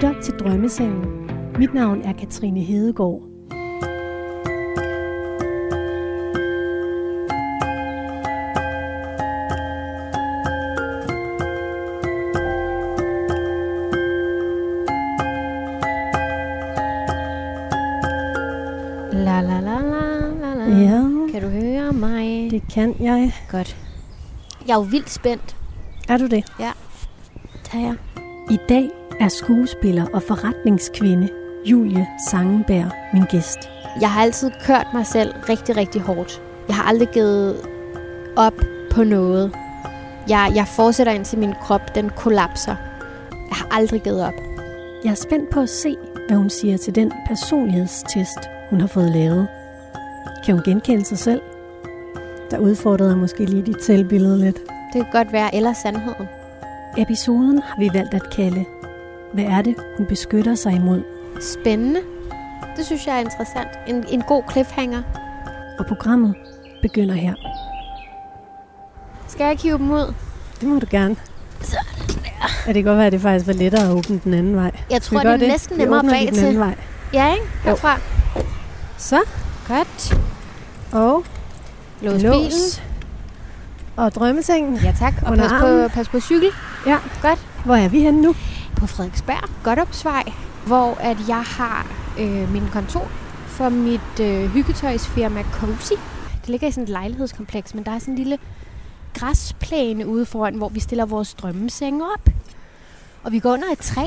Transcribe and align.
lytter 0.00 0.20
til 0.22 0.34
Drømmesengen. 0.34 1.30
Mit 1.58 1.74
navn 1.74 2.02
er 2.02 2.12
Katrine 2.12 2.60
Hedegaard. 2.60 3.22
La 19.26 19.40
la 19.48 19.58
la 19.60 19.76
la 19.92 20.04
la 20.42 20.50
la. 20.58 20.64
Ja, 20.84 21.00
Kan 21.32 21.42
du 21.42 21.48
høre 21.48 21.92
mig? 21.92 22.50
det 22.50 22.62
kan 22.74 22.94
jeg. 23.00 23.32
Godt. 23.50 23.76
Jeg 24.66 24.72
er 24.72 24.76
jo 24.78 24.80
vildt 24.90 25.10
spændt. 25.10 25.56
Er 26.08 26.16
du 26.16 26.26
det? 26.26 26.44
Tag 27.64 27.80
jeg. 27.80 27.94
I 28.50 28.58
dag 28.68 28.90
er 29.20 29.28
skuespiller 29.28 30.06
og 30.12 30.22
forretningskvinde 30.22 31.28
Julie 31.64 32.06
Sangenberg 32.30 32.90
min 33.12 33.24
gæst. 33.24 33.58
Jeg 34.00 34.12
har 34.12 34.22
altid 34.22 34.50
kørt 34.66 34.86
mig 34.94 35.06
selv 35.06 35.34
rigtig, 35.48 35.76
rigtig 35.76 36.00
hårdt. 36.00 36.42
Jeg 36.68 36.76
har 36.76 36.82
aldrig 36.82 37.08
givet 37.08 37.56
op 38.36 38.54
på 38.90 39.04
noget. 39.04 39.56
Jeg, 40.28 40.52
jeg 40.54 40.66
fortsætter 40.68 41.12
indtil 41.12 41.38
min 41.38 41.54
krop 41.62 41.94
den 41.94 42.10
kollapser. 42.10 42.76
Jeg 43.32 43.56
har 43.56 43.68
aldrig 43.70 44.02
givet 44.02 44.24
op. 44.24 44.34
Jeg 45.04 45.10
er 45.10 45.14
spændt 45.14 45.50
på 45.50 45.60
at 45.60 45.68
se, 45.68 45.96
hvad 46.28 46.36
hun 46.36 46.50
siger 46.50 46.76
til 46.76 46.94
den 46.94 47.12
personlighedstest, 47.26 48.38
hun 48.70 48.80
har 48.80 48.88
fået 48.88 49.10
lavet. 49.10 49.48
Kan 50.44 50.54
hun 50.54 50.64
genkende 50.64 51.04
sig 51.04 51.18
selv? 51.18 51.40
Der 52.50 52.58
udfordrede 52.58 53.10
jeg 53.10 53.18
måske 53.18 53.44
lige 53.44 53.62
dit 53.62 53.84
selvbillede 53.84 54.38
lidt. 54.38 54.58
Det 54.92 55.02
kan 55.02 55.12
godt 55.12 55.32
være, 55.32 55.54
eller 55.54 55.72
sandheden. 55.72 56.28
Episoden 56.98 57.62
har 57.62 57.76
vi 57.78 57.90
valgt 57.94 58.14
at 58.14 58.30
kalde 58.30 58.64
Hvad 59.34 59.44
er 59.44 59.62
det, 59.62 59.74
hun 59.96 60.06
beskytter 60.06 60.54
sig 60.54 60.72
imod? 60.72 61.02
Spændende. 61.40 62.00
Det 62.76 62.86
synes 62.86 63.06
jeg 63.06 63.14
er 63.16 63.20
interessant. 63.20 63.68
En, 63.86 64.04
en 64.08 64.22
god 64.22 64.42
cliffhanger. 64.52 65.02
Og 65.78 65.86
programmet 65.86 66.34
begynder 66.82 67.14
her. 67.14 67.34
Skal 69.28 69.44
jeg 69.44 69.56
hive 69.62 69.78
dem 69.78 69.90
ud? 69.90 70.14
Det 70.60 70.68
må 70.68 70.78
du 70.78 70.86
gerne. 70.90 71.16
Sådan 71.62 71.84
Ja, 72.66 72.72
det 72.72 72.74
kan 72.74 72.84
godt 72.84 72.96
være, 72.96 73.06
at 73.06 73.12
det 73.12 73.20
faktisk 73.20 73.46
var 73.46 73.52
lettere 73.52 73.82
at 73.84 73.90
åbne 73.90 74.20
den 74.24 74.34
anden 74.34 74.56
vej. 74.56 74.70
Jeg 74.90 75.02
tror, 75.02 75.20
det 75.20 75.32
er 75.32 75.36
næsten 75.36 75.76
Vi 75.76 75.82
nemmere 75.82 76.02
bag 76.04 76.20
den 76.20 76.28
anden 76.28 76.44
til. 76.44 76.58
vej. 76.58 76.74
Ja, 77.14 77.32
ikke? 77.34 77.46
Herfra. 77.64 77.98
Så, 78.98 79.20
Godt. 79.68 80.14
og 80.92 81.24
Lås, 82.02 82.22
lås. 82.22 82.32
bilen. 82.32 82.86
Og 83.96 84.14
drømmesengen. 84.14 84.76
Ja, 84.76 84.94
tak. 84.98 85.14
Og 85.26 85.36
pas 85.36 85.50
på, 85.60 85.88
pas 85.94 86.08
på 86.08 86.20
cykel. 86.20 86.48
Ja. 86.86 86.96
Godt. 87.22 87.38
Hvor 87.64 87.74
er 87.76 87.88
vi 87.88 88.00
henne 88.00 88.22
nu? 88.22 88.34
På 88.76 88.86
Frederiksberg, 88.86 89.48
Godopsvej, 89.64 90.22
hvor 90.66 90.96
at 91.00 91.16
jeg 91.28 91.42
har 91.42 91.86
øh, 92.18 92.52
min 92.52 92.62
kontor 92.72 93.08
for 93.46 93.68
mit 93.68 94.20
øh, 94.20 94.50
hyggetøjsfirma 94.50 95.42
Cozy. 95.52 95.92
Det 96.40 96.48
ligger 96.48 96.68
i 96.68 96.70
sådan 96.70 96.82
et 96.82 96.88
lejlighedskompleks, 96.88 97.74
men 97.74 97.84
der 97.84 97.90
er 97.92 97.98
sådan 97.98 98.14
en 98.14 98.18
lille 98.18 98.38
græsplæne 99.18 100.06
ude 100.06 100.26
foran, 100.26 100.54
hvor 100.54 100.68
vi 100.68 100.80
stiller 100.80 101.06
vores 101.06 101.34
drømmesenge 101.34 102.04
op. 102.14 102.28
Og 103.22 103.32
vi 103.32 103.38
går 103.38 103.52
under 103.52 103.66
et 103.72 103.78
træ, 103.78 104.04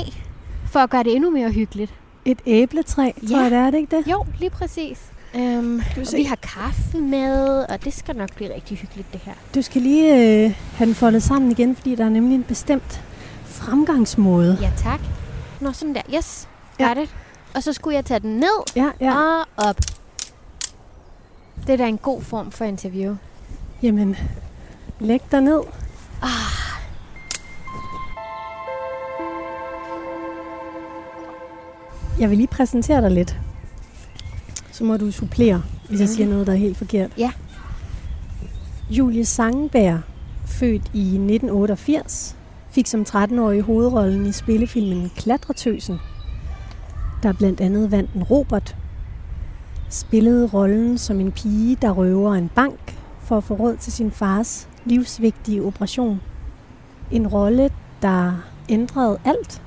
for 0.66 0.80
at 0.80 0.90
gøre 0.90 1.02
det 1.02 1.14
endnu 1.16 1.30
mere 1.30 1.50
hyggeligt. 1.50 1.94
Et 2.24 2.38
æbletræ, 2.46 3.10
tror 3.28 3.36
Ja. 3.36 3.42
jeg, 3.42 3.50
det 3.50 3.58
er 3.58 3.70
det 3.70 3.78
ikke 3.78 3.96
det? 3.96 4.06
Jo, 4.12 4.26
lige 4.38 4.50
præcis. 4.50 4.98
Øhm, 5.36 5.82
vi 5.96 6.00
og 6.00 6.06
se? 6.06 6.16
vi 6.16 6.22
har 6.22 6.36
kaffe 6.36 6.98
med, 6.98 7.64
og 7.68 7.84
det 7.84 7.92
skal 7.94 8.16
nok 8.16 8.34
blive 8.34 8.54
rigtig 8.54 8.76
hyggeligt, 8.76 9.12
det 9.12 9.20
her. 9.24 9.32
Du 9.54 9.62
skal 9.62 9.82
lige 9.82 10.12
øh, 10.44 10.54
have 10.76 10.86
den 10.86 10.94
foldet 10.94 11.22
sammen 11.22 11.50
igen, 11.50 11.76
fordi 11.76 11.94
der 11.94 12.04
er 12.04 12.08
nemlig 12.08 12.34
en 12.34 12.42
bestemt 12.42 13.02
fremgangsmåde. 13.64 14.58
Ja, 14.60 14.70
tak. 14.76 15.00
Nå, 15.60 15.72
sådan 15.72 15.94
der. 15.94 16.02
Yes, 16.16 16.48
Ja. 16.80 16.88
got 16.88 16.98
it. 16.98 17.14
Og 17.54 17.62
så 17.62 17.72
skulle 17.72 17.96
jeg 17.96 18.04
tage 18.04 18.20
den 18.20 18.36
ned 18.36 18.72
Ja, 18.76 18.90
ja. 19.00 19.14
og 19.16 19.46
op. 19.56 19.76
Det 21.66 21.72
er 21.72 21.76
da 21.76 21.86
en 21.86 21.98
god 21.98 22.22
form 22.22 22.50
for 22.50 22.64
interview. 22.64 23.16
Jamen, 23.82 24.16
læg 25.00 25.20
dig 25.32 25.40
ned. 25.40 25.60
Jeg 32.20 32.30
vil 32.30 32.36
lige 32.38 32.48
præsentere 32.48 33.00
dig 33.02 33.10
lidt. 33.10 33.36
Så 34.72 34.84
må 34.84 34.96
du 34.96 35.10
supplere, 35.10 35.62
hvis 35.88 36.00
jeg 36.00 36.08
siger 36.08 36.28
noget, 36.28 36.46
der 36.46 36.52
er 36.52 36.56
helt 36.56 36.76
forkert. 36.76 37.10
Ja. 37.18 37.30
Julie 38.90 39.24
Sangenberg, 39.24 40.00
født 40.46 40.82
i 40.94 41.00
1988, 41.00 42.36
fik 42.74 42.86
som 42.86 43.04
13-årig 43.08 43.62
hovedrollen 43.62 44.26
i 44.26 44.32
spillefilmen 44.32 45.10
Klatretøsen, 45.16 45.98
der 47.22 47.32
blandt 47.32 47.60
andet 47.60 47.90
vandt 47.90 48.12
en 48.12 48.22
Robert. 48.22 48.76
Spillede 49.90 50.46
rollen 50.46 50.98
som 50.98 51.20
en 51.20 51.32
pige, 51.32 51.76
der 51.82 51.90
røver 51.90 52.34
en 52.34 52.50
bank 52.54 52.98
for 53.20 53.36
at 53.36 53.44
få 53.44 53.54
råd 53.54 53.76
til 53.76 53.92
sin 53.92 54.10
fars 54.10 54.68
livsvigtige 54.84 55.62
operation. 55.62 56.20
En 57.10 57.26
rolle, 57.26 57.70
der 58.02 58.32
ændrede 58.68 59.18
alt, 59.24 59.62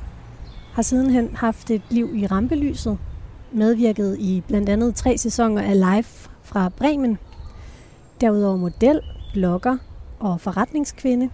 har 0.74 0.81
sidenhen 0.81 1.35
haft 1.35 1.72
et 1.72 1.81
liv 1.89 2.09
i 2.16 2.28
rampelyset, 2.28 2.97
medvirket 3.51 4.18
i 4.19 4.44
blandt 4.47 4.69
andet 4.69 4.95
tre 4.95 5.18
sæsoner 5.18 5.62
af 5.62 5.79
Live 5.79 6.29
fra 6.44 6.69
Bremen, 6.69 7.18
derudover 8.22 8.57
model, 8.57 9.01
blogger 9.34 9.78
og 10.19 10.41
forretningskvinde. 10.41 11.29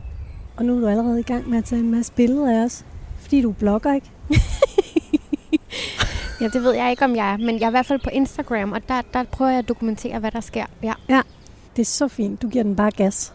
Og 0.55 0.65
nu 0.65 0.75
er 0.75 0.79
du 0.79 0.87
allerede 0.87 1.19
i 1.19 1.23
gang 1.23 1.49
med 1.49 1.57
at 1.57 1.65
tage 1.65 1.79
en 1.79 1.91
masse 1.91 2.13
billeder 2.13 2.59
af 2.59 2.65
os, 2.65 2.85
fordi 3.19 3.41
du 3.41 3.49
er 3.49 3.53
blogger, 3.53 3.93
ikke? 3.93 4.11
Ja, 6.41 6.47
det 6.47 6.63
ved 6.63 6.73
jeg 6.73 6.91
ikke, 6.91 7.05
om 7.05 7.15
jeg 7.15 7.33
er, 7.33 7.37
men 7.37 7.59
jeg 7.59 7.65
er 7.65 7.69
i 7.69 7.71
hvert 7.71 7.85
fald 7.85 7.99
på 7.99 8.09
Instagram, 8.09 8.71
og 8.71 8.87
der, 8.87 9.01
der 9.13 9.23
prøver 9.23 9.51
jeg 9.51 9.59
at 9.59 9.67
dokumentere, 9.67 10.19
hvad 10.19 10.31
der 10.31 10.39
sker. 10.39 10.65
Ja. 10.83 10.93
Det 11.75 11.81
er 11.81 11.85
så 11.85 12.07
fint. 12.07 12.41
Du 12.41 12.49
giver 12.49 12.63
den 12.63 12.75
bare 12.75 12.91
gas. 12.91 13.33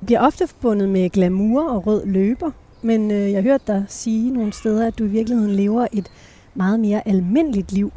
Du 0.00 0.06
bliver 0.06 0.20
ofte 0.20 0.46
forbundet 0.46 0.88
med 0.88 1.10
glamour 1.10 1.70
og 1.70 1.86
rød 1.86 2.06
løber, 2.06 2.50
men 2.82 3.10
øh, 3.10 3.30
jeg 3.30 3.36
har 3.36 3.42
hørt 3.42 3.66
dig 3.66 3.84
sige 3.88 4.30
nogle 4.30 4.52
steder, 4.52 4.86
at 4.86 4.98
du 4.98 5.04
i 5.04 5.08
virkeligheden 5.08 5.50
lever 5.54 5.86
et 5.92 6.10
meget 6.54 6.80
mere 6.80 7.08
almindeligt 7.08 7.72
liv 7.72 7.92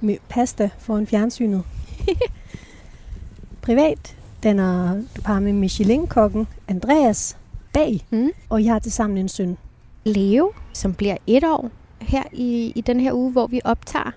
med 0.00 0.16
pasta 0.28 0.70
foran 0.78 1.06
fjernsynet. 1.06 1.62
Privat 3.62 4.16
danner 4.42 4.94
du 5.16 5.22
par 5.22 5.40
med 5.40 5.52
Michelin-kokken 5.52 6.46
Andreas 6.68 7.36
Bag, 7.76 8.06
Mm. 8.10 8.30
og 8.48 8.62
I 8.62 8.66
har 8.66 8.78
til 8.78 8.92
sammen 8.92 9.18
en 9.18 9.28
søn. 9.28 9.56
Leo, 10.04 10.52
som 10.72 10.94
bliver 10.94 11.16
et 11.26 11.44
år 11.44 11.70
her 12.00 12.22
i, 12.32 12.72
i 12.76 12.80
den 12.80 13.00
her 13.00 13.12
uge, 13.12 13.32
hvor 13.32 13.46
vi 13.46 13.60
optager. 13.64 14.10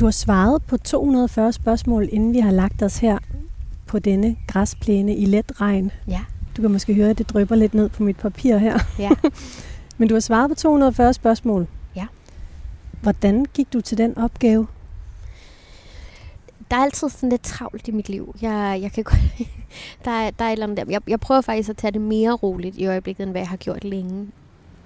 Du 0.00 0.04
har 0.04 0.10
svaret 0.12 0.62
på 0.62 0.76
240 0.76 1.52
spørgsmål, 1.52 2.08
inden 2.12 2.32
vi 2.34 2.38
har 2.40 2.50
lagt 2.50 2.82
os 2.82 2.98
her 2.98 3.18
på 3.86 3.98
denne 3.98 4.36
græsplæne 4.48 5.16
i 5.16 5.24
let 5.24 5.60
regn. 5.60 5.90
Ja. 6.08 6.20
Du 6.56 6.62
kan 6.62 6.70
måske 6.70 6.94
høre, 6.94 7.10
at 7.10 7.18
det 7.18 7.28
drypper 7.30 7.54
lidt 7.56 7.74
ned 7.74 7.88
på 7.88 8.02
mit 8.02 8.16
papir 8.16 8.56
her. 8.58 8.78
Ja. 8.98 9.10
Men 9.98 10.08
du 10.08 10.14
har 10.14 10.20
svaret 10.20 10.48
på 10.50 10.54
240 10.54 11.12
spørgsmål. 11.12 11.66
Ja. 11.96 12.06
Hvordan 13.02 13.46
gik 13.54 13.72
du 13.72 13.80
til 13.80 13.98
den 13.98 14.18
opgave? 14.18 14.66
Der 16.70 16.76
er 16.76 16.80
altid 16.80 17.08
sådan 17.08 17.28
lidt 17.28 17.42
travlt 17.42 17.88
i 17.88 17.90
mit 17.90 18.08
liv. 18.08 18.34
Jeg, 18.42 18.78
jeg 18.82 18.92
kan 18.92 19.04
godt, 19.04 19.20
der, 20.04 20.10
er, 20.10 20.30
der 20.30 20.44
er 20.44 20.48
et 20.48 20.52
eller 20.52 20.66
andet 20.66 20.76
der. 20.78 20.84
Jeg, 20.88 21.00
jeg 21.08 21.20
prøver 21.20 21.40
faktisk 21.40 21.68
at 21.68 21.76
tage 21.76 21.90
det 21.90 22.00
mere 22.00 22.32
roligt 22.32 22.76
i 22.76 22.86
øjeblikket, 22.86 23.22
end 23.22 23.30
hvad 23.30 23.40
jeg 23.40 23.48
har 23.48 23.56
gjort 23.56 23.84
længe. 23.84 24.26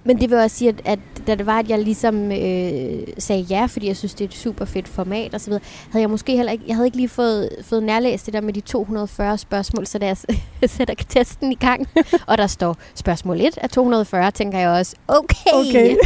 Men 0.04 0.20
det 0.20 0.30
vil 0.30 0.38
også 0.38 0.56
sige, 0.56 0.68
at, 0.68 0.82
at 0.84 0.98
da 1.26 1.34
det 1.34 1.46
var, 1.46 1.58
at 1.58 1.68
jeg 1.68 1.78
ligesom 1.78 2.32
øh, 2.32 3.02
sagde 3.18 3.42
ja, 3.42 3.66
fordi 3.66 3.86
jeg 3.86 3.96
synes, 3.96 4.14
det 4.14 4.24
er 4.24 4.28
et 4.28 4.34
super 4.34 4.64
fedt 4.64 4.88
format 4.88 5.34
osv., 5.34 5.52
havde 5.52 6.02
jeg 6.02 6.10
måske 6.10 6.36
heller 6.36 6.52
ikke, 6.52 6.64
jeg 6.66 6.76
havde 6.76 6.86
ikke 6.86 6.96
lige 6.96 7.08
fået, 7.08 7.48
fået 7.62 7.82
nærlæst 7.82 8.26
det 8.26 8.34
der 8.34 8.40
med 8.40 8.52
de 8.52 8.60
240 8.60 9.38
spørgsmål, 9.38 9.86
så 9.86 9.98
da 9.98 10.06
jeg 10.06 10.16
sætter 10.70 10.94
testen 11.08 11.52
i 11.52 11.54
gang, 11.54 11.88
og 12.28 12.38
der 12.38 12.46
står 12.46 12.76
spørgsmål 12.94 13.40
1 13.40 13.58
af 13.58 13.70
240, 13.70 14.30
tænker 14.30 14.58
jeg 14.58 14.68
også, 14.68 14.96
okay, 15.08 15.50
Okay. 15.52 15.96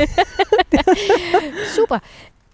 super. 1.76 1.98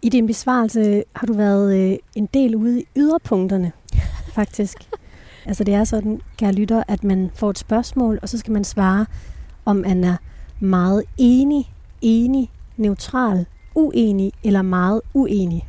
I 0.03 0.09
din 0.09 0.27
besvarelse 0.27 1.05
har 1.17 1.27
du 1.27 1.33
været 1.33 1.93
øh, 1.93 1.99
en 2.15 2.27
del 2.35 2.57
ude 2.57 2.81
i 2.81 2.85
yderpunkterne, 2.97 3.73
faktisk. 4.35 4.77
altså 5.47 5.65
det 5.65 5.75
er 5.75 5.85
sådan, 5.85 6.21
kære 6.37 6.53
lytter, 6.53 6.83
at 6.89 7.05
man 7.05 7.31
får 7.35 7.51
et 7.51 7.59
spørgsmål, 7.59 8.19
og 8.23 8.29
så 8.29 8.39
skal 8.39 8.53
man 8.53 8.65
svare, 8.65 9.07
om 9.65 9.77
man 9.77 10.05
er 10.05 10.17
meget 10.61 11.05
enig, 11.19 11.73
enig, 12.03 12.51
neutral, 12.77 13.47
uenig 13.75 14.33
eller 14.45 14.63
meget 14.63 15.01
uenig. 15.15 15.69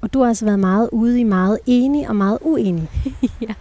Og 0.00 0.12
du 0.12 0.20
har 0.20 0.28
altså 0.28 0.44
været 0.44 0.60
meget 0.60 0.88
ude 0.92 1.20
i 1.20 1.24
meget 1.24 1.58
enig 1.66 2.08
og 2.08 2.16
meget 2.16 2.38
uenig. 2.40 2.88
Ja. 3.40 3.54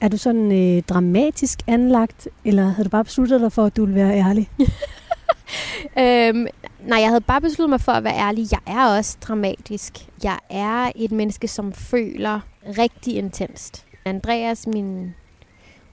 Er 0.00 0.08
du 0.08 0.16
sådan 0.16 0.52
øh, 0.52 0.82
dramatisk 0.82 1.58
anlagt, 1.66 2.28
eller 2.44 2.68
havde 2.68 2.84
du 2.84 2.90
bare 2.90 3.04
besluttet 3.04 3.40
dig 3.40 3.52
for, 3.52 3.64
at 3.64 3.76
du 3.76 3.84
ville 3.84 4.00
være 4.00 4.18
ærlig? 4.18 4.50
Øhm, 5.98 6.46
nej, 6.86 7.00
jeg 7.00 7.08
havde 7.08 7.20
bare 7.20 7.40
besluttet 7.40 7.70
mig 7.70 7.80
for 7.80 7.92
at 7.92 8.04
være 8.04 8.18
ærlig. 8.18 8.46
Jeg 8.52 8.60
er 8.66 8.96
også 8.96 9.16
dramatisk. 9.20 10.08
Jeg 10.22 10.38
er 10.50 10.92
et 10.96 11.12
menneske, 11.12 11.48
som 11.48 11.72
føler 11.72 12.40
rigtig 12.78 13.16
intenst. 13.16 13.84
Andreas, 14.04 14.66
min, 14.66 15.14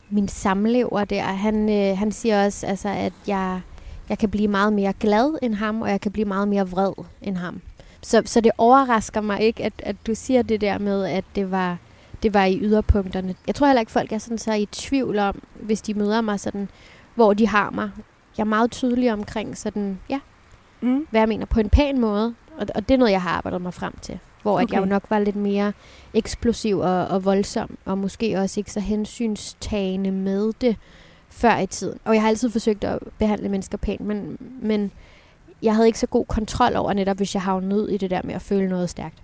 min 0.09 0.27
samlever 0.27 1.05
der, 1.05 1.21
han, 1.21 1.69
øh, 1.69 1.97
han 1.97 2.11
siger 2.11 2.45
også, 2.45 2.67
altså, 2.67 2.89
at 2.89 3.13
jeg, 3.27 3.61
jeg 4.09 4.17
kan 4.17 4.29
blive 4.29 4.47
meget 4.47 4.73
mere 4.73 4.93
glad 4.93 5.37
end 5.41 5.55
ham, 5.55 5.81
og 5.81 5.89
jeg 5.89 6.01
kan 6.01 6.11
blive 6.11 6.25
meget 6.25 6.47
mere 6.47 6.69
vred 6.69 6.93
end 7.21 7.37
ham. 7.37 7.61
Så, 8.01 8.21
så 8.25 8.41
det 8.41 8.51
overrasker 8.57 9.21
mig 9.21 9.41
ikke, 9.41 9.63
at, 9.63 9.73
at 9.79 9.95
du 10.07 10.15
siger 10.15 10.41
det 10.41 10.61
der 10.61 10.77
med, 10.77 11.05
at 11.05 11.25
det 11.35 11.51
var, 11.51 11.77
det 12.23 12.33
var 12.33 12.45
i 12.45 12.59
yderpunkterne. 12.61 13.35
Jeg 13.47 13.55
tror 13.55 13.67
heller 13.67 13.79
ikke, 13.79 13.91
folk 13.91 14.11
er 14.11 14.17
sådan 14.17 14.37
så 14.37 14.53
i 14.53 14.65
tvivl 14.65 15.19
om, 15.19 15.43
hvis 15.53 15.81
de 15.81 15.93
møder 15.93 16.21
mig 16.21 16.39
sådan, 16.39 16.69
hvor 17.15 17.33
de 17.33 17.47
har 17.47 17.69
mig. 17.69 17.91
Jeg 18.37 18.43
er 18.43 18.47
meget 18.47 18.71
tydelig 18.71 19.13
omkring 19.13 19.57
sådan, 19.57 19.99
ja, 20.09 20.19
Mm. 20.83 21.07
hvad 21.09 21.21
jeg 21.21 21.27
mener 21.27 21.45
på 21.45 21.59
en 21.59 21.69
pæn 21.69 22.00
måde. 22.00 22.35
Og, 22.57 22.68
og 22.75 22.89
det 22.89 22.94
er 22.94 22.97
noget, 22.97 23.12
jeg 23.12 23.21
har 23.21 23.30
arbejdet 23.30 23.62
mig 23.62 23.74
frem 23.74 23.94
til. 24.01 24.19
Hvor 24.41 24.53
okay. 24.53 24.63
at 24.63 24.71
jeg 24.71 24.80
jo 24.80 24.85
nok 24.85 25.03
var 25.09 25.19
lidt 25.19 25.35
mere 25.35 25.74
eksplosiv 26.13 26.80
og, 26.80 27.07
og 27.07 27.25
voldsom, 27.25 27.77
og 27.85 27.97
måske 27.97 28.39
også 28.39 28.59
ikke 28.59 28.71
så 28.71 28.80
hensynstagende 28.80 30.12
med 30.12 30.53
det 30.62 30.75
før 31.30 31.57
i 31.57 31.68
tiden. 31.68 32.00
Og 32.06 32.13
jeg 32.13 32.21
har 32.21 32.30
altid 32.30 32.50
forsøgt 32.50 32.83
at 32.83 33.00
behandle 33.19 33.50
mennesker 33.50 33.77
pænt, 33.77 34.01
men, 34.01 34.38
men 34.62 34.91
jeg 35.62 35.75
havde 35.75 35.88
ikke 35.88 36.00
så 36.00 36.07
god 36.07 36.25
kontrol 36.25 36.75
over 36.75 36.94
netop, 36.94 37.18
hvis 37.18 37.36
jeg 37.36 37.41
havnede 37.41 37.81
ud 37.81 37.88
i 37.88 37.97
det 37.97 38.09
der 38.09 38.21
med 38.24 38.33
at 38.36 38.41
føle 38.41 38.69
noget 38.69 38.89
stærkt. 38.89 39.18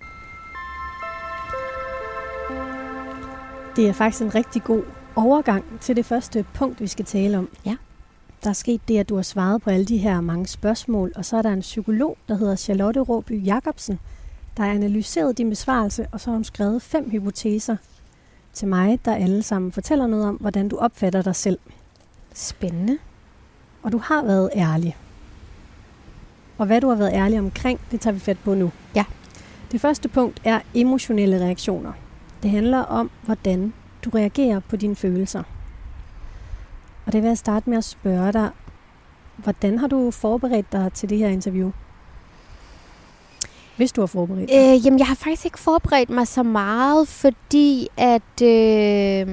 Det 3.76 3.88
er 3.88 3.92
faktisk 3.92 4.22
en 4.22 4.34
rigtig 4.34 4.62
god 4.62 4.82
overgang 5.16 5.64
til 5.80 5.96
det 5.96 6.04
første 6.04 6.44
punkt, 6.54 6.80
vi 6.80 6.86
skal 6.86 7.04
tale 7.04 7.38
om. 7.38 7.48
Ja. 7.66 7.76
Der 8.42 8.48
er 8.48 8.54
sket 8.54 8.80
det, 8.88 8.98
at 8.98 9.08
du 9.08 9.14
har 9.14 9.22
svaret 9.22 9.62
på 9.62 9.70
alle 9.70 9.84
de 9.84 9.98
her 9.98 10.20
mange 10.20 10.46
spørgsmål, 10.46 11.12
og 11.16 11.24
så 11.24 11.36
er 11.36 11.42
der 11.42 11.52
en 11.52 11.60
psykolog, 11.60 12.16
der 12.28 12.34
hedder 12.34 12.56
Charlotte 12.56 13.00
Råby 13.00 13.46
Jacobsen, 13.46 13.98
der 14.56 14.62
har 14.62 14.70
analyseret 14.70 15.38
din 15.38 15.50
besvarelse, 15.50 16.06
og 16.12 16.20
så 16.20 16.30
har 16.30 16.36
hun 16.36 16.44
skrevet 16.44 16.82
fem 16.82 17.10
hypoteser 17.10 17.76
til 18.52 18.68
mig, 18.68 19.04
der 19.04 19.14
alle 19.14 19.42
sammen 19.42 19.72
fortæller 19.72 20.06
noget 20.06 20.26
om, 20.26 20.34
hvordan 20.34 20.68
du 20.68 20.76
opfatter 20.76 21.22
dig 21.22 21.36
selv. 21.36 21.58
Spændende. 22.34 22.98
Og 23.82 23.92
du 23.92 23.98
har 23.98 24.24
været 24.24 24.50
ærlig. 24.54 24.96
Og 26.58 26.66
hvad 26.66 26.80
du 26.80 26.88
har 26.88 26.96
været 26.96 27.12
ærlig 27.12 27.38
omkring, 27.38 27.80
det 27.90 28.00
tager 28.00 28.14
vi 28.14 28.20
fat 28.20 28.38
på 28.44 28.54
nu. 28.54 28.72
Ja. 28.94 29.04
Det 29.72 29.80
første 29.80 30.08
punkt 30.08 30.40
er 30.44 30.60
emotionelle 30.74 31.40
reaktioner. 31.44 31.92
Det 32.42 32.50
handler 32.50 32.78
om, 32.78 33.10
hvordan 33.22 33.72
du 34.04 34.10
reagerer 34.10 34.60
på 34.60 34.76
dine 34.76 34.96
følelser. 34.96 35.42
Og 37.06 37.12
det 37.12 37.22
vil 37.22 37.28
jeg 37.28 37.38
starte 37.38 37.70
med 37.70 37.78
at 37.78 37.84
spørge 37.84 38.32
dig, 38.32 38.50
hvordan 39.36 39.78
har 39.78 39.86
du 39.86 40.10
forberedt 40.10 40.72
dig 40.72 40.92
til 40.94 41.08
det 41.08 41.18
her 41.18 41.28
interview? 41.28 41.70
Hvis 43.76 43.92
du 43.92 44.00
har 44.00 44.06
forberedt 44.06 44.48
dig. 44.48 44.74
Øh, 44.74 44.86
jamen, 44.86 44.98
jeg 44.98 45.06
har 45.06 45.14
faktisk 45.14 45.44
ikke 45.44 45.58
forberedt 45.58 46.10
mig 46.10 46.28
så 46.28 46.42
meget, 46.42 47.08
fordi 47.08 47.88
at, 47.96 48.42
øh, 48.42 49.28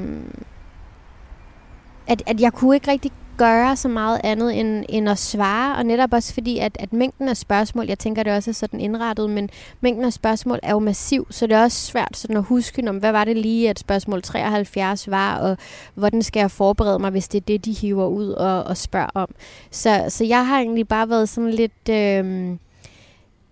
at, 2.07 2.23
at 2.25 2.41
jeg 2.41 2.53
kunne 2.53 2.75
ikke 2.75 2.91
rigtig 2.91 3.11
gøre 3.37 3.75
så 3.75 3.87
meget 3.87 4.21
andet 4.23 4.59
end, 4.59 4.85
end 4.89 5.09
at 5.09 5.17
svare, 5.17 5.77
og 5.77 5.85
netop 5.85 6.13
også 6.13 6.33
fordi, 6.33 6.57
at, 6.57 6.77
at 6.79 6.93
mængden 6.93 7.29
af 7.29 7.37
spørgsmål, 7.37 7.85
jeg 7.87 7.99
tænker, 7.99 8.23
det 8.23 8.33
også 8.33 8.51
er 8.51 8.53
sådan 8.53 8.79
indrettet, 8.79 9.29
men 9.29 9.49
mængden 9.81 10.05
af 10.05 10.13
spørgsmål 10.13 10.59
er 10.63 10.71
jo 10.71 10.79
massiv, 10.79 11.27
så 11.29 11.47
det 11.47 11.53
er 11.53 11.63
også 11.63 11.85
svært 11.85 12.17
sådan 12.17 12.37
at 12.37 12.43
huske, 12.43 12.89
om 12.89 12.97
hvad 12.97 13.11
var 13.11 13.23
det 13.23 13.37
lige, 13.37 13.69
at 13.69 13.79
spørgsmål 13.79 14.21
73 14.21 15.09
var, 15.09 15.37
og 15.37 15.57
hvordan 15.95 16.21
skal 16.21 16.39
jeg 16.39 16.51
forberede 16.51 16.99
mig, 16.99 17.11
hvis 17.11 17.27
det 17.27 17.37
er 17.37 17.45
det, 17.45 17.65
de 17.65 17.73
hiver 17.73 18.07
ud 18.07 18.29
og, 18.29 18.63
og 18.63 18.77
spørger 18.77 19.09
om. 19.13 19.29
Så, 19.71 20.05
så 20.09 20.23
jeg 20.23 20.47
har 20.47 20.59
egentlig 20.59 20.87
bare 20.87 21.09
været 21.09 21.29
sådan 21.29 21.51
lidt... 21.51 21.89
Øh, 21.89 22.57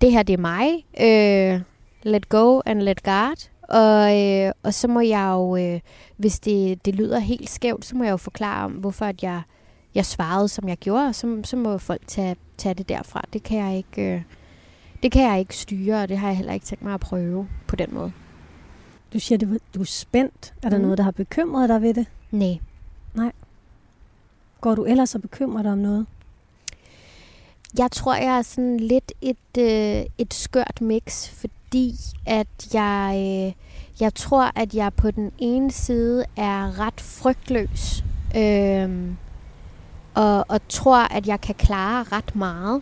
det 0.02 0.12
her 0.12 0.24
det 0.24 0.34
er 0.34 0.38
mig. 0.38 0.86
Øh, 1.02 1.62
let 2.04 2.30
go 2.30 2.62
and 2.66 2.82
let 2.82 3.04
guard, 3.04 3.50
Og, 3.62 4.22
øh, 4.22 4.52
og 4.64 4.74
så 4.74 4.88
må 4.88 5.00
jeg 5.00 5.30
jo, 5.34 5.58
øh, 5.58 5.80
hvis 6.18 6.40
det, 6.40 6.86
det 6.86 6.96
lyder 6.96 7.20
helt 7.20 7.50
skævt, 7.50 7.86
så 7.86 7.96
må 7.96 8.04
jeg 8.04 8.12
jo 8.12 8.18
forklare 8.18 8.66
om, 8.66 8.72
hvorfor 8.72 9.06
at 9.06 9.24
jeg, 9.24 9.42
jeg 9.96 10.06
svarede, 10.06 10.48
som 10.48 10.70
jeg 10.70 10.78
gjorde, 10.78 11.08
og 11.08 11.16
så, 11.16 11.40
så 11.44 11.56
må 11.58 11.78
folk 11.78 12.02
tage, 12.08 12.36
tage 12.58 12.74
det 12.76 12.90
derfra. 12.90 13.22
Det 13.34 13.44
kan 13.44 13.58
jeg 13.58 13.78
ikke... 13.78 14.02
Øh, 14.16 14.22
det 15.04 15.12
kan 15.12 15.24
jeg 15.32 15.40
ikke 15.40 15.58
styre, 15.58 16.02
og 16.02 16.10
det 16.10 16.18
har 16.18 16.28
jeg 16.28 16.38
heller 16.38 16.54
ikke 16.54 16.66
tænkt 16.66 16.84
mig 16.84 16.94
at 16.94 17.00
prøve 17.00 17.48
på 17.68 17.76
den 17.76 17.88
måde. 17.94 18.12
Du 19.14 19.20
siger, 19.20 19.38
at 19.56 19.62
du 19.76 19.82
er 19.82 19.86
spændt. 19.86 20.54
Er 20.64 20.70
der 20.70 20.78
Mhm. 20.78 20.84
noget, 20.84 20.98
der 20.98 21.04
har 21.04 21.12
bekymret 21.12 21.70
dig 21.70 21.82
ved 21.82 21.94
det? 21.94 22.06
Nej. 23.14 23.32
Går 24.62 24.76
du 24.76 24.84
ellers 24.86 25.16
og 25.16 25.22
bekymrer 25.22 25.62
dig 25.62 25.72
om 25.72 25.78
noget? 25.78 26.06
Jeg 27.78 27.92
tror, 27.92 28.16
jeg 28.16 28.38
er 28.38 28.42
sådan 28.42 28.78
lidt 28.78 29.12
et, 29.22 29.38
øh, 29.60 30.06
et 30.18 30.34
skørt 30.34 30.82
mix, 30.82 31.30
fordi 31.30 31.96
at 32.26 32.74
jeg, 32.74 33.14
øh, 33.16 33.54
jeg 34.02 34.14
tror, 34.14 34.52
at 34.56 34.74
jeg 34.74 34.94
på 34.94 35.12
den 35.12 35.32
ene 35.38 35.72
side 35.72 36.26
er 36.38 36.80
ret 36.80 37.02
frygtløs, 37.02 38.04
øh, 38.38 39.12
og, 40.16 40.46
og 40.48 40.60
tror, 40.70 41.14
at 41.14 41.28
jeg 41.28 41.42
kan 41.42 41.56
klare 41.56 42.04
ret 42.12 42.36
meget. 42.36 42.82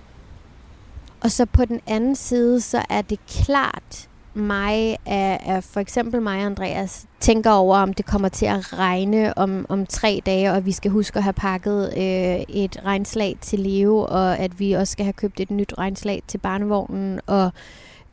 Og 1.22 1.32
så 1.32 1.46
på 1.46 1.66
den 1.66 1.80
anden 1.88 2.16
side, 2.16 2.62
så 2.62 2.84
er 2.90 3.02
det 3.02 3.20
klart 3.28 4.10
mig, 4.34 4.98
at, 5.06 5.42
at 5.46 5.64
for 5.64 5.80
eksempel 5.80 6.22
mig 6.22 6.40
og 6.40 6.46
Andreas 6.46 7.06
tænker 7.20 7.52
over, 7.52 7.78
om 7.78 7.94
det 7.94 8.06
kommer 8.06 8.30
til 8.30 8.46
at 8.46 8.74
regne 8.80 9.38
om, 9.38 9.66
om 9.70 9.86
tre 9.86 10.22
dage, 10.26 10.52
og 10.52 10.66
vi 10.66 10.72
skal 10.72 10.92
huske 10.92 11.18
at 11.18 11.24
have 11.24 11.34
pakket 11.34 11.94
øh, 11.98 12.56
et 12.56 12.82
regnslag 12.86 13.38
til 13.42 13.60
Leo, 13.60 13.98
og 14.00 14.38
at 14.38 14.60
vi 14.60 14.74
også 14.74 14.92
skal 14.92 15.06
have 15.06 15.14
købt 15.14 15.40
et 15.40 15.52
nyt 15.52 15.74
regnslag 15.78 16.24
til 16.28 16.38
barnevognen, 16.38 17.20
og 17.28 17.52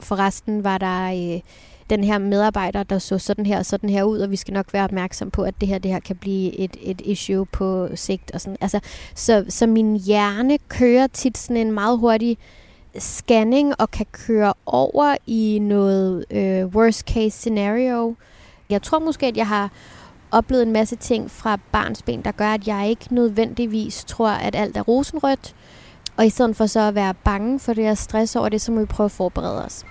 forresten 0.00 0.64
var 0.64 0.78
der 0.78 1.34
øh, 1.34 1.40
den 1.90 2.04
her 2.04 2.18
medarbejder, 2.18 2.82
der 2.82 2.98
så 2.98 3.18
sådan 3.18 3.46
her 3.46 3.58
og 3.58 3.66
sådan 3.66 3.90
her 3.90 4.02
ud, 4.02 4.18
og 4.18 4.30
vi 4.30 4.36
skal 4.36 4.54
nok 4.54 4.72
være 4.72 4.84
opmærksom 4.84 5.30
på, 5.30 5.42
at 5.42 5.54
det 5.60 5.68
her, 5.68 5.78
det 5.78 5.90
her 5.90 6.00
kan 6.00 6.16
blive 6.16 6.58
et, 6.58 6.76
et 6.82 7.00
issue 7.04 7.46
på 7.46 7.88
sigt. 7.94 8.30
Og 8.30 8.40
sådan. 8.40 8.56
Altså, 8.60 8.80
så, 9.14 9.44
så 9.48 9.66
min 9.66 9.96
hjerne 9.96 10.58
kører 10.68 11.06
tit 11.06 11.38
sådan 11.38 11.56
en 11.56 11.72
meget 11.72 11.98
hurtig 11.98 12.38
scanning 12.98 13.80
og 13.80 13.90
kan 13.90 14.06
køre 14.12 14.54
over 14.66 15.16
i 15.26 15.58
noget 15.62 16.24
øh, 16.30 16.66
worst 16.66 17.00
case 17.00 17.38
scenario. 17.38 18.16
Jeg 18.70 18.82
tror 18.82 18.98
måske, 18.98 19.26
at 19.26 19.36
jeg 19.36 19.48
har 19.48 19.70
oplevet 20.30 20.62
en 20.62 20.72
masse 20.72 20.96
ting 20.96 21.30
fra 21.30 21.58
barns 21.72 22.02
ben, 22.02 22.22
der 22.22 22.32
gør, 22.32 22.48
at 22.48 22.68
jeg 22.68 22.88
ikke 22.88 23.14
nødvendigvis 23.14 24.04
tror, 24.04 24.28
at 24.28 24.54
alt 24.54 24.76
er 24.76 24.82
rosenrødt. 24.82 25.54
Og 26.16 26.26
i 26.26 26.30
stedet 26.30 26.56
for 26.56 26.66
så 26.66 26.80
at 26.80 26.94
være 26.94 27.14
bange 27.14 27.58
for 27.58 27.72
det 27.72 27.90
og 27.90 27.98
stress 27.98 28.36
over 28.36 28.48
det, 28.48 28.60
så 28.60 28.72
må 28.72 28.80
vi 28.80 28.86
prøve 28.86 29.04
at 29.04 29.10
forberede 29.10 29.64
os. 29.64 29.84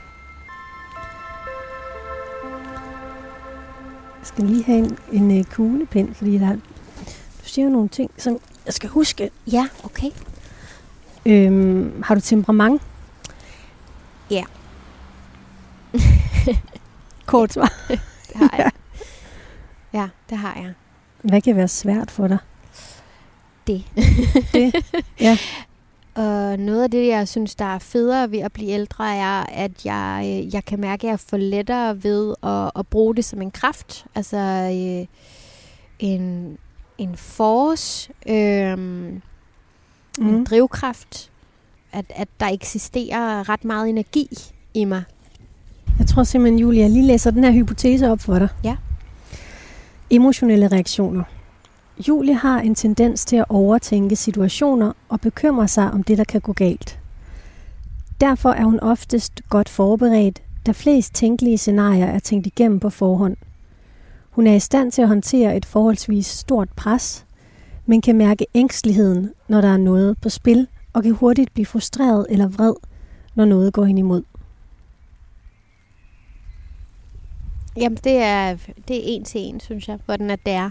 Skal 4.30 4.44
lige 4.44 4.64
have 4.64 4.78
en, 4.78 4.98
en 5.12 5.40
uh, 5.40 5.46
kuglepind, 5.46 6.16
fordi 6.16 6.38
der, 6.38 6.54
du 6.54 7.44
siger 7.44 7.66
jo 7.66 7.72
nogle 7.72 7.90
ting, 7.90 8.12
som 8.18 8.40
jeg 8.66 8.74
skal 8.74 8.90
huske. 8.90 9.30
Ja, 9.52 9.68
okay. 9.84 10.10
Øhm, 11.26 12.02
har 12.06 12.16
du 12.16 12.22
temperament? 12.22 12.82
Ja. 14.30 14.44
Kort 17.26 17.54
svar. 17.54 17.74
Det 18.30 18.36
har 18.36 18.56
jeg. 18.58 18.72
Ja, 19.94 20.08
det 20.30 20.38
har 20.38 20.56
jeg. 20.56 20.74
Hvad 21.22 21.42
kan 21.42 21.56
være 21.56 21.68
svært 21.68 22.12
for 22.12 22.28
dig? 22.28 22.38
Det. 23.68 23.84
Det? 24.54 24.76
Ja. 25.20 25.38
Og 26.16 26.60
noget 26.60 26.84
af 26.84 26.92
det, 26.92 27.08
jeg 27.08 27.28
synes, 27.28 27.56
der 27.56 27.66
er 27.66 27.80
federe 27.80 28.32
ved 28.32 28.40
at 28.40 28.52
blive 28.52 28.70
ældre, 28.70 29.16
er, 29.16 29.44
at 29.44 29.86
jeg, 29.86 30.24
øh, 30.26 30.54
jeg 30.54 30.66
kan 30.66 30.80
mærke, 30.80 31.08
at 31.08 31.12
jeg 31.12 31.20
får 31.20 31.38
lettere 31.38 32.04
ved 32.04 32.34
at, 32.44 32.72
at 32.76 32.88
bruge 32.88 33.16
det 33.16 33.26
som 33.26 33.42
en 33.42 33.52
kraft. 33.52 34.06
Altså 34.16 34.38
øh, 34.38 35.08
en, 36.00 36.58
en 36.98 37.16
force, 37.18 38.12
øh, 38.28 38.78
mm. 38.78 39.22
en 40.20 40.44
drivkraft. 40.44 41.32
At, 41.92 42.06
at 42.10 42.28
der 42.40 42.48
eksisterer 42.48 43.50
ret 43.50 43.66
meget 43.66 43.90
energi 43.90 44.28
i 44.74 44.86
mig. 44.86 45.04
Jeg 46.00 46.08
tror 46.08 46.24
simpelthen, 46.24 46.60
Julia, 46.60 46.82
jeg 46.82 46.90
lige 46.90 47.06
læser 47.06 47.32
den 47.32 47.44
her 47.44 47.52
hypotese 47.52 48.12
op 48.12 48.20
for 48.20 48.40
dig. 48.40 48.48
Ja. 48.64 48.76
Emotionelle 50.10 50.68
reaktioner. 50.68 51.24
Julie 52.08 52.36
har 52.36 52.60
en 52.60 52.76
tendens 52.76 53.26
til 53.26 53.36
at 53.36 53.46
overtænke 53.50 54.16
situationer 54.16 54.94
og 55.10 55.22
bekymre 55.22 55.68
sig 55.68 55.92
om 55.92 56.04
det, 56.04 56.18
der 56.18 56.24
kan 56.24 56.42
gå 56.42 56.54
galt. 56.54 57.00
Derfor 58.22 58.50
er 58.50 58.64
hun 58.64 58.80
oftest 58.80 59.42
godt 59.50 59.70
forberedt, 59.70 60.42
da 60.66 60.72
flest 60.72 61.16
tænkelige 61.16 61.58
scenarier 61.58 62.06
er 62.06 62.20
tænkt 62.20 62.48
igennem 62.48 62.80
på 62.80 62.90
forhånd. 62.90 63.38
Hun 64.30 64.48
er 64.48 64.54
i 64.54 64.60
stand 64.60 64.92
til 64.92 65.02
at 65.02 65.08
håndtere 65.08 65.58
et 65.58 65.66
forholdsvis 65.66 66.26
stort 66.26 66.70
pres, 66.76 67.26
men 67.86 68.02
kan 68.02 68.18
mærke 68.18 68.46
ængsteligheden, 68.56 69.32
når 69.48 69.62
der 69.62 69.68
er 69.68 69.78
noget 69.78 70.18
på 70.22 70.30
spil, 70.30 70.68
og 70.94 71.04
kan 71.04 71.12
hurtigt 71.12 71.54
blive 71.54 71.66
frustreret 71.66 72.26
eller 72.30 72.48
vred, 72.48 72.74
når 73.36 73.46
noget 73.46 73.74
går 73.74 73.86
hende 73.86 74.00
imod. 74.00 74.24
Jamen, 77.78 77.98
det 78.04 78.18
er, 78.18 78.58
det 78.88 78.98
er 78.98 79.02
en 79.04 79.24
til 79.24 79.42
en, 79.42 79.60
synes 79.60 79.88
jeg, 79.88 80.00
hvordan 80.06 80.30
at 80.30 80.40
det 80.46 80.54
er. 80.54 80.70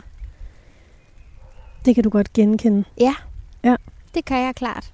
Det 1.89 1.95
kan 1.95 2.05
du 2.05 2.11
godt 2.11 2.33
genkende. 2.33 2.85
Ja. 3.01 3.15
Ja. 3.65 3.77
Det 4.15 4.25
kan 4.25 4.39
jeg 4.39 4.55
klart. 4.55 4.93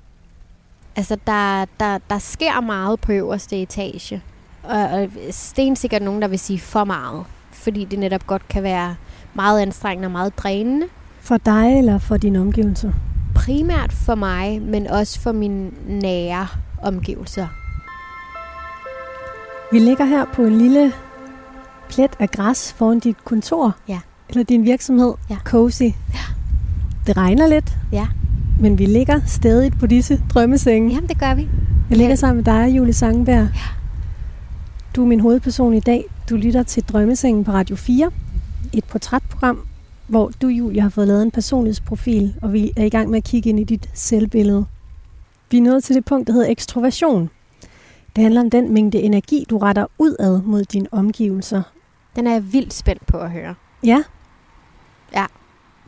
Altså, 0.96 1.16
der, 1.26 1.64
der, 1.80 1.98
der 2.10 2.18
sker 2.18 2.60
meget 2.60 3.00
på 3.00 3.12
øverste 3.12 3.62
etage. 3.62 4.22
Og, 4.62 4.80
og 4.80 5.08
stensikkert 5.30 6.02
nogen, 6.02 6.22
der 6.22 6.28
vil 6.28 6.38
sige 6.38 6.58
for 6.58 6.84
meget. 6.84 7.24
Fordi 7.52 7.84
det 7.84 7.98
netop 7.98 8.26
godt 8.26 8.48
kan 8.48 8.62
være 8.62 8.96
meget 9.34 9.60
anstrengende 9.60 10.06
og 10.06 10.12
meget 10.12 10.38
drænende. 10.38 10.86
For 11.20 11.36
dig 11.36 11.78
eller 11.78 11.98
for 11.98 12.16
dine 12.16 12.40
omgivelser? 12.40 12.92
primært 13.34 13.92
for 13.92 14.14
mig, 14.14 14.62
men 14.62 14.86
også 14.86 15.20
for 15.20 15.32
mine 15.32 15.70
nære 15.88 16.46
omgivelser. 16.82 17.46
Vi 19.72 19.78
ligger 19.78 20.04
her 20.04 20.24
på 20.34 20.42
en 20.42 20.58
lille 20.58 20.92
plet 21.88 22.10
af 22.18 22.30
græs 22.30 22.72
foran 22.72 22.98
dit 22.98 23.24
kontor. 23.24 23.76
Ja. 23.88 24.00
Eller 24.28 24.44
din 24.44 24.64
virksomhed. 24.64 25.14
Ja. 25.30 25.36
Cozy. 25.44 25.82
Ja. 25.82 26.43
Det 27.06 27.16
regner 27.16 27.46
lidt. 27.46 27.78
Ja. 27.92 28.06
Men 28.60 28.78
vi 28.78 28.86
ligger 28.86 29.20
stadig 29.26 29.72
på 29.80 29.86
disse 29.86 30.22
drømmesenge. 30.34 30.94
Jamen, 30.94 31.08
det 31.08 31.18
gør 31.18 31.34
vi. 31.34 31.48
Jeg 31.90 31.98
ligger 31.98 32.14
sammen 32.14 32.44
med 32.44 32.44
dig, 32.44 32.76
Julie 32.76 32.92
Sangenberg. 32.92 33.48
Ja. 33.54 33.60
Du 34.96 35.02
er 35.02 35.06
min 35.06 35.20
hovedperson 35.20 35.74
i 35.74 35.80
dag. 35.80 36.04
Du 36.30 36.36
lytter 36.36 36.62
til 36.62 36.82
Drømmesengen 36.82 37.44
på 37.44 37.52
Radio 37.52 37.76
4. 37.76 38.10
Et 38.72 38.84
portrætprogram, 38.84 39.66
hvor 40.06 40.30
du, 40.42 40.46
Julie, 40.46 40.80
har 40.80 40.88
fået 40.88 41.08
lavet 41.08 41.22
en 41.22 41.30
personlighedsprofil, 41.30 42.34
og 42.42 42.52
vi 42.52 42.72
er 42.76 42.84
i 42.84 42.88
gang 42.88 43.10
med 43.10 43.16
at 43.16 43.24
kigge 43.24 43.48
ind 43.48 43.60
i 43.60 43.64
dit 43.64 43.90
selvbillede. 43.94 44.66
Vi 45.50 45.56
er 45.56 45.62
nået 45.62 45.84
til 45.84 45.96
det 45.96 46.04
punkt, 46.04 46.26
der 46.26 46.32
hedder 46.32 46.50
ekstroversion. 46.50 47.30
Det 48.16 48.22
handler 48.22 48.40
om 48.40 48.50
den 48.50 48.74
mængde 48.74 48.98
energi, 48.98 49.46
du 49.50 49.58
retter 49.58 49.86
udad 49.98 50.42
mod 50.42 50.64
dine 50.64 50.88
omgivelser. 50.92 51.62
Den 52.16 52.26
er 52.26 52.32
jeg 52.32 52.52
vildt 52.52 52.74
spændt 52.74 53.06
på 53.06 53.18
at 53.18 53.30
høre. 53.30 53.54
Ja? 53.84 54.02
Ja. 55.14 55.26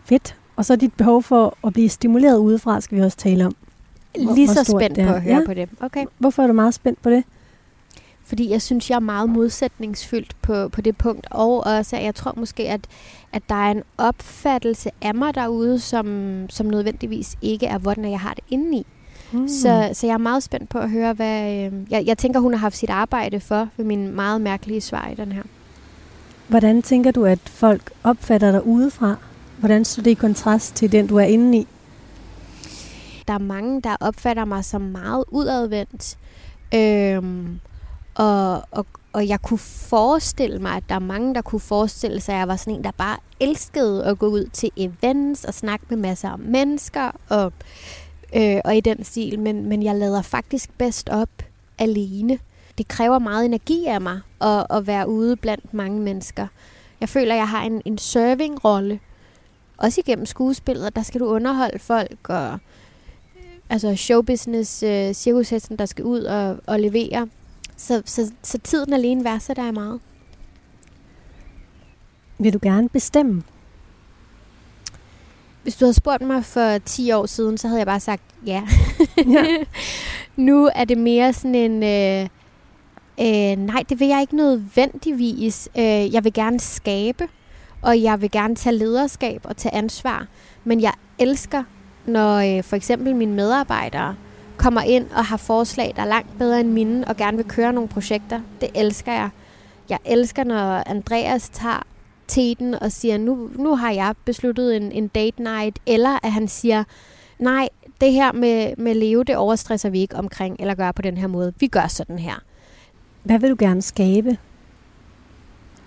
Fedt. 0.05 0.37
Og 0.57 0.65
så 0.65 0.77
dit 0.77 0.93
behov 0.95 1.23
for 1.23 1.57
at 1.67 1.73
blive 1.73 1.89
stimuleret 1.89 2.39
udefra, 2.39 2.81
skal 2.81 2.99
vi 2.99 3.03
også 3.03 3.17
tale 3.17 3.47
om. 3.47 3.57
Hvor- 4.25 4.35
Lige 4.35 4.49
så 4.49 4.65
spændt 4.65 4.97
på 4.99 5.15
at 5.15 5.23
høre 5.23 5.35
Ja. 5.39 5.47
på 5.47 5.55
det. 5.55 5.69
Okay. 5.81 6.05
Hvorfor 6.19 6.43
er 6.43 6.47
du 6.47 6.53
meget 6.53 6.75
spændt 6.75 7.03
på 7.03 7.11
det? 7.11 7.25
Fordi 8.25 8.51
jeg 8.51 8.63
synes, 8.63 8.91
jeg 8.91 8.97
er 8.97 9.01
meget 9.01 9.31
modsætningsfyldt 9.31 10.37
på, 10.43 10.69
på 10.69 10.81
det 10.81 10.97
punkt. 10.97 11.27
Og 11.31 11.67
også, 11.67 11.97
at 11.97 12.05
jeg 12.05 12.15
tror 12.15 12.35
måske, 12.37 12.69
at, 12.69 12.81
at 13.33 13.43
der 13.49 13.55
er 13.55 13.71
en 13.71 13.83
opfattelse 13.99 14.91
af 15.03 15.15
mig 15.15 15.35
derude, 15.35 15.79
som, 15.81 16.07
som 16.51 16.67
nødvendigvis 16.67 17.37
ikke 17.43 17.67
er, 17.67 17.79
hvordan 17.79 18.11
jeg 18.11 18.21
har 18.21 18.35
det 18.35 18.45
indeni. 18.51 18.87
Hmm. 19.33 19.49
Så, 19.49 19.91
så 19.93 20.07
jeg 20.07 20.15
er 20.15 20.19
meget 20.19 20.43
spændt 20.43 20.69
på 20.69 20.79
at 20.79 20.91
høre, 20.91 21.13
hvad... 21.13 21.53
Øh, 21.53 21.73
jeg, 21.91 22.07
jeg 22.07 22.19
tænker, 22.19 22.41
hun 22.41 22.53
har 22.53 22.59
haft 22.59 22.77
sit 22.77 22.91
arbejde 22.91 23.41
for, 23.41 23.69
ved 23.77 23.85
min 23.85 24.11
meget 24.15 24.41
mærkelige 24.41 24.81
svar 24.81 25.09
i 25.09 25.15
den 25.15 25.33
her. 25.33 25.43
Hvordan 26.49 26.83
tænker 26.83 27.11
du, 27.11 27.25
at 27.25 27.39
folk 27.45 27.91
opfatter 28.05 28.51
dig 28.53 28.67
udefra? 28.67 29.17
Hvordan 29.59 29.85
står 29.85 30.03
det 30.03 30.11
i 30.11 30.15
kontrast 30.15 30.75
til 30.75 30.93
den, 30.93 31.07
du 31.07 31.17
er 31.17 31.25
inde 31.25 31.59
i? 31.59 31.67
Der 33.29 33.35
er 33.35 33.39
mange, 33.39 33.83
der 33.83 33.97
opfatter 34.01 34.45
mig 34.45 34.65
som 34.65 34.81
meget 34.81 35.25
udadvendt. 35.29 36.19
Øhm, 36.75 37.61
og, 38.15 38.63
og, 38.71 38.87
og 39.13 39.29
jeg 39.29 39.43
kunne 39.43 39.59
forestille 39.59 40.59
mig, 40.59 40.73
at 40.73 40.83
der 40.89 40.95
er 40.95 40.99
mange, 40.99 41.35
der 41.35 41.43
kunne 41.43 41.61
forestille 41.61 42.21
sig, 42.21 42.35
at 42.35 42.39
jeg 42.39 42.49
var 42.49 42.57
sådan 42.57 42.75
en, 42.75 42.85
der 42.85 42.91
bare 42.91 43.17
elskede 43.41 44.05
at 44.05 44.19
gå 44.19 44.27
ud 44.27 44.49
til 44.53 44.71
events 44.77 45.45
og 45.45 45.55
snakke 45.55 45.87
med 45.89 45.97
masser 45.97 46.29
af 46.29 46.39
mennesker 46.39 47.11
og, 47.29 47.53
øh, 48.37 48.61
og 48.65 48.77
i 48.77 48.81
den 48.81 49.05
stil. 49.05 49.39
Men, 49.41 49.69
men 49.69 49.83
jeg 49.83 49.95
lader 49.95 50.23
faktisk 50.23 50.71
bedst 50.79 51.09
op 51.09 51.29
alene. 51.79 52.39
Det 52.79 52.89
kræver 52.89 53.19
meget 53.19 53.45
energi 53.45 53.87
af 53.87 54.01
mig 54.01 54.21
at, 54.41 54.67
at 54.71 54.87
være 54.87 55.09
ude 55.09 55.37
blandt 55.37 55.75
mange 55.75 56.01
mennesker. 56.01 56.47
Jeg 57.01 57.09
føler, 57.09 57.35
at 57.35 57.39
jeg 57.39 57.49
har 57.49 57.63
en, 57.63 57.83
en 57.85 57.99
serving-rolle. 57.99 59.01
Også 59.77 60.01
igennem 60.01 60.27
skuespillet, 60.27 60.97
der 60.97 61.03
skal 61.03 61.21
du 61.21 61.27
underholde 61.27 61.79
folk 61.79 62.29
og 62.29 62.59
altså 63.71 63.97
showbusiness, 63.97 64.83
øh, 64.83 65.15
cirkushesten, 65.15 65.79
der 65.79 65.87
skal 65.87 66.05
ud 66.05 66.21
og, 66.21 66.57
og 66.67 66.81
levere. 66.81 67.29
Så, 67.77 68.03
så, 68.05 68.33
så 68.43 68.59
tiden 68.59 68.93
alene 68.93 69.25
værdsætter 69.25 69.65
jeg 69.65 69.75
meget. 69.75 70.01
Vil 72.39 72.53
du 72.53 72.59
gerne 72.63 72.89
bestemme? 72.89 73.43
Hvis 75.63 75.77
du 75.77 75.85
havde 75.85 75.95
spurgt 75.95 76.23
mig 76.23 76.45
for 76.45 76.79
10 76.79 77.13
år 77.13 77.27
siden, 77.27 77.59
så 77.59 77.69
havde 77.69 77.79
jeg 77.79 77.87
bare 77.87 78.01
sagt 78.01 78.23
ja. 78.47 78.63
Ja. 79.27 79.47
nu 80.37 80.71
er 80.75 80.85
det 80.85 80.99
mere 80.99 81.33
sådan 81.33 81.55
en... 81.55 81.83
Øh, 81.83 82.29
øh, 83.21 83.57
nej, 83.67 83.83
det 83.89 84.01
vil 84.01 84.09
jeg 84.09 84.21
ikke 84.21 84.37
nødvendigvis. 84.37 85.69
Øh, 85.79 86.15
jeg 86.15 86.25
vil 86.25 86.33
gerne 86.33 86.61
skabe, 86.61 87.29
og 87.83 88.03
jeg 88.03 88.21
vil 88.21 88.31
gerne 88.31 88.55
tage 88.55 88.77
lederskab 88.77 89.41
og 89.45 89.57
tage 89.57 89.75
ansvar. 89.75 90.27
Men 90.65 90.81
jeg 90.81 90.93
elsker, 91.19 91.63
når 92.07 92.37
øh, 92.37 92.65
for 92.65 92.77
eksempel 92.77 93.17
mine 93.17 93.35
medarbejdere 93.35 94.17
kommer 94.57 94.81
ind 94.81 95.07
og 95.11 95.25
har 95.25 95.37
forslag, 95.37 95.93
der 95.97 96.03
er 96.03 96.07
langt 96.07 96.39
bedre 96.39 96.61
end 96.61 96.71
mine, 96.71 97.09
og 97.09 97.17
gerne 97.17 97.37
vil 97.37 97.47
køre 97.47 97.73
nogle 97.73 97.89
projekter. 97.89 98.41
Det 98.61 98.69
elsker 98.75 99.13
jeg. 99.13 99.31
Jeg 99.89 99.99
elsker, 100.05 100.45
når 100.45 100.83
Andreas 100.87 101.49
tager 101.49 101.83
teten 102.29 102.75
og 102.75 102.93
siger, 102.93 103.19
nu, 103.19 103.51
nu 103.59 103.77
har 103.77 103.91
jeg 103.91 104.15
besluttet 104.25 104.77
en, 104.77 104.93
en 104.93 105.09
date 105.09 105.43
night, 105.43 105.79
eller 105.87 106.19
at 106.23 106.33
han 106.33 106.49
siger, 106.49 106.85
nej, 107.39 107.69
det 108.01 108.13
her 108.13 108.33
med, 108.33 108.77
med 108.77 108.95
leve, 108.95 109.25
det 109.25 109.37
overstresser 109.37 109.91
vi 109.91 110.01
ikke 110.01 110.17
omkring, 110.17 110.57
eller 110.61 110.75
gør 110.75 110.93
på 110.93 111.03
den 111.03 111.17
her 111.17 111.27
måde. 111.27 111.53
Vi 111.61 111.67
gør 111.67 111.87
sådan 111.87 112.19
her. 112.19 112.35
Hvad 113.23 113.39
vil 113.39 113.51
du 113.51 113.57
gerne 113.59 113.83
skabe? 113.83 114.37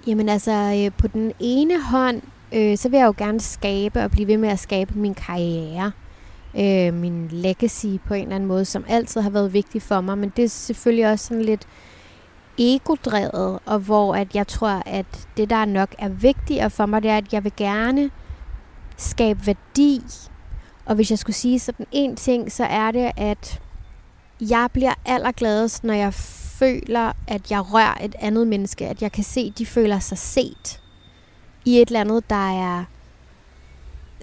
Jamen 0.07 0.29
altså, 0.29 0.83
øh, 0.85 0.91
på 0.97 1.07
den 1.07 1.33
ene 1.39 1.83
hånd, 1.83 2.21
øh, 2.53 2.77
så 2.77 2.89
vil 2.89 2.97
jeg 2.97 3.05
jo 3.05 3.13
gerne 3.17 3.39
skabe 3.39 4.03
og 4.03 4.11
blive 4.11 4.27
ved 4.27 4.37
med 4.37 4.49
at 4.49 4.59
skabe 4.59 4.99
min 4.99 5.13
karriere. 5.13 5.91
Øh, 6.59 6.93
min 6.93 7.27
legacy 7.31 7.85
på 8.07 8.13
en 8.13 8.21
eller 8.21 8.35
anden 8.35 8.47
måde, 8.47 8.65
som 8.65 8.85
altid 8.87 9.21
har 9.21 9.29
været 9.29 9.53
vigtig 9.53 9.81
for 9.81 10.01
mig. 10.01 10.17
Men 10.17 10.33
det 10.35 10.43
er 10.43 10.49
selvfølgelig 10.49 11.11
også 11.11 11.25
sådan 11.25 11.43
lidt 11.43 11.67
egodrevet, 12.57 13.59
og 13.65 13.79
hvor 13.79 14.15
at 14.15 14.35
jeg 14.35 14.47
tror, 14.47 14.83
at 14.85 15.27
det, 15.37 15.49
der 15.49 15.65
nok 15.65 15.95
er 15.97 16.09
vigtigere 16.09 16.69
for 16.69 16.85
mig, 16.85 17.03
det 17.03 17.11
er, 17.11 17.17
at 17.17 17.33
jeg 17.33 17.43
vil 17.43 17.53
gerne 17.57 18.09
skabe 18.97 19.47
værdi. 19.47 20.01
Og 20.85 20.95
hvis 20.95 21.11
jeg 21.11 21.19
skulle 21.19 21.35
sige 21.35 21.59
sådan 21.59 21.85
en 21.91 22.15
ting, 22.15 22.51
så 22.51 22.63
er 22.63 22.91
det, 22.91 23.11
at 23.17 23.61
jeg 24.41 24.69
bliver 24.73 24.93
allergladest, 25.05 25.83
når 25.83 25.93
jeg 25.93 26.13
føler, 26.59 27.11
at 27.27 27.51
jeg 27.51 27.73
rører 27.73 27.97
et 28.03 28.15
andet 28.19 28.47
menneske. 28.47 28.87
At 28.87 29.01
jeg 29.01 29.11
kan 29.11 29.23
se, 29.23 29.39
at 29.39 29.57
de 29.57 29.65
føler 29.65 29.99
sig 29.99 30.17
set 30.17 30.81
i 31.65 31.81
et 31.81 31.87
eller 31.87 32.01
andet, 32.01 32.29
der 32.29 32.61
er 32.61 32.85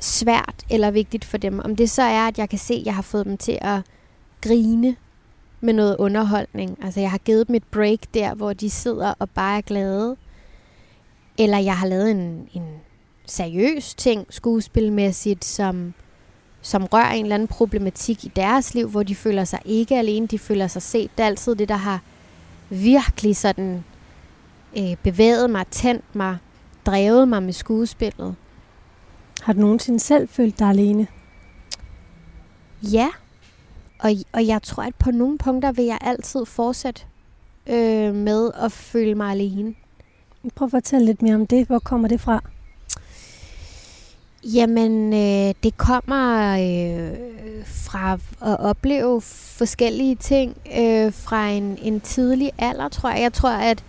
svært 0.01 0.65
eller 0.71 0.91
vigtigt 0.91 1.25
for 1.25 1.39
dem. 1.39 1.59
Om 1.59 1.77
det 1.77 1.91
så 1.91 2.03
er, 2.03 2.29
at 2.29 2.39
jeg 2.39 2.49
kan 2.49 2.59
se, 2.59 2.75
at 2.75 2.87
jeg 2.87 2.95
har 2.95 3.03
fået 3.03 3.27
dem 3.27 3.37
til 3.37 3.59
at 3.61 3.81
grine 4.41 4.97
med 5.61 5.73
noget 5.73 5.97
underholdning. 5.97 6.79
Altså 6.83 7.01
jeg 7.01 7.11
har 7.11 7.19
givet 7.19 7.47
dem 7.49 7.55
et 7.55 7.65
break 7.65 7.99
der, 8.15 8.35
hvor 8.35 8.53
de 8.53 8.71
sidder 8.71 9.15
og 9.19 9.31
bare 9.31 9.57
er 9.57 9.63
glade. 9.63 10.17
Eller 11.39 11.59
jeg 11.59 11.79
har 11.79 11.87
lavet 11.87 12.11
en, 12.11 12.49
en 12.55 12.67
seriøs 13.27 13.95
ting 13.95 14.27
skuespilmæssigt, 14.31 15.45
som, 15.45 15.95
som 16.63 16.85
rører 16.85 17.13
en 17.13 17.25
eller 17.25 17.35
anden 17.35 17.49
problematik 17.49 18.25
i 18.25 18.33
deres 18.37 18.75
liv, 18.75 18.89
hvor 18.89 19.03
de 19.03 19.15
føler 19.15 19.45
sig 19.45 19.61
ikke 19.65 19.99
alene, 19.99 20.27
de 20.27 20.39
føler 20.39 20.67
sig 20.67 20.83
set. 20.83 21.11
Det 21.19 21.23
er 21.23 21.27
altid 21.27 21.55
det, 21.55 21.69
der 21.69 21.77
har 21.77 22.01
virkelig 22.71 23.37
sådan 23.37 23.85
øh, 24.79 24.97
bevæget 25.03 25.51
mig, 25.51 25.67
tændt 25.71 26.15
mig, 26.15 26.39
drevet 26.87 27.29
mig 27.29 27.43
med 27.43 27.53
skuespillet. 27.53 28.37
Har 29.43 29.53
du 29.53 29.61
nogensinde 29.61 30.01
selv 30.01 30.29
følt 30.29 30.59
dig 30.59 30.69
alene? 30.69 31.07
Ja, 32.83 33.09
og, 33.99 34.11
og 34.33 34.47
jeg 34.47 34.63
tror, 34.63 34.83
at 34.83 34.95
på 34.95 35.11
nogle 35.11 35.39
punkter 35.39 35.73
vil 35.73 35.85
jeg 35.85 35.99
altid 36.01 36.45
fortsætte 36.47 37.03
øh, 37.67 38.15
med 38.15 38.51
at 38.55 38.73
føle 38.73 39.15
mig 39.15 39.31
alene. 39.31 39.75
Prøv 40.55 40.67
at 40.67 40.71
fortælle 40.71 41.07
lidt 41.07 41.23
mere 41.23 41.35
om 41.35 41.47
det. 41.47 41.67
Hvor 41.67 41.79
kommer 41.79 42.09
det 42.09 42.21
fra? 42.21 42.43
Jamen, 44.55 45.13
øh, 45.13 45.55
det 45.63 45.77
kommer 45.77 46.53
øh, 46.53 47.65
fra 47.67 48.13
at 48.43 48.61
opleve 48.61 49.21
forskellige 49.21 50.15
ting 50.15 50.57
øh, 50.79 51.13
fra 51.13 51.49
en, 51.49 51.79
en 51.83 52.01
tidlig 52.01 52.53
alder, 52.59 52.89
tror 52.89 53.11
jeg. 53.11 53.21
Jeg 53.21 53.33
tror, 53.33 53.51
at, 53.51 53.85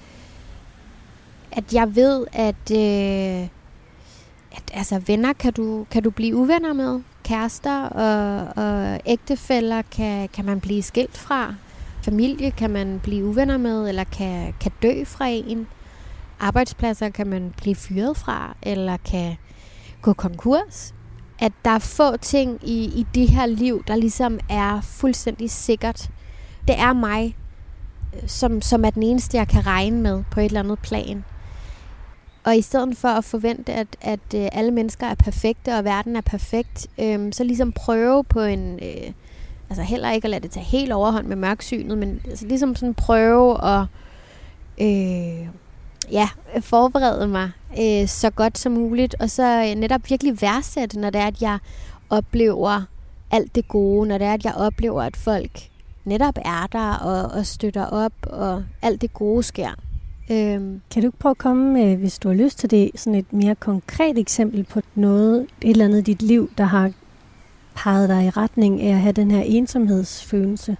at 1.51 1.73
jeg 1.73 1.95
ved, 1.95 2.25
at, 2.33 2.71
øh, 2.71 3.47
at 4.51 4.63
altså, 4.73 5.01
venner 5.07 5.33
kan 5.33 5.53
du, 5.53 5.85
kan 5.91 6.03
du 6.03 6.09
blive 6.09 6.35
uvenner 6.35 6.73
med. 6.73 7.01
Kærester 7.23 7.83
og, 7.83 8.47
og 8.55 8.99
ægtefæller 9.05 9.81
kan, 9.81 10.29
kan 10.33 10.45
man 10.45 10.59
blive 10.59 10.83
skilt 10.83 11.17
fra. 11.17 11.55
Familie 12.03 12.51
kan 12.51 12.69
man 12.69 12.99
blive 13.03 13.25
uvenner 13.25 13.57
med, 13.57 13.89
eller 13.89 14.03
kan, 14.03 14.53
kan 14.59 14.71
dø 14.81 15.03
fra 15.05 15.27
en. 15.27 15.67
Arbejdspladser 16.39 17.09
kan 17.09 17.27
man 17.27 17.53
blive 17.57 17.75
fyret 17.75 18.17
fra, 18.17 18.55
eller 18.61 18.97
kan 18.97 19.37
gå 20.01 20.13
konkurs. 20.13 20.93
At 21.39 21.51
der 21.65 21.71
er 21.71 21.79
få 21.79 22.17
ting 22.17 22.59
i, 22.63 22.83
i 22.85 23.05
det 23.15 23.29
her 23.29 23.45
liv, 23.45 23.83
der 23.87 23.95
ligesom 23.95 24.39
er 24.49 24.81
fuldstændig 24.81 25.51
sikkert. 25.51 26.09
Det 26.67 26.79
er 26.79 26.93
mig, 26.93 27.35
øh, 28.15 28.29
som, 28.29 28.61
som 28.61 28.85
er 28.85 28.89
den 28.89 29.03
eneste, 29.03 29.37
jeg 29.37 29.47
kan 29.47 29.65
regne 29.65 30.01
med 30.01 30.23
på 30.31 30.39
et 30.39 30.45
eller 30.45 30.59
andet 30.59 30.79
plan. 30.79 31.23
Og 32.47 32.57
i 32.57 32.61
stedet 32.61 32.97
for 32.97 33.07
at 33.07 33.23
forvente, 33.23 33.73
at, 33.73 33.87
at 34.01 34.19
øh, 34.35 34.47
alle 34.51 34.71
mennesker 34.71 35.07
er 35.07 35.15
perfekte, 35.15 35.77
og 35.77 35.83
verden 35.83 36.15
er 36.15 36.21
perfekt, 36.21 36.87
øhm, 36.99 37.31
så 37.31 37.43
ligesom 37.43 37.71
prøve 37.71 38.23
på 38.23 38.41
en... 38.41 38.79
Øh, 38.81 39.11
altså 39.69 39.83
heller 39.83 40.11
ikke 40.11 40.25
at 40.25 40.29
lade 40.29 40.43
det 40.43 40.51
tage 40.51 40.65
helt 40.65 40.91
overhånd 40.91 41.27
med 41.27 41.35
mørksynet, 41.35 41.97
men 41.97 42.21
altså 42.25 42.47
ligesom 42.47 42.75
sådan 42.75 42.93
prøve 42.93 43.65
at... 43.65 43.85
Øh, 44.81 45.47
ja, 46.11 46.29
forberede 46.59 47.27
mig 47.27 47.51
øh, 47.79 48.07
så 48.07 48.29
godt 48.29 48.57
som 48.57 48.71
muligt, 48.71 49.15
og 49.19 49.29
så 49.29 49.43
øh, 49.69 49.75
netop 49.75 50.01
virkelig 50.09 50.41
værdsætte, 50.41 50.99
når 50.99 51.09
det 51.09 51.21
er, 51.21 51.27
at 51.27 51.41
jeg 51.41 51.59
oplever 52.09 52.81
alt 53.31 53.55
det 53.55 53.67
gode, 53.67 54.07
når 54.07 54.17
det 54.17 54.27
er, 54.27 54.33
at 54.33 54.45
jeg 54.45 54.53
oplever, 54.53 55.01
at 55.01 55.17
folk 55.17 55.51
netop 56.05 56.37
er 56.45 56.67
der 56.71 56.93
og, 56.93 57.31
og 57.31 57.45
støtter 57.45 57.85
op, 57.85 58.13
og 58.23 58.63
alt 58.81 59.01
det 59.01 59.13
gode 59.13 59.43
sker. 59.43 59.69
Øhm. 60.31 60.81
Kan 60.91 61.01
du 61.01 61.07
ikke 61.07 61.17
prøve 61.17 61.31
at 61.31 61.37
komme 61.37 61.73
med, 61.73 61.95
hvis 61.95 62.19
du 62.19 62.27
har 62.27 62.35
lyst 62.35 62.59
til 62.59 62.71
det, 62.71 62.91
sådan 62.95 63.15
et 63.15 63.33
mere 63.33 63.55
konkret 63.55 64.17
eksempel 64.17 64.63
på 64.63 64.81
noget, 64.95 65.47
et 65.61 65.69
eller 65.69 65.85
andet 65.85 65.97
i 65.97 66.01
dit 66.01 66.21
liv, 66.21 66.51
der 66.57 66.63
har 66.63 66.91
peget 67.75 68.09
dig 68.09 68.25
i 68.25 68.29
retning 68.29 68.81
af 68.81 68.93
at 68.93 69.01
have 69.01 69.11
den 69.11 69.31
her 69.31 69.41
ensomhedsfølelse? 69.41 70.77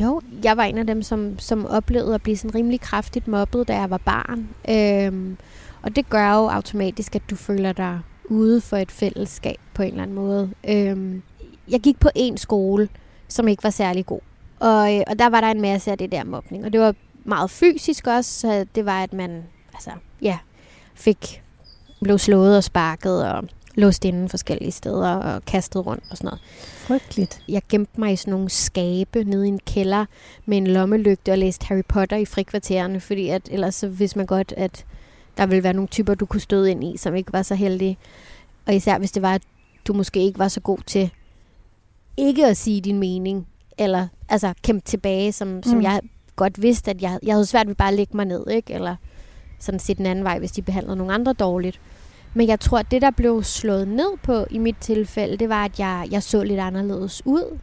Jo, 0.00 0.20
jeg 0.44 0.56
var 0.56 0.62
en 0.62 0.78
af 0.78 0.86
dem, 0.86 1.02
som, 1.02 1.38
som 1.38 1.66
oplevede 1.66 2.14
at 2.14 2.22
blive 2.22 2.36
sådan 2.36 2.54
rimelig 2.54 2.80
kraftigt 2.80 3.28
mobbet, 3.28 3.68
da 3.68 3.76
jeg 3.76 3.90
var 3.90 3.98
barn. 3.98 4.48
Øhm, 4.68 5.36
og 5.82 5.96
det 5.96 6.10
gør 6.10 6.34
jo 6.34 6.48
automatisk, 6.48 7.16
at 7.16 7.22
du 7.30 7.36
føler 7.36 7.72
dig 7.72 8.00
ude 8.24 8.60
for 8.60 8.76
et 8.76 8.92
fællesskab 8.92 9.56
på 9.74 9.82
en 9.82 9.88
eller 9.88 10.02
anden 10.02 10.16
måde. 10.16 10.50
Øhm, 10.68 11.22
jeg 11.68 11.80
gik 11.80 12.00
på 12.00 12.08
en 12.14 12.36
skole, 12.36 12.88
som 13.28 13.48
ikke 13.48 13.64
var 13.64 13.70
særlig 13.70 14.06
god. 14.06 14.20
Og, 14.60 14.96
øh, 14.96 15.02
og 15.06 15.18
der 15.18 15.28
var 15.28 15.40
der 15.40 15.48
en 15.48 15.60
masse 15.60 15.90
af 15.90 15.98
det 15.98 16.12
der 16.12 16.24
mobning. 16.24 16.64
Og 16.64 16.72
det 16.72 16.80
var 16.80 16.94
meget 17.24 17.50
fysisk 17.50 18.06
også. 18.06 18.40
Så 18.40 18.66
det 18.74 18.86
var, 18.86 19.02
at 19.02 19.12
man 19.12 19.42
altså, 19.74 19.90
ja, 20.22 20.38
fik, 20.94 21.42
blev 22.02 22.18
slået 22.18 22.56
og 22.56 22.64
sparket 22.64 23.32
og 23.32 23.44
låst 23.78 24.04
inden 24.04 24.28
forskellige 24.28 24.72
steder 24.72 25.08
og 25.08 25.44
kastet 25.44 25.86
rundt 25.86 26.04
og 26.10 26.16
sådan 26.16 26.26
noget. 26.26 26.40
Frygteligt. 26.76 27.42
Jeg 27.48 27.62
gemte 27.68 28.00
mig 28.00 28.12
i 28.12 28.16
sådan 28.16 28.32
nogle 28.32 28.50
skabe 28.50 29.24
nede 29.24 29.46
i 29.46 29.48
en 29.48 29.60
kælder 29.66 30.04
med 30.46 30.56
en 30.56 30.66
lommelygte 30.66 31.32
og 31.32 31.38
læste 31.38 31.66
Harry 31.66 31.82
Potter 31.88 32.16
i 32.16 32.24
frikvartererne, 32.24 33.00
fordi 33.00 33.28
at 33.28 33.48
ellers 33.50 33.74
så 33.74 33.88
vidste 33.88 34.18
man 34.18 34.26
godt, 34.26 34.54
at 34.56 34.84
der 35.36 35.46
ville 35.46 35.62
være 35.62 35.72
nogle 35.72 35.88
typer, 35.88 36.14
du 36.14 36.26
kunne 36.26 36.40
støde 36.40 36.70
ind 36.70 36.84
i, 36.84 36.96
som 36.96 37.14
ikke 37.14 37.32
var 37.32 37.42
så 37.42 37.54
heldige. 37.54 37.98
Og 38.66 38.74
især 38.74 38.98
hvis 38.98 39.12
det 39.12 39.22
var, 39.22 39.34
at 39.34 39.42
du 39.86 39.92
måske 39.92 40.20
ikke 40.20 40.38
var 40.38 40.48
så 40.48 40.60
god 40.60 40.78
til 40.86 41.10
ikke 42.16 42.46
at 42.46 42.56
sige 42.56 42.80
din 42.80 42.98
mening, 42.98 43.46
eller 43.78 44.06
altså 44.28 44.54
kæmpe 44.62 44.86
tilbage, 44.86 45.32
som, 45.32 45.48
mm. 45.48 45.62
som 45.62 45.82
jeg 45.82 46.00
godt 46.36 46.62
vidste, 46.62 46.90
at 46.90 47.02
jeg, 47.02 47.18
jeg 47.22 47.34
havde 47.34 47.46
svært 47.46 47.68
ved 47.68 47.74
bare 47.74 47.88
at 47.88 47.94
lægge 47.94 48.16
mig 48.16 48.24
ned, 48.24 48.46
ikke? 48.50 48.74
eller 48.74 48.96
sådan 49.58 49.80
se 49.80 49.94
den 49.94 50.06
anden 50.06 50.24
vej, 50.24 50.38
hvis 50.38 50.52
de 50.52 50.62
behandlede 50.62 50.96
nogle 50.96 51.14
andre 51.14 51.32
dårligt. 51.32 51.80
Men 52.38 52.48
jeg 52.48 52.60
tror, 52.60 52.78
at 52.78 52.90
det, 52.90 53.02
der 53.02 53.10
blev 53.10 53.42
slået 53.42 53.88
ned 53.88 54.16
på 54.22 54.46
i 54.50 54.58
mit 54.58 54.76
tilfælde, 54.80 55.36
det 55.36 55.48
var, 55.48 55.64
at 55.64 55.78
jeg, 55.78 56.08
jeg 56.10 56.22
så 56.22 56.42
lidt 56.42 56.60
anderledes 56.60 57.22
ud. 57.26 57.58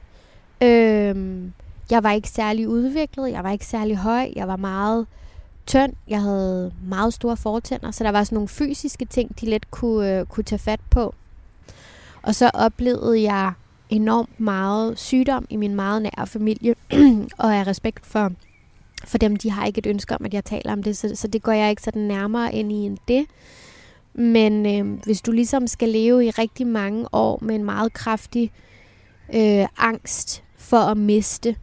Øhm, 0.62 1.54
jeg 1.92 2.04
var 2.04 2.12
ikke 2.12 2.30
særlig 2.30 2.68
udviklet, 2.68 3.32
jeg 3.32 3.44
var 3.44 3.52
ikke 3.52 3.66
særlig 3.66 3.98
høj, 3.98 4.32
jeg 4.36 4.48
var 4.48 4.56
meget 4.56 5.08
tynd, 5.66 5.94
jeg 6.08 6.22
havde 6.22 6.74
meget 6.88 7.14
store 7.14 7.38
fortænder, 7.38 7.92
så 7.92 8.04
der 8.04 8.12
var 8.12 8.24
sådan 8.24 8.36
nogle 8.36 8.48
fysiske 8.48 9.06
ting, 9.06 9.42
de 9.42 9.46
let 9.46 9.72
kunne, 9.72 10.20
øh, 10.20 10.26
kunne 10.26 10.44
tage 10.44 10.60
fat 10.60 10.80
på. 10.90 11.16
Og 12.22 12.36
så 12.36 12.52
oplevede 12.54 13.22
jeg 13.22 13.54
enormt 13.90 14.40
meget 14.40 15.00
sygdom 15.00 15.48
i 15.50 15.56
min 15.56 15.76
meget 15.76 16.02
nære 16.02 16.28
familie, 16.28 16.76
og 17.44 17.56
af 17.56 17.68
respekt 17.68 18.06
for, 18.06 18.32
for 19.06 19.18
dem, 19.18 19.36
de 19.36 19.52
har 19.52 19.66
ikke 19.66 19.80
et 19.80 19.86
ønske 19.86 20.16
om, 20.16 20.26
at 20.26 20.34
jeg 20.34 20.46
taler 20.46 20.74
om 20.74 20.84
det, 20.84 20.98
så, 20.98 21.16
så 21.16 21.28
det 21.28 21.44
går 21.44 21.52
jeg 21.52 21.70
ikke 21.70 21.82
sådan 21.82 22.02
nærmere 22.02 22.56
ind 22.56 22.72
i 22.72 22.76
end 22.76 22.98
det. 23.08 23.26
Men 24.18 24.66
øh, 24.66 25.00
hvis 25.04 25.22
du 25.22 25.32
ligesom 25.32 25.68
skal 25.68 25.90
leve 25.90 26.26
i 26.26 26.30
rigtig 26.30 26.68
mange 26.68 27.06
år 27.12 27.40
med 27.42 27.56
en 27.56 27.64
meget 27.64 27.94
kraftig 27.94 28.52
øh, 29.36 29.66
angst 29.78 30.44
for 30.58 30.78
at 30.78 30.98
miste, 30.98 31.56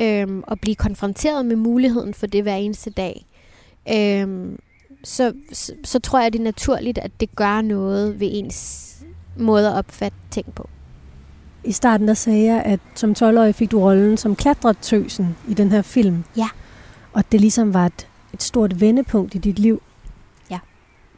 øh, 0.00 0.28
og 0.42 0.60
blive 0.60 0.74
konfronteret 0.74 1.46
med 1.46 1.56
muligheden 1.56 2.14
for 2.14 2.26
det 2.26 2.42
hver 2.42 2.56
eneste 2.56 2.90
dag, 2.90 3.26
øh, 3.88 4.56
så, 5.04 5.32
så, 5.52 5.72
så 5.84 5.98
tror 5.98 6.20
jeg, 6.20 6.32
det 6.32 6.38
er 6.38 6.44
naturligt, 6.44 6.98
at 6.98 7.10
det 7.20 7.36
gør 7.36 7.60
noget 7.60 8.20
ved 8.20 8.28
ens 8.30 8.90
måde 9.36 9.68
at 9.68 9.74
opfatte 9.74 10.18
ting 10.30 10.54
på. 10.54 10.68
I 11.64 11.72
starten 11.72 12.08
der 12.08 12.14
sagde 12.14 12.44
jeg, 12.44 12.62
at 12.62 12.80
som 12.94 13.14
12-årig 13.18 13.54
fik 13.54 13.70
du 13.70 13.80
rollen 13.80 14.16
som 14.16 14.36
klatretøsen 14.36 15.36
i 15.48 15.54
den 15.54 15.70
her 15.70 15.82
film. 15.82 16.24
Ja. 16.36 16.48
Og 17.12 17.24
det 17.32 17.40
ligesom 17.40 17.74
var 17.74 17.86
et, 17.86 18.08
et 18.34 18.42
stort 18.42 18.80
vendepunkt 18.80 19.34
i 19.34 19.38
dit 19.38 19.58
liv. 19.58 19.82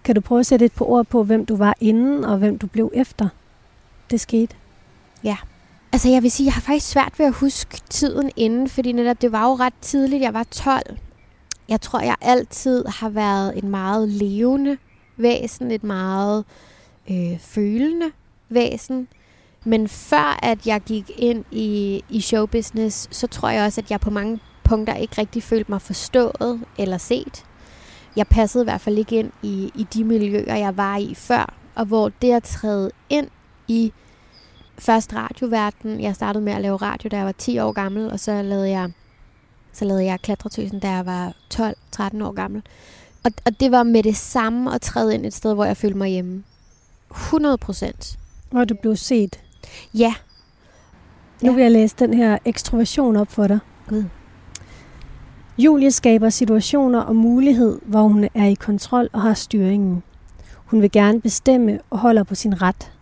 Kan 0.06 0.14
du 0.14 0.20
prøve 0.20 0.38
at 0.38 0.46
sætte 0.46 0.64
et 0.64 0.72
på 0.72 0.84
ord 0.84 1.06
på, 1.06 1.22
hvem 1.22 1.46
du 1.46 1.56
var 1.56 1.74
inden, 1.80 2.24
og 2.24 2.38
hvem 2.38 2.58
du 2.58 2.66
blev 2.66 2.90
efter 2.94 3.28
det 4.10 4.20
skete? 4.20 4.56
Ja. 5.24 5.36
Altså 5.92 6.08
jeg 6.08 6.22
vil 6.22 6.30
sige, 6.30 6.44
jeg 6.44 6.52
har 6.54 6.60
faktisk 6.60 6.88
svært 6.88 7.18
ved 7.18 7.26
at 7.26 7.32
huske 7.32 7.80
tiden 7.90 8.30
inden, 8.36 8.68
fordi 8.68 8.92
netop 8.92 9.22
det 9.22 9.32
var 9.32 9.44
jo 9.48 9.54
ret 9.54 9.74
tidligt, 9.80 10.22
jeg 10.22 10.34
var 10.34 10.42
12. 10.42 10.98
Jeg 11.68 11.80
tror, 11.80 12.00
jeg 12.00 12.16
altid 12.20 12.84
har 12.86 13.08
været 13.08 13.58
et 13.58 13.64
meget 13.64 14.08
levende 14.08 14.76
væsen, 15.16 15.70
et 15.70 15.84
meget 15.84 16.44
øh, 17.10 17.38
følende 17.38 18.06
væsen. 18.48 19.08
Men 19.64 19.88
før 19.88 20.38
at 20.42 20.66
jeg 20.66 20.80
gik 20.80 21.10
ind 21.18 21.44
i, 21.50 22.04
i 22.10 22.20
showbusiness, 22.20 23.08
så 23.10 23.26
tror 23.26 23.48
jeg 23.48 23.64
også, 23.64 23.80
at 23.80 23.90
jeg 23.90 24.00
på 24.00 24.10
mange 24.10 24.40
punkter 24.64 24.94
ikke 24.94 25.20
rigtig 25.20 25.42
følte 25.42 25.70
mig 25.70 25.82
forstået 25.82 26.60
eller 26.78 26.98
set. 26.98 27.44
Jeg 28.16 28.26
passede 28.26 28.62
i 28.62 28.66
hvert 28.66 28.80
fald 28.80 28.98
ikke 28.98 29.16
ind 29.16 29.32
i, 29.42 29.72
i 29.74 29.86
de 29.94 30.04
miljøer, 30.04 30.56
jeg 30.56 30.76
var 30.76 30.96
i 30.96 31.14
før. 31.14 31.54
Og 31.74 31.86
hvor 31.86 32.08
det 32.22 32.32
at 32.32 32.42
træde 32.42 32.90
ind 33.10 33.28
i 33.68 33.92
først 34.78 35.14
radioverden. 35.14 36.00
Jeg 36.00 36.14
startede 36.14 36.44
med 36.44 36.52
at 36.52 36.62
lave 36.62 36.76
radio, 36.76 37.08
da 37.08 37.16
jeg 37.16 37.26
var 37.26 37.32
10 37.32 37.58
år 37.58 37.72
gammel, 37.72 38.10
og 38.10 38.20
så 38.20 38.42
lavede 38.42 38.70
jeg, 38.70 38.90
så 39.72 39.84
lavede 39.84 40.04
jeg 40.04 40.20
klatretøsen, 40.20 40.80
da 40.80 40.90
jeg 40.90 41.06
var 41.06 41.32
12-13 41.54 42.24
år 42.24 42.32
gammel. 42.32 42.62
Og, 43.24 43.30
og 43.44 43.60
det 43.60 43.72
var 43.72 43.82
med 43.82 44.02
det 44.02 44.16
samme 44.16 44.74
at 44.74 44.80
træde 44.80 45.14
ind 45.14 45.26
et 45.26 45.34
sted, 45.34 45.54
hvor 45.54 45.64
jeg 45.64 45.76
følte 45.76 45.98
mig 45.98 46.08
hjemme. 46.10 46.44
100 47.10 47.58
procent. 47.58 48.18
Hvor 48.50 48.64
du 48.64 48.74
blev 48.74 48.96
set. 48.96 49.40
Ja. 49.94 50.14
Nu 51.42 51.52
vil 51.52 51.62
jeg 51.62 51.72
læse 51.72 51.96
den 51.98 52.14
her 52.14 52.38
ekstroversion 52.44 53.16
op 53.16 53.30
for 53.30 53.46
dig. 53.46 53.58
Gud. 53.88 54.04
Julie 55.58 55.90
skaber 55.90 56.28
situationer 56.28 57.00
og 57.00 57.16
mulighed, 57.16 57.78
hvor 57.82 58.02
hun 58.02 58.28
er 58.34 58.44
i 58.46 58.54
kontrol 58.54 59.08
og 59.12 59.22
har 59.22 59.34
styringen. 59.34 60.02
Hun 60.54 60.82
vil 60.82 60.90
gerne 60.90 61.20
bestemme 61.20 61.78
og 61.90 61.98
holder 61.98 62.22
på 62.22 62.34
sin 62.34 62.62
ret. 62.62 62.92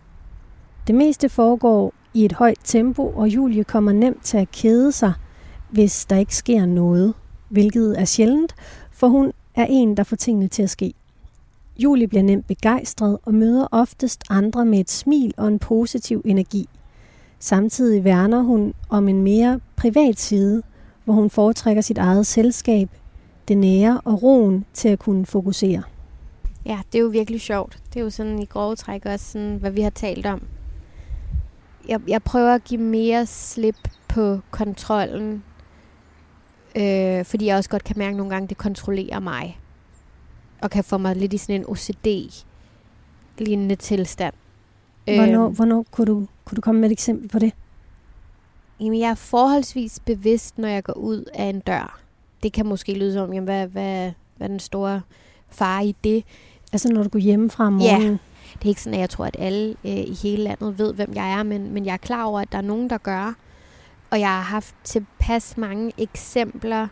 Det 0.87 0.95
meste 0.95 1.29
foregår 1.29 1.93
i 2.13 2.25
et 2.25 2.33
højt 2.33 2.59
tempo, 2.63 3.07
og 3.15 3.27
Julie 3.27 3.63
kommer 3.63 3.91
nemt 3.91 4.23
til 4.23 4.37
at 4.37 4.51
kede 4.51 4.91
sig, 4.91 5.13
hvis 5.69 6.05
der 6.05 6.17
ikke 6.17 6.35
sker 6.35 6.65
noget, 6.65 7.13
hvilket 7.49 7.99
er 7.99 8.05
sjældent, 8.05 8.55
for 8.91 9.07
hun 9.07 9.31
er 9.55 9.65
en, 9.69 9.97
der 9.97 10.03
får 10.03 10.15
tingene 10.15 10.47
til 10.47 10.63
at 10.63 10.69
ske. 10.69 10.93
Julie 11.77 12.07
bliver 12.07 12.23
nemt 12.23 12.47
begejstret 12.47 13.17
og 13.25 13.33
møder 13.33 13.67
oftest 13.71 14.23
andre 14.29 14.65
med 14.65 14.79
et 14.79 14.89
smil 14.89 15.33
og 15.37 15.47
en 15.47 15.59
positiv 15.59 16.21
energi. 16.25 16.69
Samtidig 17.39 18.03
værner 18.03 18.41
hun 18.41 18.73
om 18.89 19.07
en 19.07 19.21
mere 19.21 19.59
privat 19.75 20.19
side, 20.19 20.61
hvor 21.05 21.13
hun 21.13 21.29
foretrækker 21.29 21.81
sit 21.81 21.97
eget 21.97 22.27
selskab, 22.27 22.89
det 23.47 23.57
nære 23.57 24.01
og 24.05 24.23
roen 24.23 24.65
til 24.73 24.89
at 24.89 24.99
kunne 24.99 25.25
fokusere. 25.25 25.83
Ja, 26.65 26.79
det 26.91 26.97
er 26.97 27.01
jo 27.03 27.07
virkelig 27.07 27.41
sjovt. 27.41 27.79
Det 27.93 27.99
er 27.99 28.03
jo 28.03 28.09
sådan 28.09 28.39
i 28.39 28.45
grove 28.45 28.75
træk 28.75 29.05
også, 29.05 29.31
sådan, 29.31 29.55
hvad 29.55 29.71
vi 29.71 29.81
har 29.81 29.89
talt 29.89 30.25
om. 30.25 30.41
Jeg, 31.87 32.01
jeg 32.07 32.23
prøver 32.23 32.55
at 32.55 32.63
give 32.63 32.81
mere 32.81 33.25
slip 33.25 33.89
på 34.07 34.39
kontrollen, 34.51 35.43
øh, 36.75 37.25
fordi 37.25 37.45
jeg 37.45 37.57
også 37.57 37.69
godt 37.69 37.83
kan 37.83 37.97
mærke 37.97 38.11
at 38.11 38.17
nogle 38.17 38.33
gange, 38.33 38.47
det 38.47 38.57
kontrollerer 38.57 39.19
mig 39.19 39.59
og 40.61 40.69
kan 40.69 40.83
få 40.83 40.97
mig 40.97 41.15
lidt 41.15 41.33
i 41.33 41.37
sådan 41.37 41.61
en 41.61 41.65
OCD-lignende 41.67 43.75
tilstand. 43.75 44.33
Hvornår, 45.05 45.45
øhm, 45.45 45.55
hvornår 45.55 45.85
kunne, 45.91 46.05
du, 46.05 46.27
kunne 46.45 46.55
du 46.55 46.61
komme 46.61 46.81
med 46.81 46.89
et 46.89 46.93
eksempel 46.93 47.29
på 47.29 47.39
det? 47.39 47.53
Jamen, 48.79 48.99
jeg 48.99 49.09
er 49.09 49.15
forholdsvis 49.15 49.99
bevidst, 50.05 50.57
når 50.57 50.67
jeg 50.67 50.83
går 50.83 50.93
ud 50.93 51.23
af 51.33 51.43
en 51.43 51.59
dør. 51.59 51.99
Det 52.43 52.53
kan 52.53 52.65
måske 52.65 52.93
lyde 52.93 53.13
som, 53.13 53.33
jamen, 53.33 53.43
hvad, 53.43 53.67
hvad, 53.67 54.11
hvad 54.37 54.47
er 54.47 54.51
den 54.51 54.59
store 54.59 55.01
fare 55.49 55.85
i 55.85 55.95
det? 56.03 56.23
Altså, 56.71 56.93
når 56.93 57.03
du 57.03 57.09
går 57.09 57.19
hjemmefra 57.19 57.67
om 57.67 57.73
morgenen? 57.73 58.11
Ja. 58.11 58.17
Det 58.53 58.65
er 58.65 58.69
ikke 58.69 58.81
sådan, 58.81 58.93
at 58.93 58.99
jeg 58.99 59.09
tror, 59.09 59.25
at 59.25 59.35
alle 59.39 59.75
øh, 59.85 59.91
i 59.91 60.17
hele 60.23 60.43
landet 60.43 60.79
ved, 60.79 60.93
hvem 60.93 61.11
jeg 61.15 61.31
er, 61.31 61.43
men, 61.43 61.71
men 61.71 61.85
jeg 61.85 61.93
er 61.93 61.97
klar 61.97 62.23
over, 62.23 62.41
at 62.41 62.51
der 62.51 62.57
er 62.57 62.61
nogen, 62.61 62.89
der 62.89 62.97
gør. 62.97 63.35
Og 64.09 64.19
jeg 64.19 64.27
har 64.27 64.41
haft 64.41 64.75
tilpas 64.83 65.57
mange 65.57 65.91
eksempler 65.97 66.87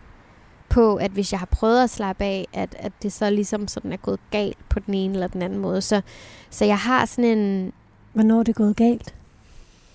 på, 0.69 0.96
at 0.96 1.12
hvis 1.12 1.32
jeg 1.32 1.39
har 1.39 1.46
prøvet 1.46 1.84
at 1.84 1.89
slappe 1.89 2.24
af, 2.24 2.48
at, 2.54 2.76
at 2.80 2.91
det 3.04 3.13
så 3.13 3.30
ligesom 3.30 3.67
sådan 3.67 3.93
er 3.93 3.98
gået 3.98 4.19
galt 4.32 4.58
på 4.69 4.80
den 4.80 4.93
ene 4.93 5.13
eller 5.13 5.28
den 5.28 5.41
anden 5.41 5.60
måde. 5.60 5.82
Så, 5.82 6.02
så 6.50 6.65
jeg 6.65 6.78
har 6.78 7.06
sådan 7.06 7.38
en... 7.38 7.74
Hvornår 8.13 8.39
er 8.39 8.43
det 8.43 8.56
gået 8.56 8.76
galt? 8.76 9.15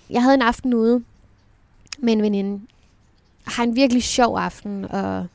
Jeg 0.09 0.21
havde 0.23 0.35
en 0.35 0.41
aften 0.41 0.73
ude 0.73 1.03
med 2.01 2.13
en 2.13 2.21
veninde. 2.21 2.61
Har 3.45 3.63
en 3.63 3.75
virkelig 3.75 4.03
sjov 4.03 4.37
aften, 4.37 4.85
og, 4.91 5.25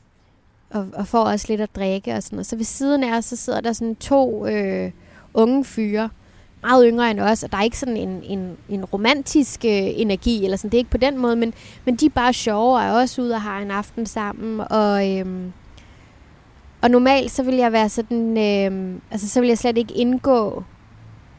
og, 0.69 0.87
og 0.93 1.07
får 1.07 1.23
også 1.23 1.45
lidt 1.49 1.61
at 1.61 1.75
drikke 1.75 2.13
og 2.13 2.23
sådan 2.23 2.35
noget. 2.35 2.47
Så 2.47 2.55
ved 2.55 2.65
siden 2.65 3.03
af 3.03 3.17
os, 3.17 3.25
så 3.25 3.35
sidder 3.35 3.61
der 3.61 3.73
sådan 3.73 3.95
to 3.95 4.47
øh, 4.47 4.91
unge 5.33 5.65
fyre, 5.65 6.09
meget 6.61 6.85
yngre 6.89 7.11
end 7.11 7.19
os, 7.19 7.43
og 7.43 7.51
der 7.51 7.57
er 7.57 7.63
ikke 7.63 7.79
sådan 7.79 7.97
en, 7.97 8.23
en, 8.23 8.57
en 8.69 8.85
romantisk 8.85 9.65
øh, 9.65 9.71
energi, 9.71 10.43
eller 10.43 10.57
sådan, 10.57 10.69
det 10.71 10.77
er 10.77 10.79
ikke 10.79 10.91
på 10.91 10.97
den 10.97 11.17
måde, 11.17 11.35
men, 11.35 11.53
men 11.85 11.95
de 11.95 12.05
er 12.05 12.09
bare 12.09 12.33
sjove, 12.33 12.75
og 12.75 12.83
er 12.83 12.91
også 12.91 13.21
ude 13.21 13.33
og 13.33 13.41
har 13.41 13.59
en 13.59 13.71
aften 13.71 14.05
sammen, 14.05 14.67
og, 14.69 15.09
Øh, 15.09 15.25
og 16.81 16.91
normalt 16.91 17.31
så 17.31 17.43
vil 17.43 17.55
jeg 17.55 17.71
være 17.71 17.89
sådan, 17.89 18.37
øh, 18.37 19.01
altså 19.11 19.29
så 19.29 19.39
vil 19.39 19.47
jeg 19.47 19.57
slet 19.57 19.77
ikke 19.77 19.93
indgå 19.93 20.63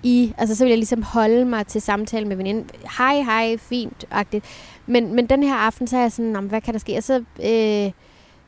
i, 0.03 0.35
altså 0.39 0.55
så 0.55 0.65
vil 0.65 0.71
jeg 0.71 0.79
ligesom 0.79 1.03
holde 1.03 1.45
mig 1.45 1.67
til 1.67 1.81
samtale 1.81 2.29
med 2.29 2.37
veninden. 2.37 2.71
Hej, 2.99 3.21
hej, 3.21 3.57
fint, 3.57 4.05
agtigt. 4.11 4.45
Men, 4.87 5.14
men 5.14 5.27
den 5.27 5.42
her 5.42 5.55
aften, 5.55 5.87
så 5.87 5.96
er 5.96 6.01
jeg 6.01 6.12
sådan, 6.12 6.44
hvad 6.44 6.61
kan 6.61 6.75
der 6.75 6.81
ske? 6.81 6.96
Og 6.96 7.03
så, 7.03 7.25
øh, 7.44 7.92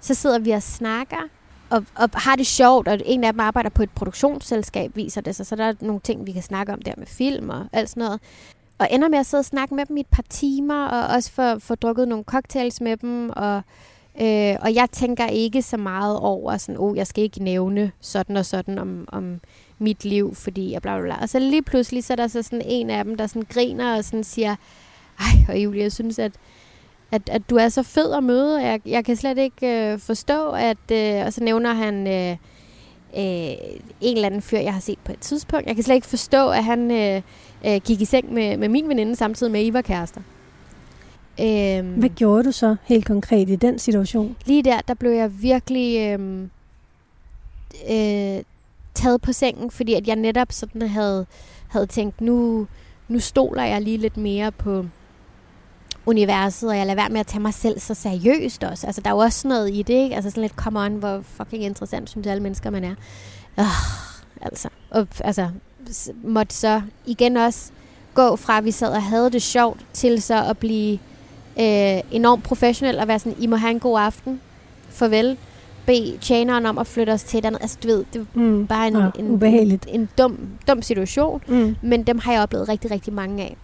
så 0.00 0.14
sidder 0.14 0.38
vi 0.38 0.50
og 0.50 0.62
snakker, 0.62 1.28
og, 1.70 1.84
og 1.94 2.10
har 2.14 2.36
det 2.36 2.46
sjovt, 2.46 2.88
og 2.88 3.00
en 3.04 3.24
af 3.24 3.32
dem 3.32 3.40
arbejder 3.40 3.70
på 3.70 3.82
et 3.82 3.90
produktionsselskab, 3.90 4.96
viser 4.96 5.20
det 5.20 5.36
sig, 5.36 5.46
så 5.46 5.56
der 5.56 5.64
er 5.64 5.74
nogle 5.80 6.00
ting, 6.00 6.26
vi 6.26 6.32
kan 6.32 6.42
snakke 6.42 6.72
om 6.72 6.82
der 6.82 6.92
med 6.96 7.06
film 7.06 7.50
og 7.50 7.66
alt 7.72 7.90
sådan 7.90 8.00
noget. 8.00 8.20
Og 8.78 8.88
ender 8.90 9.08
med 9.08 9.18
at 9.18 9.26
sidde 9.26 9.40
og 9.40 9.44
snakke 9.44 9.74
med 9.74 9.86
dem 9.86 9.96
i 9.96 10.00
et 10.00 10.06
par 10.06 10.24
timer, 10.28 10.86
og 10.86 11.14
også 11.14 11.32
få, 11.32 11.58
få 11.58 11.74
drukket 11.74 12.08
nogle 12.08 12.24
cocktails 12.24 12.80
med 12.80 12.96
dem, 12.96 13.30
og, 13.30 13.62
øh, 14.20 14.56
og 14.60 14.74
jeg 14.74 14.88
tænker 14.92 15.26
ikke 15.26 15.62
så 15.62 15.76
meget 15.76 16.18
over, 16.18 16.56
sådan, 16.56 16.78
oh, 16.78 16.96
jeg 16.96 17.06
skal 17.06 17.24
ikke 17.24 17.44
nævne 17.44 17.92
sådan 18.00 18.36
og 18.36 18.46
sådan 18.46 18.78
om, 18.78 19.08
om 19.08 19.40
mit 19.78 20.04
liv, 20.04 20.34
fordi 20.34 20.72
jeg 20.72 20.82
bla 20.82 20.96
bla 20.98 21.02
bla. 21.02 21.22
Og 21.22 21.28
så 21.28 21.38
lige 21.38 21.62
pludselig, 21.62 22.04
så 22.04 22.12
er 22.12 22.16
der 22.16 22.26
så 22.26 22.42
sådan 22.42 22.62
en 22.64 22.90
af 22.90 23.04
dem, 23.04 23.16
der 23.16 23.26
sådan 23.26 23.46
griner 23.50 23.96
og 23.96 24.04
sådan 24.04 24.24
siger, 24.24 24.56
ej, 25.20 25.54
og 25.54 25.58
Julie, 25.58 25.82
jeg 25.82 25.92
synes, 25.92 26.18
at 26.18 26.32
at, 27.12 27.22
at 27.28 27.50
du 27.50 27.56
er 27.56 27.68
så 27.68 27.82
fed 27.82 28.12
at 28.12 28.24
møde. 28.24 28.62
Jeg, 28.62 28.80
jeg 28.86 29.04
kan 29.04 29.16
slet 29.16 29.38
ikke 29.38 29.92
øh, 29.92 29.98
forstå, 29.98 30.50
at... 30.50 30.90
Øh, 30.92 31.26
og 31.26 31.32
så 31.32 31.44
nævner 31.44 31.74
han 31.74 32.06
øh, 32.06 32.30
øh, 33.16 33.56
en 34.00 34.16
eller 34.16 34.26
anden 34.26 34.42
fyr, 34.42 34.58
jeg 34.58 34.72
har 34.72 34.80
set 34.80 34.98
på 35.04 35.12
et 35.12 35.18
tidspunkt. 35.18 35.66
Jeg 35.66 35.74
kan 35.74 35.84
slet 35.84 35.94
ikke 35.94 36.06
forstå, 36.06 36.50
at 36.50 36.64
han 36.64 36.90
øh, 36.90 37.22
øh, 37.66 37.80
gik 37.84 38.00
i 38.00 38.04
seng 38.04 38.32
med, 38.32 38.56
med 38.56 38.68
min 38.68 38.88
veninde, 38.88 39.16
samtidig 39.16 39.52
med, 39.52 39.60
at 39.60 39.66
I 39.66 39.72
var 39.72 39.82
kærester. 39.82 40.20
Øhm, 41.40 41.94
Hvad 41.94 42.08
gjorde 42.08 42.44
du 42.44 42.52
så 42.52 42.76
helt 42.84 43.06
konkret 43.06 43.50
i 43.50 43.56
den 43.56 43.78
situation? 43.78 44.36
Lige 44.44 44.62
der, 44.62 44.80
der 44.88 44.94
blev 44.94 45.10
jeg 45.10 45.42
virkelig 45.42 45.98
øh, 45.98 46.42
øh, 47.90 48.42
taget 48.94 49.22
på 49.22 49.32
sengen, 49.32 49.70
fordi 49.70 49.94
at 49.94 50.08
jeg 50.08 50.16
netop 50.16 50.52
sådan 50.52 50.82
havde, 50.82 51.26
havde 51.68 51.86
tænkt, 51.86 52.20
nu, 52.20 52.66
nu 53.08 53.20
stoler 53.20 53.64
jeg 53.64 53.82
lige 53.82 53.96
lidt 53.96 54.16
mere 54.16 54.52
på 54.52 54.84
universet, 56.08 56.70
og 56.70 56.76
jeg 56.76 56.86
lader 56.86 56.96
være 56.96 57.08
med 57.08 57.20
at 57.20 57.26
tage 57.26 57.40
mig 57.40 57.54
selv 57.54 57.80
så 57.80 57.94
seriøst 57.94 58.64
også. 58.64 58.86
Altså, 58.86 59.00
der 59.00 59.10
er 59.10 59.14
jo 59.14 59.20
også 59.20 59.48
noget 59.48 59.70
i 59.74 59.82
det, 59.82 59.94
ikke? 59.94 60.14
Altså 60.14 60.30
sådan 60.30 60.40
lidt, 60.40 60.52
come 60.52 60.80
on, 60.80 60.94
hvor 60.94 61.20
fucking 61.22 61.64
interessant 61.64 62.10
synes 62.10 62.26
alle 62.26 62.42
mennesker, 62.42 62.70
man 62.70 62.84
er. 62.84 62.94
Øh, 63.60 63.66
altså, 64.42 64.68
og, 64.90 65.06
altså, 65.20 65.48
måtte 66.24 66.54
så 66.54 66.82
igen 67.06 67.36
også 67.36 67.70
gå 68.14 68.36
fra, 68.36 68.58
at 68.58 68.64
vi 68.64 68.70
sad 68.70 68.92
og 68.92 69.02
havde 69.02 69.30
det 69.30 69.42
sjovt, 69.42 69.80
til 69.92 70.22
så 70.22 70.44
at 70.44 70.58
blive 70.58 70.98
øh, 71.60 72.00
enormt 72.10 72.44
professionel 72.44 72.98
og 72.98 73.08
være 73.08 73.18
sådan, 73.18 73.42
I 73.42 73.46
må 73.46 73.56
have 73.56 73.70
en 73.70 73.80
god 73.80 74.00
aften. 74.00 74.40
Farvel. 74.88 75.36
Bede 75.86 76.18
tjeneren 76.20 76.66
om 76.66 76.78
at 76.78 76.86
flytte 76.86 77.10
os 77.10 77.22
til 77.22 77.38
et 77.38 77.44
andet. 77.44 77.62
Altså, 77.62 77.78
du 77.82 77.88
ved, 77.88 78.04
det 78.12 78.26
var 78.34 78.42
mm, 78.42 78.66
bare 78.66 78.88
en, 78.88 78.96
ja, 78.96 79.10
en, 79.18 79.30
ubehageligt. 79.30 79.86
en, 79.88 80.00
en 80.00 80.08
dum, 80.18 80.38
dum 80.68 80.82
situation. 80.82 81.42
Mm. 81.46 81.76
Men 81.82 82.02
dem 82.02 82.18
har 82.18 82.32
jeg 82.32 82.42
oplevet 82.42 82.68
rigtig, 82.68 82.90
rigtig 82.90 83.12
mange 83.12 83.42
af. 83.42 83.56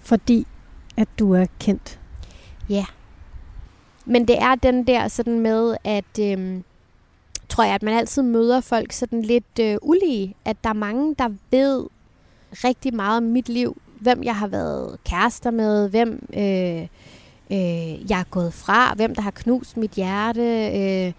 Fordi 0.00 0.46
at 0.96 1.08
du 1.18 1.32
er 1.32 1.46
kendt. 1.58 1.98
Ja. 2.68 2.84
Men 4.04 4.28
det 4.28 4.42
er 4.42 4.54
den 4.54 4.86
der 4.86 5.08
sådan 5.08 5.40
med, 5.40 5.76
at 5.84 6.18
øhm, 6.20 6.64
tror 7.48 7.64
jeg, 7.64 7.74
at 7.74 7.82
man 7.82 7.94
altid 7.94 8.22
møder 8.22 8.60
folk 8.60 8.92
sådan 8.92 9.22
lidt 9.22 9.58
øh, 9.60 9.76
ulige. 9.82 10.34
At 10.44 10.56
der 10.64 10.70
er 10.70 10.74
mange, 10.74 11.14
der 11.18 11.28
ved 11.50 11.86
rigtig 12.52 12.94
meget 12.94 13.16
om 13.16 13.22
mit 13.22 13.48
liv. 13.48 13.76
Hvem 14.00 14.22
jeg 14.22 14.36
har 14.36 14.46
været 14.46 14.96
kærester 15.04 15.50
med, 15.50 15.88
hvem 15.88 16.28
øh, 16.36 16.82
øh, 17.50 18.10
jeg 18.10 18.20
er 18.20 18.30
gået 18.30 18.54
fra, 18.54 18.94
hvem 18.94 19.14
der 19.14 19.22
har 19.22 19.30
knust 19.30 19.76
mit 19.76 19.90
hjerte. 19.90 20.42
Øh. 20.66 21.12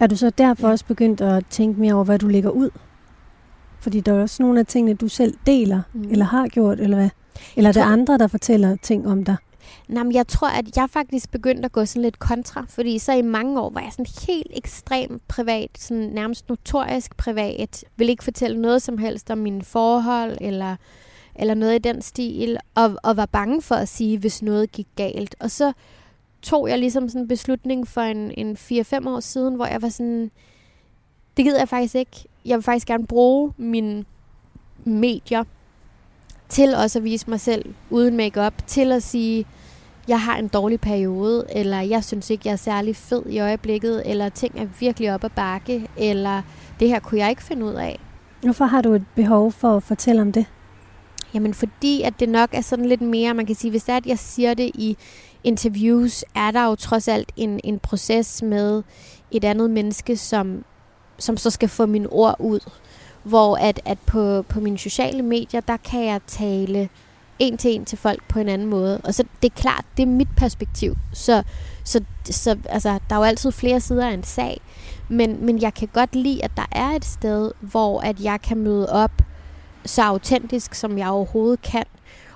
Er 0.00 0.06
du 0.06 0.16
så 0.16 0.30
derfor 0.30 0.66
ja. 0.66 0.72
også 0.72 0.84
begyndt 0.84 1.20
at 1.20 1.44
tænke 1.50 1.80
mere 1.80 1.94
over, 1.94 2.04
hvad 2.04 2.18
du 2.18 2.28
lægger 2.28 2.50
ud? 2.50 2.70
Fordi 3.80 4.00
der 4.00 4.12
er 4.12 4.22
også 4.22 4.42
nogle 4.42 4.60
af 4.60 4.66
tingene, 4.66 4.94
du 4.94 5.08
selv 5.08 5.34
deler, 5.46 5.82
mm. 5.92 6.10
eller 6.10 6.24
har 6.24 6.46
gjort, 6.46 6.80
eller 6.80 6.96
hvad? 6.96 7.10
Eller 7.56 7.68
er 7.68 7.72
det 7.72 7.80
andre, 7.80 8.18
der 8.18 8.26
fortæller 8.26 8.76
ting 8.82 9.08
om 9.08 9.24
dig? 9.24 9.36
Nej, 9.88 10.02
men 10.02 10.12
jeg 10.12 10.26
tror, 10.26 10.48
at 10.48 10.76
jeg 10.76 10.90
faktisk 10.90 11.30
begyndte 11.30 11.64
at 11.64 11.72
gå 11.72 11.84
sådan 11.84 12.02
lidt 12.02 12.18
kontra, 12.18 12.64
fordi 12.68 12.98
så 12.98 13.12
i 13.12 13.22
mange 13.22 13.60
år 13.60 13.70
var 13.70 13.80
jeg 13.80 13.92
sådan 13.92 14.06
helt 14.28 14.50
ekstrem 14.54 15.20
privat, 15.28 15.70
sådan 15.78 16.02
nærmest 16.02 16.48
notorisk 16.48 17.16
privat, 17.16 17.84
vil 17.96 18.08
ikke 18.08 18.24
fortælle 18.24 18.60
noget 18.60 18.82
som 18.82 18.98
helst 18.98 19.30
om 19.30 19.38
mine 19.38 19.62
forhold, 19.62 20.38
eller, 20.40 20.76
eller 21.34 21.54
noget 21.54 21.74
i 21.74 21.78
den 21.78 22.02
stil, 22.02 22.58
og, 22.74 22.96
og 23.02 23.16
var 23.16 23.26
bange 23.26 23.62
for 23.62 23.74
at 23.74 23.88
sige, 23.88 24.18
hvis 24.18 24.42
noget 24.42 24.72
gik 24.72 24.86
galt. 24.96 25.36
Og 25.40 25.50
så 25.50 25.72
tog 26.42 26.68
jeg 26.68 26.78
ligesom 26.78 27.08
sådan 27.08 27.22
en 27.22 27.28
beslutning 27.28 27.88
for 27.88 28.00
en, 28.00 28.30
en 28.30 28.56
4-5 28.56 29.08
år 29.08 29.20
siden, 29.20 29.54
hvor 29.54 29.66
jeg 29.66 29.82
var 29.82 29.88
sådan, 29.88 30.30
det 31.36 31.44
gider 31.44 31.58
jeg 31.58 31.68
faktisk 31.68 31.94
ikke. 31.94 32.24
Jeg 32.44 32.56
vil 32.56 32.62
faktisk 32.62 32.86
gerne 32.86 33.06
bruge 33.06 33.52
mine 33.56 34.04
medier 34.84 35.44
til 36.48 36.74
også 36.74 36.98
at 36.98 37.04
vise 37.04 37.30
mig 37.30 37.40
selv 37.40 37.74
uden 37.90 38.16
makeup, 38.16 38.66
til 38.66 38.92
at 38.92 39.02
sige, 39.02 39.46
jeg 40.08 40.20
har 40.20 40.36
en 40.36 40.48
dårlig 40.48 40.80
periode, 40.80 41.46
eller 41.48 41.80
jeg 41.80 42.04
synes 42.04 42.30
ikke, 42.30 42.42
jeg 42.46 42.52
er 42.52 42.56
særlig 42.56 42.96
fed 42.96 43.22
i 43.26 43.38
øjeblikket, 43.38 44.02
eller 44.04 44.28
ting 44.28 44.60
er 44.60 44.66
virkelig 44.80 45.14
op 45.14 45.24
ad 45.24 45.30
bakke, 45.30 45.88
eller 45.96 46.42
det 46.80 46.88
her 46.88 47.00
kunne 47.00 47.20
jeg 47.20 47.30
ikke 47.30 47.42
finde 47.42 47.66
ud 47.66 47.74
af. 47.74 48.00
Hvorfor 48.42 48.64
har 48.64 48.82
du 48.82 48.92
et 48.92 49.04
behov 49.14 49.52
for 49.52 49.76
at 49.76 49.82
fortælle 49.82 50.22
om 50.22 50.32
det? 50.32 50.46
Jamen 51.34 51.54
fordi, 51.54 52.02
at 52.02 52.20
det 52.20 52.28
nok 52.28 52.50
er 52.52 52.60
sådan 52.60 52.84
lidt 52.84 53.00
mere, 53.00 53.34
man 53.34 53.46
kan 53.46 53.54
sige, 53.54 53.70
hvis 53.70 53.84
det 53.84 53.92
er, 53.92 53.96
at 53.96 54.06
jeg 54.06 54.18
siger 54.18 54.54
det 54.54 54.70
i 54.74 54.96
interviews, 55.44 56.24
er 56.34 56.50
der 56.50 56.64
jo 56.64 56.74
trods 56.74 57.08
alt 57.08 57.32
en, 57.36 57.60
en 57.64 57.78
proces 57.78 58.42
med 58.42 58.82
et 59.30 59.44
andet 59.44 59.70
menneske, 59.70 60.16
som, 60.16 60.64
som 61.18 61.36
så 61.36 61.50
skal 61.50 61.68
få 61.68 61.86
mine 61.86 62.08
ord 62.08 62.36
ud. 62.38 62.60
Hvor 63.26 63.56
at, 63.56 63.80
at 63.84 63.98
på, 64.06 64.42
på 64.42 64.60
mine 64.60 64.78
sociale 64.78 65.22
medier, 65.22 65.60
der 65.60 65.76
kan 65.76 66.04
jeg 66.04 66.20
tale 66.26 66.88
en 67.38 67.58
til 67.58 67.74
en 67.74 67.84
til 67.84 67.98
folk 67.98 68.22
på 68.28 68.38
en 68.38 68.48
anden 68.48 68.68
måde. 68.68 69.00
Og 69.04 69.14
så 69.14 69.24
det 69.42 69.52
er 69.52 69.60
klart, 69.60 69.84
det 69.96 70.02
er 70.02 70.06
mit 70.06 70.28
perspektiv. 70.36 70.96
Så, 71.12 71.42
så, 71.84 72.00
så 72.24 72.58
altså, 72.68 72.98
der 73.10 73.14
er 73.14 73.18
jo 73.18 73.24
altid 73.24 73.52
flere 73.52 73.80
sider 73.80 74.08
af 74.08 74.14
en 74.14 74.22
sag. 74.22 74.60
Men, 75.08 75.46
men 75.46 75.62
jeg 75.62 75.74
kan 75.74 75.88
godt 75.92 76.14
lide, 76.14 76.44
at 76.44 76.50
der 76.56 76.66
er 76.72 76.88
et 76.88 77.04
sted, 77.04 77.52
hvor 77.60 78.00
at 78.00 78.20
jeg 78.20 78.42
kan 78.42 78.56
møde 78.56 78.92
op 78.92 79.12
så 79.84 80.02
autentisk, 80.02 80.74
som 80.74 80.98
jeg 80.98 81.08
overhovedet 81.08 81.62
kan. 81.62 81.84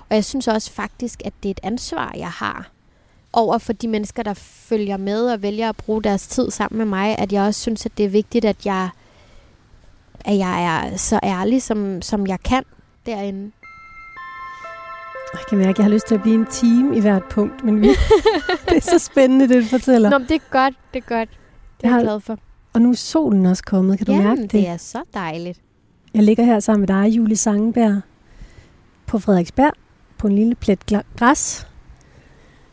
Og 0.09 0.15
jeg 0.15 0.25
synes 0.25 0.47
også 0.47 0.71
faktisk, 0.71 1.21
at 1.25 1.33
det 1.43 1.49
er 1.49 1.51
et 1.51 1.59
ansvar, 1.63 2.13
jeg 2.17 2.29
har 2.31 2.71
over 3.33 3.57
for 3.57 3.73
de 3.73 3.87
mennesker, 3.87 4.23
der 4.23 4.33
følger 4.33 4.97
med 4.97 5.31
og 5.31 5.41
vælger 5.41 5.69
at 5.69 5.77
bruge 5.77 6.03
deres 6.03 6.27
tid 6.27 6.51
sammen 6.51 6.77
med 6.77 6.85
mig, 6.85 7.17
at 7.17 7.33
jeg 7.33 7.43
også 7.43 7.61
synes, 7.61 7.85
at 7.85 7.97
det 7.97 8.05
er 8.05 8.09
vigtigt, 8.09 8.45
at 8.45 8.65
jeg 8.65 8.89
at 10.25 10.37
jeg 10.37 10.63
er 10.65 10.97
så 10.97 11.19
ærlig, 11.23 11.61
som, 11.61 12.01
som 12.01 12.27
jeg 12.27 12.39
kan 12.39 12.63
derinde. 13.05 13.51
Jeg 15.33 15.41
kan 15.49 15.57
mærke, 15.57 15.69
at 15.69 15.77
jeg 15.77 15.85
har 15.85 15.91
lyst 15.91 16.07
til 16.07 16.15
at 16.15 16.21
blive 16.21 16.35
en 16.35 16.45
team 16.45 16.93
i 16.93 16.99
hvert 16.99 17.23
punkt, 17.29 17.63
men 17.63 17.81
vi, 17.81 17.87
det 18.69 18.77
er 18.77 18.81
så 18.81 18.99
spændende, 18.99 19.47
det 19.47 19.63
du 19.63 19.67
fortæller. 19.67 20.09
Nå, 20.09 20.17
det 20.17 20.31
er 20.31 20.51
godt, 20.51 20.73
det 20.93 21.03
er 21.03 21.07
godt. 21.15 21.29
Det 21.81 21.87
er 21.89 21.95
jeg 21.95 22.03
glad 22.03 22.19
for. 22.19 22.37
Og 22.73 22.81
nu 22.81 22.89
er 22.89 22.95
solen 22.95 23.45
også 23.45 23.63
kommet, 23.63 23.97
kan 23.97 24.05
du 24.07 24.11
Jamen, 24.11 24.27
mærke 24.27 24.41
det? 24.41 24.51
det 24.51 24.67
er 24.67 24.77
så 24.77 25.01
dejligt. 25.13 25.59
Jeg 26.13 26.23
ligger 26.23 26.43
her 26.43 26.59
sammen 26.59 26.79
med 26.81 26.87
dig, 26.87 27.15
Julie 27.17 27.35
Sangenberg, 27.37 28.01
på 29.05 29.19
Frederiksberg, 29.19 29.73
på 30.17 30.27
en 30.27 30.35
lille 30.35 30.55
plet 30.55 30.85
græs. 31.19 31.67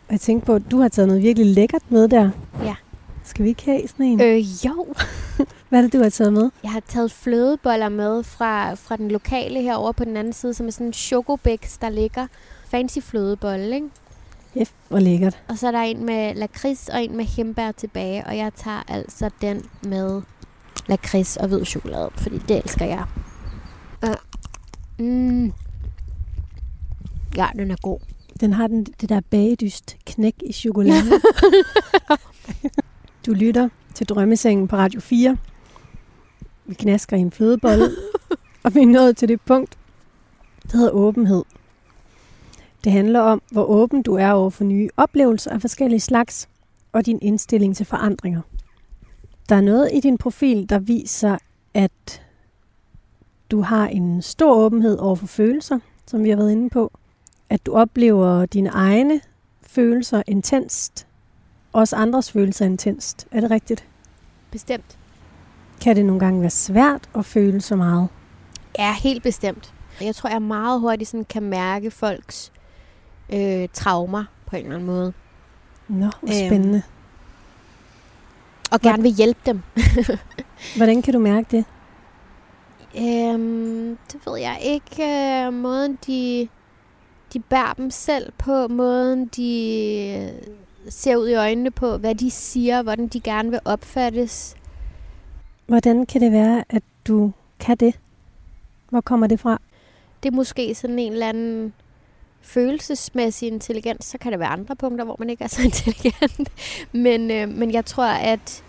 Og 0.09 0.13
jeg 0.13 0.21
tænkte 0.21 0.47
på, 0.47 0.55
at 0.55 0.63
du 0.71 0.81
har 0.81 0.89
taget 0.89 1.09
noget 1.09 1.23
virkelig 1.23 1.47
lækkert 1.55 1.83
med 1.89 2.09
der. 2.09 2.31
Ja. 2.63 2.75
Skal 3.25 3.45
vi 3.45 3.49
ikke 3.49 3.65
have 3.65 3.89
sådan 3.89 4.07
en? 4.07 4.21
Øh, 4.21 4.39
jo. 4.67 4.87
Hvad 5.69 5.79
er 5.79 5.83
det, 5.83 5.93
du 5.93 6.03
har 6.03 6.09
taget 6.09 6.33
med? 6.33 6.51
Jeg 6.63 6.71
har 6.71 6.83
taget 6.89 7.13
flødeboller 7.13 7.89
med 7.89 8.23
fra, 8.23 8.75
fra 8.75 8.97
den 8.97 9.11
lokale 9.11 9.63
herovre 9.63 9.95
på 9.95 10.05
den 10.05 10.17
anden 10.17 10.33
side, 10.33 10.55
som 10.55 10.67
er 10.67 10.71
sådan 10.71 10.87
en 10.87 10.93
chokobæks, 10.93 11.79
der 11.79 11.89
ligger. 11.89 12.27
Fancy 12.71 12.99
flødebolle, 12.99 13.75
ikke? 13.75 13.89
Ja, 14.57 14.65
hvor 14.89 14.99
lækkert. 14.99 15.43
Og 15.49 15.59
så 15.59 15.67
er 15.67 15.71
der 15.71 15.81
en 15.81 16.05
med 16.05 16.35
lakrids 16.35 16.89
og 16.89 17.03
en 17.03 17.17
med 17.17 17.25
himbær 17.25 17.73
tilbage, 17.73 18.27
og 18.27 18.37
jeg 18.37 18.53
tager 18.57 18.83
altså 18.89 19.31
den 19.41 19.63
med 19.83 20.23
lakrids 20.87 21.37
og 21.37 21.49
hvid 21.49 21.65
chokolade, 21.65 22.11
fordi 22.17 22.39
det 22.39 22.57
elsker 22.57 22.85
jeg. 22.85 23.05
Uh, 24.03 25.07
mm. 25.07 25.53
Ja, 27.37 27.47
den 27.57 27.71
er 27.71 27.77
god. 27.83 27.99
Den 28.41 28.53
har 28.53 28.67
den, 28.67 28.85
det 28.85 29.09
der 29.09 29.21
bagedyst 29.31 29.97
knæk 30.07 30.35
i 30.47 30.53
chokolade. 30.53 31.11
du 33.27 33.33
lytter 33.33 33.69
til 33.95 34.07
Drømmesengen 34.07 34.69
på 34.69 34.77
Radio 34.77 35.01
4. 35.01 35.37
Vi 36.69 36.75
knasker 36.75 37.17
i 37.17 37.21
en 37.21 37.31
flødebolle, 37.31 37.85
og 38.65 38.75
vi 38.75 38.81
er 38.81 38.87
nået 38.87 39.17
til 39.17 39.29
det 39.29 39.41
punkt, 39.41 39.79
der 40.73 40.77
hedder 40.77 40.91
åbenhed. 40.91 41.45
Det 42.85 42.93
handler 42.93 43.21
om, 43.21 43.43
hvor 43.53 43.65
åben 43.65 44.03
du 44.03 44.15
er 44.15 44.31
over 44.31 44.51
for 44.51 44.65
nye 44.65 44.89
oplevelser 44.97 45.51
af 45.51 45.61
forskellige 45.61 46.01
slags, 46.01 46.49
og 46.93 47.07
din 47.07 47.19
indstilling 47.23 47.77
til 47.77 47.87
forandringer. 47.87 48.41
Der 49.49 49.57
er 49.57 49.61
noget 49.61 49.91
i 49.93 50.01
din 50.01 50.19
profil, 50.19 50.69
der 50.69 50.79
viser, 50.79 51.39
at 51.75 52.23
du 53.51 53.61
har 53.61 53.87
en 53.87 54.23
stor 54.23 54.55
åbenhed 54.55 54.99
over 54.99 55.17
for 55.17 55.27
følelser, 55.27 55.79
som 56.07 56.25
vi 56.25 56.31
har 56.31 56.37
været 56.37 56.53
inde 56.53 56.71
på. 56.71 56.99
At 57.51 57.67
du 57.67 57.73
oplever 57.73 58.47
dine 58.47 58.69
egne 58.69 59.21
følelser 59.63 60.23
intenst, 60.27 61.07
også 61.73 61.97
andres 61.97 62.33
følelser 62.33 62.67
intenst. 62.67 63.27
Er 63.31 63.41
det 63.41 63.51
rigtigt? 63.51 63.85
Bestemt. 64.51 64.98
Kan 65.81 65.97
det 65.97 66.05
nogle 66.05 66.21
gange 66.21 66.41
være 66.41 66.51
svært 66.51 67.09
at 67.15 67.25
føle 67.25 67.61
så 67.61 67.77
meget? 67.77 68.09
Ja, 68.79 68.95
helt 68.95 69.23
bestemt. 69.23 69.75
Jeg 70.01 70.15
tror, 70.15 70.31
jeg 70.31 70.43
meget 70.43 70.81
hurtigt 70.81 71.11
sådan 71.11 71.25
kan 71.25 71.43
mærke 71.43 71.91
folks 71.91 72.53
øh, 73.33 73.69
traumer 73.73 74.25
på 74.47 74.57
en 74.57 74.63
eller 74.63 74.75
anden 74.75 74.87
måde. 74.87 75.13
Nå, 75.89 76.11
hvor 76.23 76.47
spændende. 76.47 76.77
Øhm, 76.77 76.99
og 78.73 78.81
gerne 78.81 79.03
vil 79.03 79.13
hjælpe 79.13 79.41
dem. 79.47 79.63
Hvordan 80.77 81.03
kan 81.03 81.15
du 81.15 81.19
mærke 81.19 81.47
det? 81.51 81.65
Øhm, 82.97 83.99
det 84.13 84.21
ved 84.27 84.39
jeg 84.39 84.59
ikke. 84.63 85.05
Øh, 85.05 85.53
måden, 85.53 85.99
de, 86.07 86.49
de 87.33 87.41
bærer 87.41 87.73
dem 87.73 87.91
selv 87.91 88.33
på. 88.39 88.69
Måden, 88.69 89.27
de 89.27 90.31
ser 90.89 91.17
ud 91.17 91.29
i 91.29 91.35
øjnene 91.35 91.71
på. 91.71 91.97
Hvad 91.97 92.15
de 92.15 92.31
siger. 92.31 92.83
Hvordan 92.83 93.09
de 93.09 93.21
gerne 93.21 93.51
vil 93.51 93.61
opfattes. 93.65 94.57
Hvordan 95.69 96.07
kan 96.07 96.21
det 96.21 96.33
være, 96.33 96.65
at 96.71 96.83
du 97.07 97.33
kan 97.61 97.77
det? 97.77 97.99
Hvor 98.91 99.01
kommer 99.01 99.27
det 99.27 99.41
fra? 99.41 99.61
Det 100.23 100.29
er 100.29 100.37
måske 100.37 100.75
sådan 100.75 100.99
en 100.99 101.13
eller 101.13 101.29
anden 101.29 101.73
følelsesmæssig 102.41 103.49
intelligens, 103.49 104.05
så 104.05 104.19
kan 104.19 104.33
der 104.33 104.39
være 104.39 104.49
andre 104.49 104.77
punkter, 104.77 105.05
hvor 105.05 105.17
man 105.19 105.31
ikke 105.31 105.45
er 105.45 105.49
så 105.49 105.63
intelligent. 105.71 106.49
men, 106.93 107.31
øh, 107.31 107.49
men 107.49 107.73
jeg 107.73 107.85
tror, 107.85 108.05
at, 108.05 108.63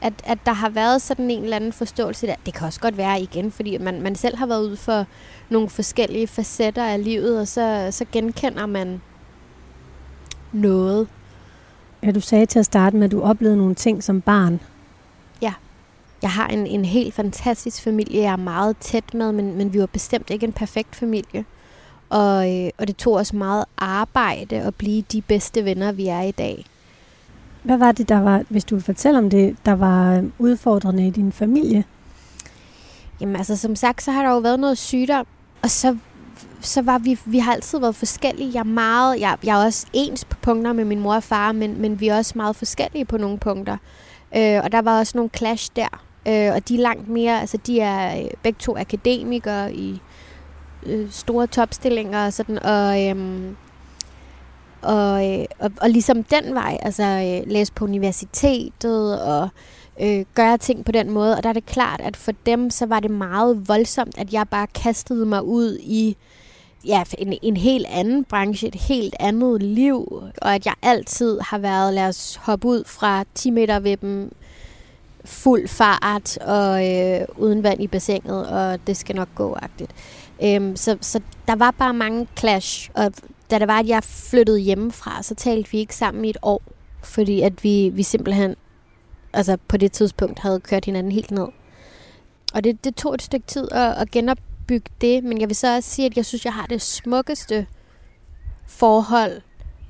at, 0.00 0.12
at 0.24 0.38
der 0.46 0.52
har 0.52 0.68
været 0.68 1.02
sådan 1.02 1.30
en 1.30 1.42
eller 1.42 1.56
anden 1.56 1.72
forståelse 1.72 2.26
der. 2.26 2.34
Det 2.46 2.54
kan 2.54 2.66
også 2.66 2.80
godt 2.80 2.96
være 2.96 3.22
igen, 3.22 3.50
fordi 3.50 3.78
man, 3.78 4.02
man 4.02 4.14
selv 4.14 4.36
har 4.36 4.46
været 4.46 4.66
ude 4.66 4.76
for 4.76 5.06
nogle 5.50 5.68
forskellige 5.68 6.26
facetter 6.26 6.84
af 6.84 7.04
livet, 7.04 7.40
og 7.40 7.48
så, 7.48 7.88
så 7.90 8.04
genkender 8.12 8.66
man 8.66 9.00
noget. 10.52 11.08
Ja, 12.02 12.10
du 12.10 12.20
sagde 12.20 12.46
til 12.46 12.58
at 12.58 12.66
starte 12.66 12.96
med, 12.96 13.04
at 13.04 13.10
du 13.10 13.22
oplevede 13.22 13.56
nogle 13.56 13.74
ting 13.74 14.04
som 14.04 14.20
barn. 14.20 14.60
Jeg 16.22 16.30
har 16.30 16.46
en, 16.48 16.66
en 16.66 16.84
helt 16.84 17.14
fantastisk 17.14 17.82
familie, 17.82 18.22
jeg 18.22 18.32
er 18.32 18.36
meget 18.36 18.76
tæt 18.76 19.14
med, 19.14 19.32
men, 19.32 19.56
men 19.56 19.72
vi 19.72 19.80
var 19.80 19.86
bestemt 19.86 20.30
ikke 20.30 20.46
en 20.46 20.52
perfekt 20.52 20.96
familie. 20.96 21.44
Og, 22.10 22.56
øh, 22.56 22.70
og 22.78 22.88
det 22.88 22.96
tog 22.96 23.14
os 23.14 23.32
meget 23.32 23.64
arbejde 23.78 24.56
at 24.56 24.74
blive 24.74 25.02
de 25.12 25.22
bedste 25.22 25.64
venner, 25.64 25.92
vi 25.92 26.06
er 26.06 26.20
i 26.20 26.30
dag. 26.30 26.64
Hvad 27.62 27.76
var 27.76 27.92
det, 27.92 28.08
der 28.08 28.20
var, 28.20 28.42
hvis 28.48 28.64
du 28.64 28.74
vil 28.74 28.84
fortælle 28.84 29.18
om 29.18 29.30
det, 29.30 29.56
der 29.66 29.72
var 29.72 30.24
udfordrende 30.38 31.06
i 31.06 31.10
din 31.10 31.32
familie? 31.32 31.84
Jamen 33.20 33.36
altså, 33.36 33.56
som 33.56 33.76
sagt, 33.76 34.02
så 34.02 34.10
har 34.10 34.22
der 34.22 34.30
jo 34.30 34.38
været 34.38 34.60
noget 34.60 34.78
sygdom, 34.78 35.26
og 35.62 35.70
så, 35.70 35.96
så 36.60 36.82
var 36.82 36.98
vi, 36.98 37.18
vi 37.24 37.38
har 37.38 37.52
altid 37.52 37.78
været 37.78 37.96
forskellige. 37.96 38.50
Jeg 38.54 38.60
er 38.60 38.64
meget, 38.64 39.20
jeg, 39.20 39.36
jeg 39.44 39.60
er 39.60 39.64
også 39.64 39.86
ens 39.92 40.24
på 40.24 40.36
punkter 40.42 40.72
med 40.72 40.84
min 40.84 41.00
mor 41.00 41.14
og 41.14 41.22
far, 41.22 41.52
men, 41.52 41.80
men 41.80 42.00
vi 42.00 42.08
er 42.08 42.16
også 42.16 42.32
meget 42.36 42.56
forskellige 42.56 43.04
på 43.04 43.16
nogle 43.16 43.38
punkter. 43.38 43.76
Øh, 44.36 44.60
og 44.64 44.72
der 44.72 44.82
var 44.82 44.98
også 44.98 45.12
nogle 45.18 45.30
clash 45.36 45.70
der, 45.76 46.02
øh, 46.28 46.52
og 46.54 46.68
de 46.68 46.74
er 46.74 46.80
langt 46.80 47.08
mere, 47.08 47.40
altså 47.40 47.56
de 47.56 47.80
er 47.80 48.20
øh, 48.20 48.30
begge 48.42 48.58
to 48.58 48.76
akademikere 48.76 49.74
i 49.74 50.00
øh, 50.86 51.10
store 51.10 51.46
topstillinger 51.46 52.26
og 52.26 52.32
sådan, 52.32 52.58
og, 52.62 53.08
øhm, 53.08 53.56
og, 54.82 55.30
øh, 55.30 55.44
og, 55.58 55.70
og 55.80 55.90
ligesom 55.90 56.24
den 56.24 56.54
vej, 56.54 56.78
altså 56.82 57.02
øh, 57.02 57.50
læse 57.52 57.72
på 57.72 57.84
universitetet 57.84 59.22
og 59.22 59.48
øh, 60.00 60.24
gøre 60.34 60.58
ting 60.58 60.84
på 60.84 60.92
den 60.92 61.10
måde, 61.10 61.36
og 61.36 61.42
der 61.42 61.48
er 61.48 61.52
det 61.52 61.66
klart, 61.66 62.00
at 62.00 62.16
for 62.16 62.32
dem, 62.46 62.70
så 62.70 62.86
var 62.86 63.00
det 63.00 63.10
meget 63.10 63.68
voldsomt, 63.68 64.18
at 64.18 64.32
jeg 64.32 64.48
bare 64.48 64.66
kastede 64.66 65.26
mig 65.26 65.44
ud 65.44 65.78
i 65.80 66.16
ja, 66.86 67.04
en, 67.18 67.38
en 67.42 67.56
helt 67.56 67.86
anden 67.90 68.24
branche, 68.24 68.68
et 68.68 68.74
helt 68.74 69.14
andet 69.20 69.62
liv, 69.62 70.22
og 70.42 70.54
at 70.54 70.66
jeg 70.66 70.74
altid 70.82 71.40
har 71.40 71.58
været, 71.58 71.94
lad 71.94 72.08
os 72.08 72.36
hoppe 72.36 72.68
ud 72.68 72.84
fra 72.86 73.24
10 73.34 73.50
meter 73.50 73.80
ved 73.80 73.96
dem, 73.96 74.32
fuld 75.30 75.68
fart 75.68 76.38
og 76.38 76.88
øh, 76.88 77.26
uden 77.36 77.62
vand 77.62 77.82
i 77.82 77.86
bassinet, 77.86 78.48
og 78.48 78.86
det 78.86 78.96
skal 78.96 79.16
nok 79.16 79.28
gå-agtigt. 79.34 79.92
Øhm, 80.44 80.76
så, 80.76 80.96
så 81.00 81.20
der 81.48 81.56
var 81.56 81.70
bare 81.70 81.94
mange 81.94 82.26
clash, 82.38 82.90
og 82.94 83.12
da 83.50 83.58
det 83.58 83.68
var, 83.68 83.78
at 83.78 83.88
jeg 83.88 84.04
flyttede 84.04 84.58
hjemmefra, 84.58 85.22
så 85.22 85.34
talte 85.34 85.70
vi 85.70 85.78
ikke 85.78 85.94
sammen 85.94 86.24
i 86.24 86.30
et 86.30 86.36
år, 86.42 86.62
fordi 87.02 87.40
at 87.40 87.64
vi, 87.64 87.90
vi 87.94 88.02
simpelthen 88.02 88.54
altså 89.32 89.56
på 89.68 89.76
det 89.76 89.92
tidspunkt 89.92 90.38
havde 90.38 90.60
kørt 90.60 90.84
hinanden 90.84 91.12
helt 91.12 91.30
ned. 91.30 91.48
Og 92.54 92.64
det, 92.64 92.84
det 92.84 92.94
tog 92.94 93.14
et 93.14 93.22
stykke 93.22 93.46
tid 93.46 93.68
at, 93.72 93.92
at 93.92 94.10
genopbygge 94.10 94.90
det, 95.00 95.24
men 95.24 95.40
jeg 95.40 95.48
vil 95.48 95.56
så 95.56 95.76
også 95.76 95.90
sige, 95.90 96.06
at 96.06 96.16
jeg 96.16 96.26
synes, 96.26 96.44
jeg 96.44 96.54
har 96.54 96.66
det 96.66 96.82
smukkeste 96.82 97.66
forhold 98.66 99.40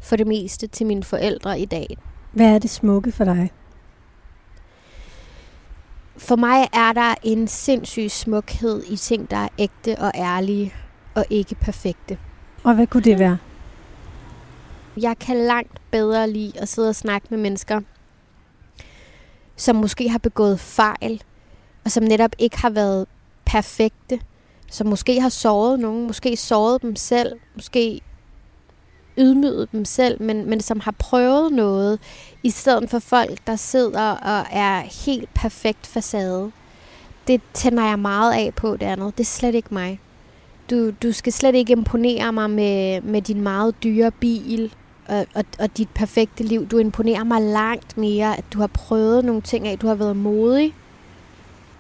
for 0.01 0.17
det 0.17 0.27
meste 0.27 0.67
til 0.67 0.87
mine 0.87 1.03
forældre 1.03 1.61
i 1.61 1.65
dag. 1.65 1.97
Hvad 2.33 2.47
er 2.47 2.59
det 2.59 2.71
smukke 2.71 3.13
for 3.13 3.25
dig? 3.25 3.51
For 6.21 6.37
mig 6.37 6.69
er 6.73 6.93
der 6.93 7.15
en 7.23 7.49
sindssyg 7.49 8.11
smukhed 8.11 8.83
i 8.89 8.97
ting, 8.97 9.31
der 9.31 9.37
er 9.37 9.49
ægte 9.59 9.99
og 9.99 10.13
ærlige 10.15 10.75
og 11.15 11.25
ikke 11.31 11.55
perfekte. 11.55 12.19
Og 12.65 12.75
hvad 12.75 12.87
kunne 12.87 13.03
det 13.03 13.19
være? 13.19 13.39
Jeg 14.97 15.19
kan 15.19 15.37
langt 15.37 15.81
bedre 15.91 16.31
lide 16.31 16.53
at 16.61 16.69
sidde 16.69 16.89
og 16.89 16.95
snakke 16.95 17.27
med 17.31 17.39
mennesker, 17.39 17.81
som 19.57 19.77
måske 19.77 20.09
har 20.09 20.19
begået 20.19 20.61
fejl, 20.61 21.23
og 21.85 21.91
som 21.91 22.05
netop 22.05 22.33
ikke 22.39 22.59
har 22.59 22.71
været 22.71 23.07
perfekte, 23.45 24.21
som 24.71 24.87
måske 24.87 25.21
har 25.21 25.29
såret 25.29 25.81
nogen, 25.81 26.07
måske 26.07 26.37
såret 26.37 26.83
dem 26.83 26.97
selv, 26.97 27.33
måske 27.55 28.01
ydmyget 29.19 29.73
dem 29.73 29.85
selv, 29.85 30.23
men, 30.23 30.51
men 30.51 30.61
som 30.61 30.81
har 30.81 30.95
prøvet 30.99 31.53
noget, 31.53 31.99
i 32.43 32.51
stedet 32.51 32.91
for 32.91 32.99
folk, 32.99 33.39
der 33.47 33.57
sidder 33.57 34.11
og 34.11 34.47
er 34.51 35.05
helt 35.07 35.35
perfekt 35.35 35.87
facade. 35.87 36.51
Det 37.27 37.41
tænder 37.55 37.87
jeg 37.87 37.99
meget 37.99 38.33
af 38.33 38.55
på 38.55 38.77
det 38.77 38.87
andet. 38.87 39.19
Det 39.19 39.25
er 39.25 39.29
slet 39.29 39.55
ikke 39.55 39.75
mig. 39.75 40.01
Du, 40.71 40.91
du 40.91 41.13
skal 41.13 41.33
slet 41.33 41.55
ikke 41.55 41.73
imponere 41.73 42.33
mig 42.33 42.51
med, 42.51 43.01
med 43.01 43.23
din 43.23 43.41
meget 43.41 43.75
dyre 43.83 44.11
bil 44.11 44.75
og, 45.09 45.27
og, 45.35 45.45
og 45.59 45.77
dit 45.77 45.89
perfekte 45.89 46.45
liv. 46.45 46.67
Du 46.67 46.79
imponerer 46.79 47.25
mig 47.25 47.43
langt 47.43 47.99
mere, 47.99 48.39
at 48.39 48.45
du 48.53 48.61
har 48.61 48.67
prøvet 48.67 49.25
nogle 49.25 49.43
ting 49.43 49.69
af. 49.69 49.79
Du 49.79 49.87
har 49.87 49.95
været 49.95 50.17
modig. 50.17 50.75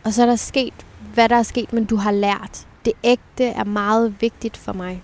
Og 0.04 0.12
så 0.12 0.22
er 0.22 0.26
der 0.26 0.36
sket, 0.36 0.74
hvad 1.14 1.28
der 1.28 1.36
er 1.36 1.42
sket, 1.42 1.72
men 1.72 1.84
du 1.84 1.96
har 1.96 2.12
lært. 2.12 2.66
Det 2.84 2.92
ægte 3.04 3.44
er 3.44 3.64
meget 3.64 4.14
vigtigt 4.20 4.56
for 4.56 4.72
mig 4.72 5.02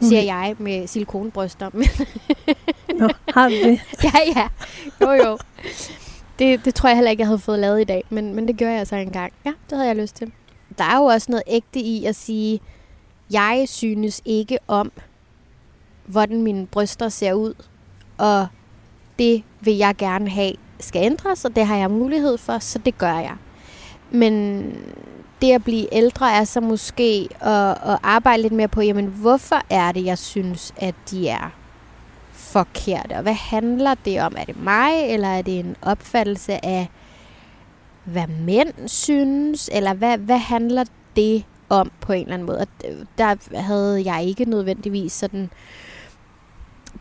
siger 0.00 0.22
jeg 0.22 0.54
med 0.58 0.86
silikonbryster. 0.86 1.70
Nå, 2.98 3.08
har 3.34 3.48
du 3.48 3.54
det? 3.54 3.80
ja, 4.04 4.18
ja. 4.36 4.48
Jo, 5.00 5.10
jo. 5.10 5.38
Det, 6.38 6.64
det 6.64 6.74
tror 6.74 6.88
jeg 6.88 6.96
heller 6.96 7.10
ikke, 7.10 7.20
jeg 7.20 7.28
havde 7.28 7.38
fået 7.38 7.58
lavet 7.58 7.80
i 7.80 7.84
dag, 7.84 8.04
men, 8.10 8.34
men 8.34 8.48
det 8.48 8.58
gør 8.58 8.70
jeg 8.70 8.86
så 8.86 8.96
engang. 8.96 9.32
Ja, 9.44 9.52
det 9.70 9.78
havde 9.78 9.88
jeg 9.88 9.96
lyst 9.96 10.16
til. 10.16 10.32
Der 10.78 10.84
er 10.84 10.96
jo 10.96 11.04
også 11.04 11.26
noget 11.30 11.42
ægte 11.46 11.80
i 11.80 12.04
at 12.04 12.16
sige, 12.16 12.60
jeg 13.30 13.64
synes 13.68 14.22
ikke 14.24 14.58
om, 14.68 14.92
hvordan 16.06 16.42
mine 16.42 16.66
bryster 16.66 17.08
ser 17.08 17.32
ud, 17.32 17.54
og 18.18 18.46
det 19.18 19.42
vil 19.60 19.76
jeg 19.76 19.96
gerne 19.96 20.30
have 20.30 20.52
skal 20.80 21.04
ændres, 21.04 21.44
og 21.44 21.56
det 21.56 21.66
har 21.66 21.76
jeg 21.76 21.90
mulighed 21.90 22.38
for, 22.38 22.58
så 22.58 22.78
det 22.78 22.98
gør 22.98 23.14
jeg. 23.14 23.36
Men 24.10 24.64
det 25.40 25.52
at 25.52 25.64
blive 25.64 25.94
ældre 25.94 26.32
er 26.32 26.44
så 26.44 26.60
måske 26.60 27.28
at, 27.40 27.70
at 27.70 27.98
arbejde 28.02 28.42
lidt 28.42 28.52
mere 28.52 28.68
på, 28.68 28.80
jamen 28.80 29.06
hvorfor 29.06 29.62
er 29.70 29.92
det, 29.92 30.04
jeg 30.04 30.18
synes, 30.18 30.74
at 30.76 30.94
de 31.10 31.28
er 31.28 31.50
forkerte? 32.32 33.12
Og 33.12 33.22
hvad 33.22 33.34
handler 33.34 33.94
det 34.04 34.22
om? 34.22 34.34
Er 34.38 34.44
det 34.44 34.62
mig, 34.62 34.92
eller 35.08 35.28
er 35.28 35.42
det 35.42 35.58
en 35.58 35.76
opfattelse 35.82 36.64
af, 36.64 36.88
hvad 38.04 38.26
mænd 38.26 38.88
synes? 38.88 39.70
Eller 39.72 39.94
hvad, 39.94 40.18
hvad 40.18 40.38
handler 40.38 40.84
det 41.16 41.44
om 41.68 41.90
på 42.00 42.12
en 42.12 42.22
eller 42.22 42.34
anden 42.34 42.46
måde? 42.46 42.58
Og 42.58 42.66
der 43.18 43.60
havde 43.60 44.02
jeg 44.04 44.24
ikke 44.24 44.44
nødvendigvis 44.44 45.12
sådan 45.12 45.50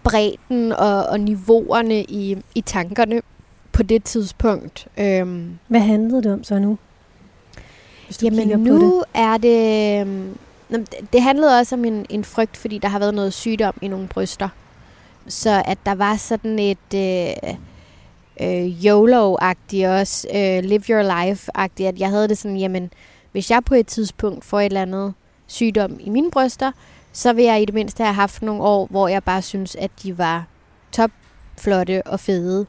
bredden 0.03 0.71
og, 0.71 1.05
og 1.05 1.19
niveauerne 1.19 2.03
i, 2.03 2.37
i 2.55 2.61
tankerne 2.61 3.21
på 3.71 3.83
det 3.83 4.03
tidspunkt. 4.03 4.87
Øhm. 4.97 5.59
Hvad 5.67 5.81
handlede 5.81 6.23
det 6.23 6.33
om 6.33 6.43
så 6.43 6.59
nu? 6.59 6.77
Jamen 8.23 8.59
nu 8.59 8.99
det? 8.99 9.03
er 9.13 9.37
det... 9.37 10.01
Øhm, 10.01 10.35
det 11.13 11.21
handlede 11.21 11.59
også 11.59 11.75
om 11.75 11.85
en, 11.85 12.05
en 12.09 12.23
frygt, 12.23 12.57
fordi 12.57 12.77
der 12.77 12.87
har 12.87 12.99
været 12.99 13.13
noget 13.13 13.33
sygdom 13.33 13.73
i 13.81 13.87
nogle 13.87 14.07
bryster. 14.07 14.49
Så 15.27 15.63
at 15.65 15.77
der 15.85 15.95
var 15.95 16.17
sådan 16.17 16.59
et 16.59 16.93
øh, 16.95 17.53
øh, 18.41 18.85
YOLO-agtigt 18.85 19.87
også, 19.87 20.27
øh, 20.33 20.63
live 20.63 20.83
your 20.89 21.03
life-agtigt, 21.03 21.87
at 21.87 21.99
jeg 21.99 22.09
havde 22.09 22.27
det 22.27 22.37
sådan, 22.37 22.57
jamen, 22.57 22.91
hvis 23.31 23.51
jeg 23.51 23.63
på 23.63 23.75
et 23.75 23.87
tidspunkt 23.87 24.45
får 24.45 24.59
et 24.59 24.65
eller 24.65 24.81
andet 24.81 25.13
sygdom 25.47 25.97
i 25.99 26.09
mine 26.09 26.31
bryster, 26.31 26.71
så 27.13 27.33
vil 27.33 27.45
jeg 27.45 27.61
i 27.61 27.65
det 27.65 27.73
mindste 27.73 28.03
have 28.03 28.13
haft 28.13 28.41
nogle 28.41 28.63
år, 28.63 28.87
hvor 28.89 29.07
jeg 29.07 29.23
bare 29.23 29.41
synes, 29.41 29.75
at 29.75 29.91
de 30.03 30.17
var 30.17 30.45
topflotte 30.91 32.01
og 32.07 32.19
fede. 32.19 32.65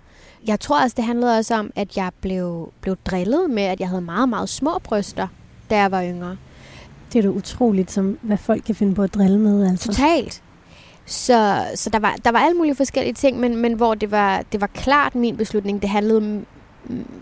Jeg 0.46 0.61
tror 0.61 0.83
også, 0.83 0.94
det 0.96 1.05
handlede 1.05 1.38
også 1.38 1.55
om, 1.55 1.70
at 1.76 1.96
jeg 1.96 2.11
blev, 2.20 2.72
blev 2.81 2.96
drillet 3.07 3.50
med, 3.50 3.62
at 3.62 3.81
jeg 3.81 3.88
havde 3.88 4.03
meget, 4.03 4.29
meget 4.29 4.48
små 4.48 4.79
bryster, 4.79 5.29
da 5.70 5.76
jeg 5.76 5.90
var 5.90 6.05
yngre. 6.05 6.37
Det 7.12 7.18
er 7.18 7.22
da 7.22 7.29
utroligt, 7.29 7.90
som, 7.90 8.18
hvad 8.22 8.37
folk 8.37 8.62
kan 8.62 8.74
finde 8.74 8.94
på 8.94 9.03
at 9.03 9.14
drille 9.14 9.38
med. 9.38 9.70
Altså. 9.70 9.87
Totalt. 9.87 10.42
Så, 11.07 11.64
så 11.74 11.90
der, 11.90 11.98
var, 11.98 12.16
der 12.24 12.31
var 12.31 12.38
alle 12.38 12.57
mulige 12.57 12.74
forskellige 12.74 13.14
ting, 13.14 13.40
men, 13.40 13.57
men 13.57 13.72
hvor 13.72 13.94
det 13.94 14.11
var, 14.11 14.42
det 14.53 14.61
var 14.61 14.66
klart 14.66 15.14
min 15.14 15.37
beslutning. 15.37 15.83
Det 15.83 15.90
handlede, 15.90 16.44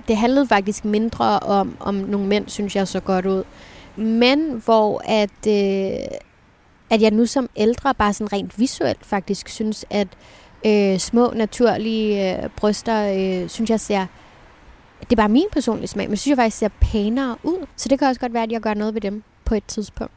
det 0.08 0.16
handlede 0.16 0.46
faktisk 0.46 0.84
mindre 0.84 1.38
om, 1.38 1.76
om 1.80 1.94
nogle 1.94 2.26
mænd, 2.26 2.48
synes 2.48 2.76
jeg, 2.76 2.88
så 2.88 3.00
godt 3.00 3.26
ud. 3.26 3.44
men 3.96 4.62
hvor 4.64 5.02
at, 5.04 5.46
øh, 5.48 6.06
at 6.90 7.02
jeg 7.02 7.10
nu 7.10 7.26
som 7.26 7.48
ældre 7.56 7.94
bare 7.94 8.12
sådan 8.12 8.32
rent 8.32 8.58
visuelt 8.58 9.06
faktisk 9.06 9.48
synes, 9.48 9.84
at 9.90 10.08
øh, 10.66 10.98
små 10.98 11.32
naturlige 11.36 12.36
øh, 12.42 12.48
bryster, 12.56 13.12
øh, 13.42 13.48
synes 13.48 13.70
jeg 13.70 13.80
ser, 13.80 14.06
det 15.00 15.12
er 15.12 15.16
bare 15.16 15.28
min 15.28 15.46
personlige 15.52 15.86
smag, 15.88 16.08
men 16.08 16.16
synes 16.16 16.30
jeg 16.30 16.36
faktisk 16.44 16.58
ser 16.58 16.68
pænere 16.80 17.36
ud. 17.42 17.66
Så 17.76 17.88
det 17.88 17.98
kan 17.98 18.08
også 18.08 18.20
godt 18.20 18.32
være, 18.34 18.42
at 18.42 18.52
jeg 18.52 18.60
gør 18.60 18.74
noget 18.74 18.94
ved 18.94 19.00
dem 19.00 19.22
på 19.44 19.54
et 19.54 19.64
tidspunkt. 19.68 20.12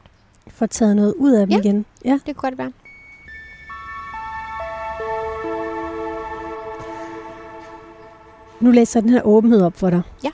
Få 0.47 0.65
taget 0.65 0.95
noget 0.95 1.13
ud 1.17 1.31
af 1.31 1.47
dem 1.47 1.51
Ja. 1.55 1.59
igen. 1.59 1.85
Ja. 2.05 2.19
Det 2.25 2.35
kunne 2.35 2.49
godt 2.49 2.57
være. 2.57 2.71
Nu 8.59 8.71
læser 8.71 8.99
jeg 8.99 9.03
den 9.03 9.09
her 9.13 9.21
åbenhed 9.21 9.61
op 9.61 9.77
for 9.77 9.89
dig. 9.89 10.01
Ja. 10.23 10.29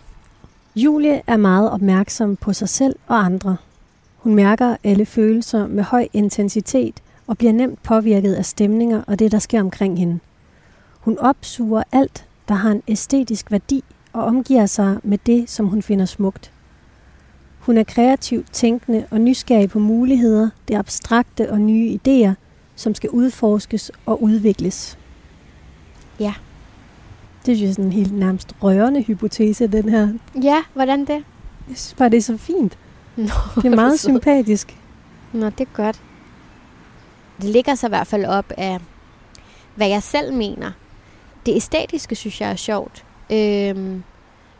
Julie 0.75 1.21
er 1.27 1.37
meget 1.37 1.71
opmærksom 1.71 2.35
på 2.35 2.53
sig 2.53 2.69
selv 2.69 2.95
og 3.07 3.25
andre. 3.25 3.57
Hun 4.17 4.35
mærker 4.35 4.75
alle 4.83 5.05
følelser 5.05 5.67
med 5.67 5.83
høj 5.83 6.07
intensitet 6.13 6.99
og 7.27 7.37
bliver 7.37 7.53
nemt 7.53 7.83
påvirket 7.83 8.33
af 8.33 8.45
stemninger 8.45 9.01
og 9.07 9.19
det, 9.19 9.31
der 9.31 9.39
sker 9.39 9.59
omkring 9.59 9.99
hende. 9.99 10.19
Hun 10.99 11.17
opsuger 11.19 11.83
alt, 11.91 12.25
der 12.47 12.53
har 12.53 12.71
en 12.71 12.81
æstetisk 12.87 13.51
værdi 13.51 13.83
og 14.13 14.23
omgiver 14.23 14.65
sig 14.65 14.97
med 15.03 15.17
det, 15.25 15.49
som 15.49 15.65
hun 15.67 15.81
finder 15.81 16.05
smukt. 16.05 16.51
Hun 17.59 17.77
er 17.77 17.83
kreativt 17.83 18.53
tænkende 18.53 19.05
og 19.11 19.21
nysgerrig 19.21 19.69
på 19.69 19.79
muligheder, 19.79 20.49
det 20.67 20.75
abstrakte 20.75 21.51
og 21.51 21.61
nye 21.61 21.99
idéer, 21.99 22.31
som 22.75 22.95
skal 22.95 23.09
udforskes 23.09 23.91
og 24.05 24.23
udvikles. 24.23 24.97
Ja. 26.19 26.33
Det 27.45 27.57
synes 27.57 27.61
jeg 27.61 27.69
er 27.69 27.73
sådan 27.73 27.85
en 27.85 27.91
helt 27.91 28.13
nærmest 28.13 28.55
rørende 28.63 29.01
hypotese, 29.01 29.67
den 29.67 29.89
her. 29.89 30.09
Ja, 30.43 30.63
hvordan 30.73 30.99
det? 30.99 31.23
Jeg 31.69 31.77
synes 31.77 31.93
bare, 31.97 32.09
det 32.09 32.17
er 32.17 32.21
så 32.21 32.37
fint. 32.37 32.77
Nå, 33.15 33.23
Det 33.55 33.65
er 33.65 33.75
meget 33.75 33.99
sympatisk. 34.09 34.77
Nå, 35.33 35.45
det 35.45 35.61
er 35.61 35.73
godt. 35.73 36.01
Det 37.37 37.45
ligger 37.45 37.75
sig 37.75 37.87
i 37.87 37.89
hvert 37.89 38.07
fald 38.07 38.25
op 38.25 38.51
af, 38.57 38.79
hvad 39.75 39.87
jeg 39.87 40.03
selv 40.03 40.33
mener. 40.33 40.71
Det 41.45 41.55
æstetiske 41.55 42.15
synes 42.15 42.41
jeg 42.41 42.51
er 42.51 42.55
sjovt. 42.55 43.05
Øhm, 43.31 44.03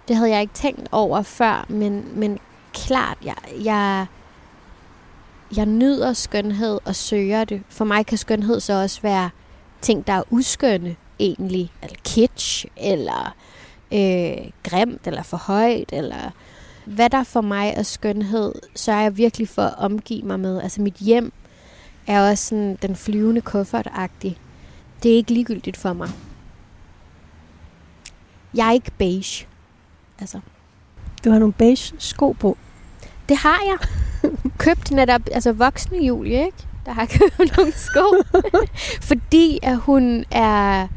det 0.08 0.16
havde 0.16 0.32
jeg 0.32 0.42
ikke 0.42 0.54
tænkt 0.54 0.88
over 0.92 1.22
før, 1.22 1.66
men, 1.70 2.06
men 2.14 2.40
klart, 2.74 3.18
jeg, 3.26 3.36
jeg, 3.64 4.06
jeg 5.56 5.66
nyder 5.66 6.14
skønhed 6.14 6.80
og 6.86 6.96
søger 6.96 7.44
det. 7.44 7.64
For 7.70 7.86
mig 7.86 8.06
kan 8.06 8.18
skønhed 8.18 8.60
så 8.60 8.82
også 8.82 9.02
være 9.02 9.30
ting, 9.82 10.08
der 10.08 10.14
er 10.14 10.24
uskønne 10.30 10.96
egentlig. 11.20 11.72
Eller 11.84 11.98
kitsch, 12.04 12.66
eller 12.78 13.36
øh, 13.94 14.52
grimt, 14.64 15.08
eller 15.08 15.24
for 15.24 15.38
højt, 15.38 15.90
eller 15.94 16.32
hvad 16.86 17.10
der 17.10 17.24
for 17.24 17.42
mig 17.42 17.74
er 17.76 17.84
skønhed, 17.84 18.54
så 18.76 18.92
er 18.92 19.02
jeg 19.02 19.18
virkelig 19.18 19.50
for 19.50 19.62
at 19.62 19.76
omgive 19.78 20.22
mig 20.22 20.40
med. 20.40 20.62
Altså 20.62 20.82
mit 20.82 20.96
hjem 20.96 21.34
er 22.08 22.30
også 22.30 22.46
sådan 22.46 22.78
den 22.82 22.96
flyvende 22.96 23.42
kuffert 23.42 23.88
-agtig. 23.88 24.32
Det 25.04 25.12
er 25.12 25.16
ikke 25.16 25.34
ligegyldigt 25.34 25.78
for 25.78 25.94
mig. 25.94 26.10
Jeg 28.54 28.68
er 28.68 28.72
ikke 28.72 28.92
beige. 28.98 29.48
Altså, 30.20 30.40
Du 31.26 31.32
har 31.32 31.40
nogle 31.40 31.54
beige 31.54 31.94
sko 32.00 32.32
på. 32.32 32.58
det 33.30 33.38
har 33.38 33.60
jeg. 33.66 33.78
købt 34.58 34.92
netop, 34.92 35.22
altså 35.32 35.52
voksne 35.52 35.98
Julie, 35.98 36.46
ikke? 36.46 36.58
Der 36.86 36.92
har 36.94 37.06
købt 37.20 37.58
nogle 37.58 37.72
sko. 37.72 38.24
Fordi 39.10 39.60
at 39.64 39.78
hun 39.78 40.26
er 40.32 40.88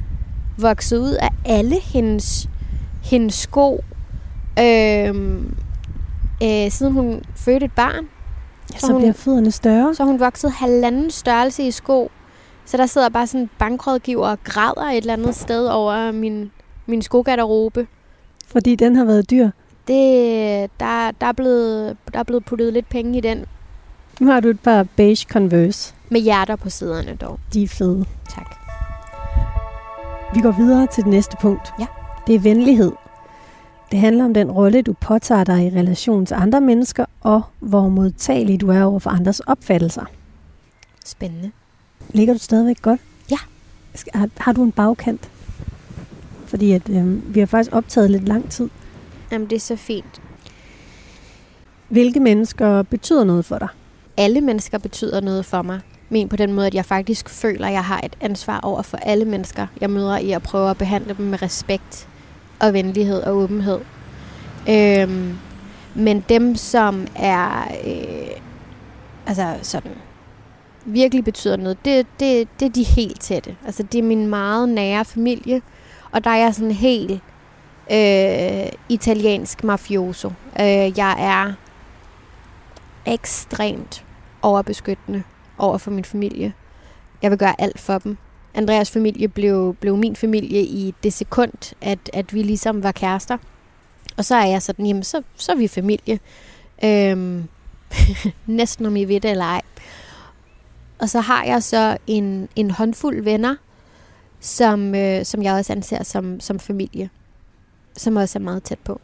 vokset 0.59 0.99
ud 0.99 1.13
af 1.13 1.29
alle 1.45 1.81
hendes, 1.81 2.49
hendes 3.03 3.35
sko, 3.35 3.85
øhm, 4.59 5.57
øh, 6.43 6.71
siden 6.71 6.93
hun 6.93 7.23
fødte 7.37 7.67
et 7.67 7.73
barn. 7.73 8.09
Ja, 8.73 8.79
Så 8.79 8.87
så 8.87 8.93
hun- 8.93 9.01
bliver 9.01 9.13
fødderne 9.13 9.51
større. 9.51 9.95
Så 9.95 10.05
hun 10.05 10.21
vokset 10.21 10.53
halvanden 10.53 11.11
størrelse 11.11 11.63
i 11.63 11.71
sko. 11.71 12.11
Så 12.67 12.77
der 12.77 12.87
sidder 12.87 13.09
bare 13.09 13.27
sådan 13.27 13.41
en 13.41 13.51
bankrådgiver 13.59 14.29
og 14.29 14.39
græder 14.45 14.85
et 14.91 14.97
eller 14.97 15.13
andet 15.13 15.35
sted 15.35 15.67
over 15.67 16.13
min, 16.13 16.51
min 16.87 17.03
skogarderobe. 17.03 17.87
Fordi 18.47 18.75
den 18.75 18.97
har 18.97 19.05
været 19.05 19.31
dyr. 19.31 19.51
Det, 19.89 20.71
der, 20.81 21.11
der, 21.21 21.27
er 21.27 21.33
blevet, 21.33 21.97
der 22.13 22.19
er 22.19 22.23
blevet 22.23 22.45
puttet 22.45 22.73
lidt 22.73 22.89
penge 22.89 23.19
i 23.19 23.21
den. 23.21 23.45
Nu 24.21 24.27
har 24.27 24.41
du 24.41 24.49
et 24.49 24.61
par 24.61 24.87
beige 24.97 25.27
Converse. 25.33 25.95
Med 26.09 26.21
hjerter 26.21 26.57
på 26.57 26.71
siderne 26.71 27.15
dog. 27.21 27.39
De 27.55 27.63
er 27.63 27.69
fede. 27.69 28.05
Tak. 28.35 28.57
Vi 30.35 30.41
går 30.41 30.51
videre 30.51 30.87
til 30.87 31.05
det 31.05 31.11
næste 31.11 31.37
punkt. 31.41 31.73
Ja. 31.81 31.87
Det 32.27 32.35
er 32.35 32.39
venlighed. 32.39 32.93
Det 33.91 33.99
handler 33.99 34.25
om 34.25 34.35
den 34.35 34.51
rolle, 34.51 34.83
du 34.83 34.93
påtager 34.93 35.45
dig 35.45 35.67
i 35.67 35.79
relation 35.79 36.27
til 36.27 36.35
andre 36.35 36.61
mennesker, 36.61 37.05
og 37.21 37.43
hvor 37.59 37.89
modtagelig 37.89 38.61
du 38.61 38.71
er 38.71 38.83
over 38.83 38.99
for 38.99 39.11
andres 39.11 39.41
opfattelser. 39.41 40.05
Spændende. 41.05 41.51
Ligger 42.09 42.35
du 42.35 42.39
stadigvæk 42.39 42.83
godt? 42.83 43.01
Ja. 43.31 43.39
Har, 44.15 44.29
har 44.37 44.53
du 44.53 44.63
en 44.63 44.73
bagkant? 44.73 45.31
Fordi 46.47 46.73
at, 46.73 46.89
øh, 46.89 47.35
vi 47.35 47.41
har 47.41 47.47
faktisk 47.47 47.75
optaget 47.75 48.11
lidt 48.11 48.29
lang 48.29 48.51
tid. 48.51 48.69
Jamen, 49.33 49.51
det 49.51 49.57
er 49.57 49.61
så 49.61 49.77
fint. 49.77 50.21
Hvilke 51.89 52.21
mennesker 52.21 52.83
betyder 52.83 53.25
noget 53.25 53.45
for 53.45 53.59
dig? 53.59 53.69
Alle 54.17 54.41
mennesker 54.41 54.79
betyder 54.79 55.21
noget 55.21 55.45
for 55.45 55.63
mig. 55.63 55.81
Men 56.09 56.29
på 56.29 56.37
den 56.37 56.53
måde, 56.53 56.67
at 56.67 56.75
jeg 56.75 56.85
faktisk 56.85 57.29
føler, 57.29 57.67
at 57.67 57.73
jeg 57.73 57.85
har 57.85 58.01
et 58.05 58.17
ansvar 58.21 58.61
over 58.61 58.83
for 58.83 58.97
alle 58.97 59.25
mennesker, 59.25 59.67
jeg 59.81 59.91
møder 59.91 60.19
i 60.19 60.31
at 60.33 60.43
prøve 60.43 60.71
at 60.71 60.79
behandle 60.79 61.15
dem 61.15 61.27
med 61.27 61.43
respekt 61.43 62.09
og 62.61 62.73
venlighed 62.73 63.23
og 63.23 63.37
åbenhed. 63.37 63.81
Øhm, 64.69 65.39
men 65.95 66.25
dem, 66.29 66.57
som 66.57 67.07
er 67.17 67.69
øh, 67.87 68.41
altså 69.27 69.55
sådan 69.63 69.93
virkelig 70.85 71.25
betyder 71.25 71.57
noget, 71.57 71.85
det, 71.85 72.07
det, 72.21 72.49
det 72.61 72.67
er 72.67 72.71
de 72.71 72.83
helt 72.83 73.21
tætte. 73.21 73.57
Altså 73.67 73.83
det 73.83 73.99
er 73.99 74.03
min 74.03 74.27
meget 74.27 74.69
nære 74.69 75.05
familie, 75.05 75.63
og 76.13 76.25
der 76.25 76.31
er 76.31 76.37
jeg 76.37 76.55
sådan 76.55 76.71
helt 76.71 77.21
øh, 77.93 78.73
italiensk 78.89 79.65
mafioso. 79.65 80.29
Øh, 80.61 80.99
jeg 80.99 81.17
er 81.19 81.53
ekstremt 83.07 84.05
overbeskyttende 84.43 85.23
over 85.59 85.79
for 85.79 85.91
min 85.91 86.05
familie. 86.05 86.53
Jeg 87.23 87.31
vil 87.31 87.39
gøre 87.39 87.61
alt 87.61 87.81
for 87.81 87.99
dem. 87.99 88.17
Andreas 88.55 88.91
familie 88.91 89.29
blev, 89.29 89.75
blev 89.81 89.97
min 89.97 90.17
familie 90.17 90.63
i 90.63 90.95
det 91.03 91.13
sekund, 91.13 91.75
at, 91.81 91.99
at 92.13 92.35
vi 92.35 92.43
ligesom 92.43 92.83
var 92.83 92.93
kærester. 92.93 93.39
Og 94.17 94.25
så 94.25 94.35
er 94.35 94.47
jeg 94.47 94.63
sådan, 94.63 94.87
jamen 94.87 95.03
så, 95.03 95.23
så 95.37 95.53
er 95.53 95.57
vi 95.57 95.69
familie. 95.69 96.19
Øhm, 96.85 97.45
næsten 98.47 98.87
om 98.87 98.97
I 98.97 99.05
ved 99.05 99.21
det 99.21 99.31
eller 99.31 99.45
ej. 99.45 99.63
Og 100.99 101.09
så 101.09 101.21
har 101.21 101.45
jeg 101.45 101.63
så 101.63 101.97
en, 102.07 102.49
en 102.57 102.71
håndfuld 102.71 103.23
venner, 103.23 103.57
som, 104.41 104.95
øh, 104.95 105.25
som 105.25 105.43
jeg 105.43 105.55
også 105.55 105.73
anser 105.73 106.03
som, 106.03 106.41
som 106.41 106.59
familie. 106.59 107.11
Som 107.97 108.17
også 108.17 108.39
er 108.39 108.43
meget 108.43 108.63
tæt 108.63 108.79
på. 108.79 109.01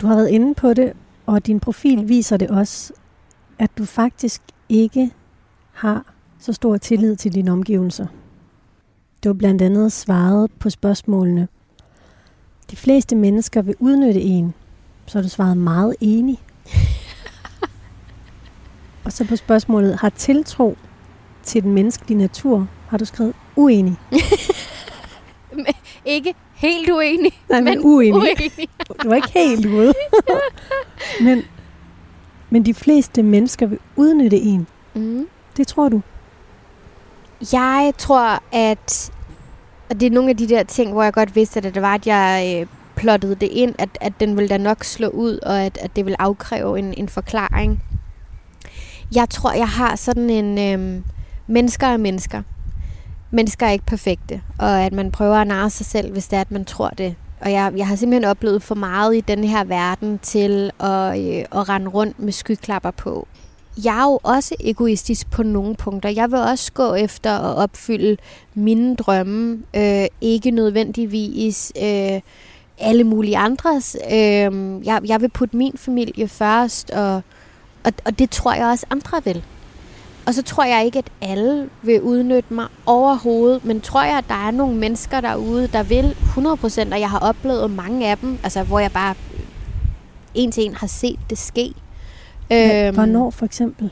Du 0.00 0.06
har 0.06 0.16
været 0.16 0.28
inde 0.28 0.54
på 0.54 0.74
det, 0.74 0.92
og 1.26 1.46
din 1.46 1.60
profil 1.60 2.08
viser 2.08 2.36
det 2.36 2.50
også, 2.50 2.92
at 3.58 3.70
du 3.78 3.84
faktisk 3.84 4.42
ikke 4.68 5.10
har 5.72 6.14
så 6.38 6.52
stor 6.52 6.76
tillid 6.76 7.16
til 7.16 7.34
dine 7.34 7.52
omgivelser. 7.52 8.06
Du 9.24 9.28
har 9.28 9.34
blandt 9.34 9.62
andet 9.62 9.92
svaret 9.92 10.50
på 10.58 10.70
spørgsmålene. 10.70 11.48
De 12.70 12.76
fleste 12.76 13.16
mennesker 13.16 13.62
vil 13.62 13.74
udnytte 13.78 14.20
en, 14.20 14.54
så 15.06 15.18
har 15.18 15.22
du 15.22 15.28
svaret 15.28 15.56
meget 15.56 15.94
enig. 16.00 16.38
og 19.04 19.12
så 19.12 19.24
på 19.24 19.36
spørgsmålet, 19.36 19.96
har 19.96 20.08
tiltro 20.08 20.76
til 21.42 21.62
den 21.62 21.72
menneskelige 21.74 22.18
natur, 22.18 22.68
har 22.88 22.98
du 22.98 23.04
skrevet 23.04 23.34
uenig. 23.56 23.96
Ikke 26.04 26.34
helt 26.54 26.90
uenig, 26.90 27.32
Nej, 27.48 27.60
men, 27.60 27.64
men 27.64 27.78
men 27.78 27.86
uenig. 27.86 28.14
uenig. 28.14 28.68
Du 29.02 29.08
var 29.08 29.14
ikke 29.16 29.30
helt 29.34 29.66
ude. 29.66 29.92
men, 31.20 31.42
men 32.50 32.66
de 32.66 32.74
fleste 32.74 33.22
mennesker 33.22 33.66
vil 33.66 33.78
udnytte 33.96 34.40
en. 34.40 34.66
Mm. 34.94 35.28
Det 35.56 35.66
tror 35.66 35.88
du. 35.88 36.00
Jeg 37.52 37.92
tror, 37.98 38.42
at 38.52 39.12
og 39.90 40.00
det 40.00 40.06
er 40.06 40.10
nogle 40.10 40.30
af 40.30 40.36
de 40.36 40.48
der 40.48 40.62
ting, 40.62 40.92
hvor 40.92 41.02
jeg 41.02 41.12
godt 41.12 41.34
vidste, 41.34 41.58
at 41.58 41.74
det 41.74 41.82
var, 41.82 41.94
at 41.94 42.06
jeg 42.06 42.56
øh, 42.60 42.66
plottede 42.96 43.34
det 43.34 43.46
ind, 43.46 43.74
at, 43.78 43.88
at 44.00 44.12
den 44.20 44.36
ville 44.36 44.48
da 44.48 44.56
nok 44.56 44.84
slå 44.84 45.08
ud, 45.08 45.38
og 45.38 45.62
at, 45.62 45.78
at 45.82 45.96
det 45.96 46.06
vil 46.06 46.16
afkræve 46.18 46.78
en, 46.78 46.94
en 46.96 47.08
forklaring. 47.08 47.82
Jeg 49.14 49.30
tror, 49.30 49.52
jeg 49.52 49.68
har 49.68 49.96
sådan 49.96 50.30
en... 50.30 50.58
Øh, 50.58 51.02
mennesker 51.46 51.86
er 51.86 51.96
mennesker. 51.96 52.42
Mennesker 53.30 53.66
er 53.66 53.70
ikke 53.70 53.86
perfekte, 53.86 54.40
og 54.58 54.80
at 54.80 54.92
man 54.92 55.10
prøver 55.10 55.36
at 55.36 55.46
narre 55.46 55.70
sig 55.70 55.86
selv, 55.86 56.12
hvis 56.12 56.28
det 56.28 56.36
er, 56.36 56.40
at 56.40 56.50
man 56.50 56.64
tror 56.64 56.88
det. 56.88 57.14
Og 57.40 57.52
jeg, 57.52 57.72
jeg 57.76 57.86
har 57.86 57.96
simpelthen 57.96 58.30
oplevet 58.30 58.62
for 58.62 58.74
meget 58.74 59.16
i 59.16 59.20
den 59.20 59.44
her 59.44 59.64
verden 59.64 60.18
til 60.18 60.70
at, 60.80 61.20
øh, 61.20 61.44
at 61.60 61.68
rende 61.68 61.88
rundt 61.88 62.20
med 62.20 62.32
skyklapper 62.32 62.90
på. 62.90 63.28
Jeg 63.84 63.98
er 63.98 64.04
jo 64.04 64.20
også 64.22 64.54
egoistisk 64.60 65.30
på 65.30 65.42
nogle 65.42 65.74
punkter. 65.76 66.08
Jeg 66.08 66.30
vil 66.30 66.38
også 66.38 66.72
gå 66.72 66.94
efter 66.94 67.30
at 67.30 67.56
opfylde 67.56 68.16
mine 68.54 68.96
drømme, 68.96 69.62
øh, 69.76 70.06
ikke 70.20 70.50
nødvendigvis 70.50 71.72
øh, 71.82 72.20
alle 72.78 73.04
mulige 73.04 73.36
andres. 73.36 73.96
Øh, 74.12 74.50
jeg, 74.86 75.00
jeg 75.04 75.20
vil 75.20 75.28
putte 75.28 75.56
min 75.56 75.74
familie 75.76 76.28
først, 76.28 76.90
og, 76.90 77.22
Og, 77.84 77.92
og 78.04 78.18
det 78.18 78.30
tror 78.30 78.54
jeg 78.54 78.66
også 78.66 78.86
andre 78.90 79.24
vil. 79.24 79.44
Og 80.26 80.34
så 80.34 80.42
tror 80.42 80.64
jeg 80.64 80.84
ikke, 80.84 80.98
at 80.98 81.10
alle 81.20 81.70
vil 81.82 82.02
udnytte 82.02 82.54
mig 82.54 82.66
overhovedet, 82.86 83.64
men 83.64 83.80
tror 83.80 84.02
jeg, 84.02 84.18
at 84.18 84.24
der 84.28 84.46
er 84.46 84.50
nogle 84.50 84.76
mennesker 84.76 85.20
derude, 85.20 85.68
der 85.68 85.82
vil 85.82 86.16
100%, 86.20 86.92
og 86.92 87.00
jeg 87.00 87.10
har 87.10 87.18
oplevet 87.18 87.70
mange 87.70 88.10
af 88.10 88.18
dem, 88.18 88.38
altså 88.42 88.62
hvor 88.62 88.78
jeg 88.78 88.92
bare 88.92 89.14
en 90.34 90.52
til 90.52 90.64
en 90.64 90.74
har 90.74 90.86
set 90.86 91.18
det 91.30 91.38
ske. 91.38 91.74
Øhm, 92.52 92.94
Hvornår 92.94 93.30
for 93.30 93.44
eksempel? 93.44 93.90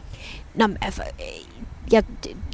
Nå, 0.55 0.69
altså, 0.81 1.03
jeg, 1.93 2.03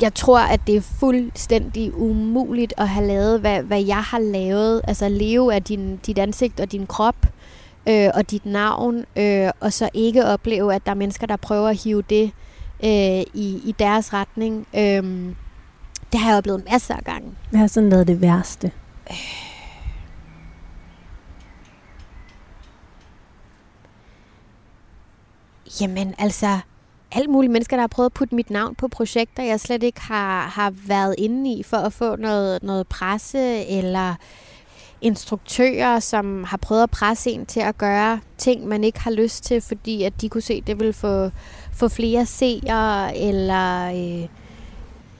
jeg 0.01 0.15
tror, 0.15 0.39
at 0.39 0.61
det 0.67 0.77
er 0.77 0.81
fuldstændig 0.81 1.99
umuligt 1.99 2.75
at 2.77 2.89
have 2.89 3.07
lavet, 3.07 3.41
hvad, 3.41 3.63
hvad 3.63 3.83
jeg 3.83 4.03
har 4.03 4.19
lavet. 4.19 4.81
Altså 4.89 5.09
leve 5.09 5.55
af 5.55 5.63
din, 5.63 5.97
dit 5.97 6.19
ansigt 6.19 6.61
og 6.61 6.73
din 6.73 6.87
krop 6.87 7.27
øh, 7.89 8.09
og 8.15 8.31
dit 8.31 8.47
navn, 8.47 9.05
øh, 9.17 9.51
og 9.61 9.73
så 9.73 9.89
ikke 9.95 10.27
opleve, 10.27 10.75
at 10.75 10.87
der 10.87 10.91
er 10.91 10.97
mennesker, 10.97 11.27
der 11.27 11.37
prøver 11.37 11.69
at 11.69 11.83
hive 11.85 12.03
det 12.03 12.31
øh, 12.85 13.21
i, 13.35 13.61
i 13.65 13.75
deres 13.79 14.13
retning. 14.13 14.67
Øh, 14.75 15.03
det 16.13 16.21
har 16.21 16.31
jeg 16.31 16.39
oplevet 16.39 16.65
masser 16.73 16.95
af 16.95 17.05
gange. 17.05 17.29
Hvad 17.51 17.61
har 17.61 17.67
sådan 17.67 17.91
været 17.91 18.07
det 18.07 18.21
værste? 18.21 18.71
Øh. 19.11 19.52
Jamen 25.81 26.15
altså, 26.19 26.59
alt 27.13 27.31
muligt 27.31 27.53
mennesker, 27.53 27.77
der 27.77 27.83
har 27.83 27.89
prøvet 27.89 28.07
at 28.07 28.13
putte 28.13 28.35
mit 28.35 28.51
navn 28.51 28.75
på 28.75 28.89
projekter, 28.89 29.43
jeg 29.43 29.61
slet 29.61 29.83
ikke 29.83 30.01
har, 30.01 30.41
har 30.43 30.71
været 30.87 31.15
inde 31.19 31.53
i 31.53 31.63
for 31.63 31.77
at 31.77 31.93
få 31.93 32.17
noget, 32.17 32.63
noget 32.63 32.89
presse, 32.89 33.67
eller 33.67 34.15
instruktører, 35.01 36.01
som 36.01 36.45
har 36.45 36.57
prøvet 36.57 36.83
at 36.83 36.91
presse 36.91 37.31
en 37.31 37.47
til 37.47 37.61
at 37.61 37.79
gøre 37.79 38.21
ting, 38.39 38.69
man 38.69 38.85
ikke 38.85 39.01
har 39.01 39.11
lyst 39.11 39.45
til, 39.45 39.61
fordi 39.61 40.03
at 40.03 40.21
de 40.21 40.29
kunne 40.29 40.43
se, 40.43 40.55
at 40.55 40.67
det 40.67 40.81
vil 40.81 40.93
få, 40.93 41.31
få 41.73 41.89
flere 41.89 42.27
seere, 42.27 43.17
eller 43.17 43.87
øh, 43.87 44.29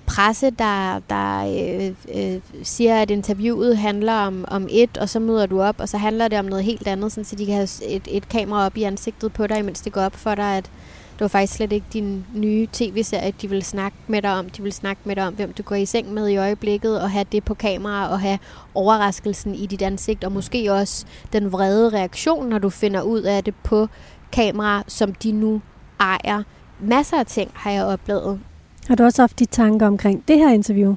presse, 0.07 0.51
der, 0.51 1.01
der 1.11 1.45
øh, 1.45 1.95
øh, 2.15 2.41
siger, 2.63 3.03
at 3.03 3.11
interviewet 3.11 3.79
handler 3.79 4.15
om, 4.15 4.45
om 4.49 4.67
et, 4.71 4.99
og 4.99 5.09
så 5.09 5.21
møder 5.21 5.47
du 5.47 5.63
op, 5.63 5.77
og 5.79 5.89
så 5.89 5.99
handler 5.99 6.29
det 6.29 6.39
om 6.39 6.45
noget 6.45 6.65
helt 6.65 6.87
andet, 6.87 7.13
sådan, 7.13 7.25
så 7.25 7.37
de 7.37 7.47
kan 7.47 7.55
have 7.55 7.69
et, 7.87 8.03
et 8.11 8.29
kamera 8.29 8.67
op 8.67 8.77
i 8.77 8.83
ansigtet 8.83 9.33
på 9.33 9.47
dig, 9.47 9.59
imens 9.59 9.81
det 9.81 9.93
går 9.93 10.01
op 10.01 10.17
for 10.17 10.35
dig, 10.35 10.57
at 10.57 10.71
det 11.13 11.21
var 11.21 11.29
faktisk 11.29 11.53
slet 11.53 11.73
ikke 11.73 11.87
din 11.93 12.27
nye 12.35 12.69
tv-serie, 12.73 13.33
de 13.43 13.49
ville 13.49 13.65
snakke 13.65 13.97
med 14.07 14.23
dig 14.23 14.33
om. 14.39 14.49
De 14.49 14.63
ville 14.63 14.75
snakke 14.75 15.03
med 15.05 15.17
dig 15.17 15.27
om, 15.27 15.35
hvem 15.35 15.53
du 15.53 15.63
går 15.63 15.75
i 15.75 15.87
seng 15.87 16.13
med 16.13 16.29
i 16.29 16.37
øjeblikket, 16.37 17.01
og 17.01 17.11
have 17.11 17.25
det 17.33 17.45
på 17.45 17.55
kamera, 17.55 18.11
og 18.11 18.21
have 18.21 18.39
overraskelsen 18.75 19.55
i 19.55 19.67
dit 19.67 19.83
ansigt, 19.83 20.25
og 20.25 20.33
måske 20.33 20.73
også 20.73 21.07
den 21.33 21.53
vrede 21.53 21.89
reaktion, 21.89 22.49
når 22.49 22.59
du 22.59 22.71
finder 22.71 23.03
ud 23.03 23.23
af 23.23 23.45
det 23.45 23.55
på 23.65 23.89
kamera, 24.33 24.83
som 24.87 25.15
de 25.15 25.33
nu 25.33 25.61
ejer. 26.01 26.43
Masser 26.81 27.19
af 27.19 27.27
ting 27.27 27.51
har 27.55 27.71
jeg 27.71 27.85
oplevet. 27.85 28.41
Har 28.89 28.95
du 28.95 29.05
også 29.05 29.23
haft 29.23 29.39
de 29.39 29.45
tanker 29.45 29.87
omkring 29.87 30.29
det 30.29 30.39
her 30.39 30.51
interview? 30.51 30.95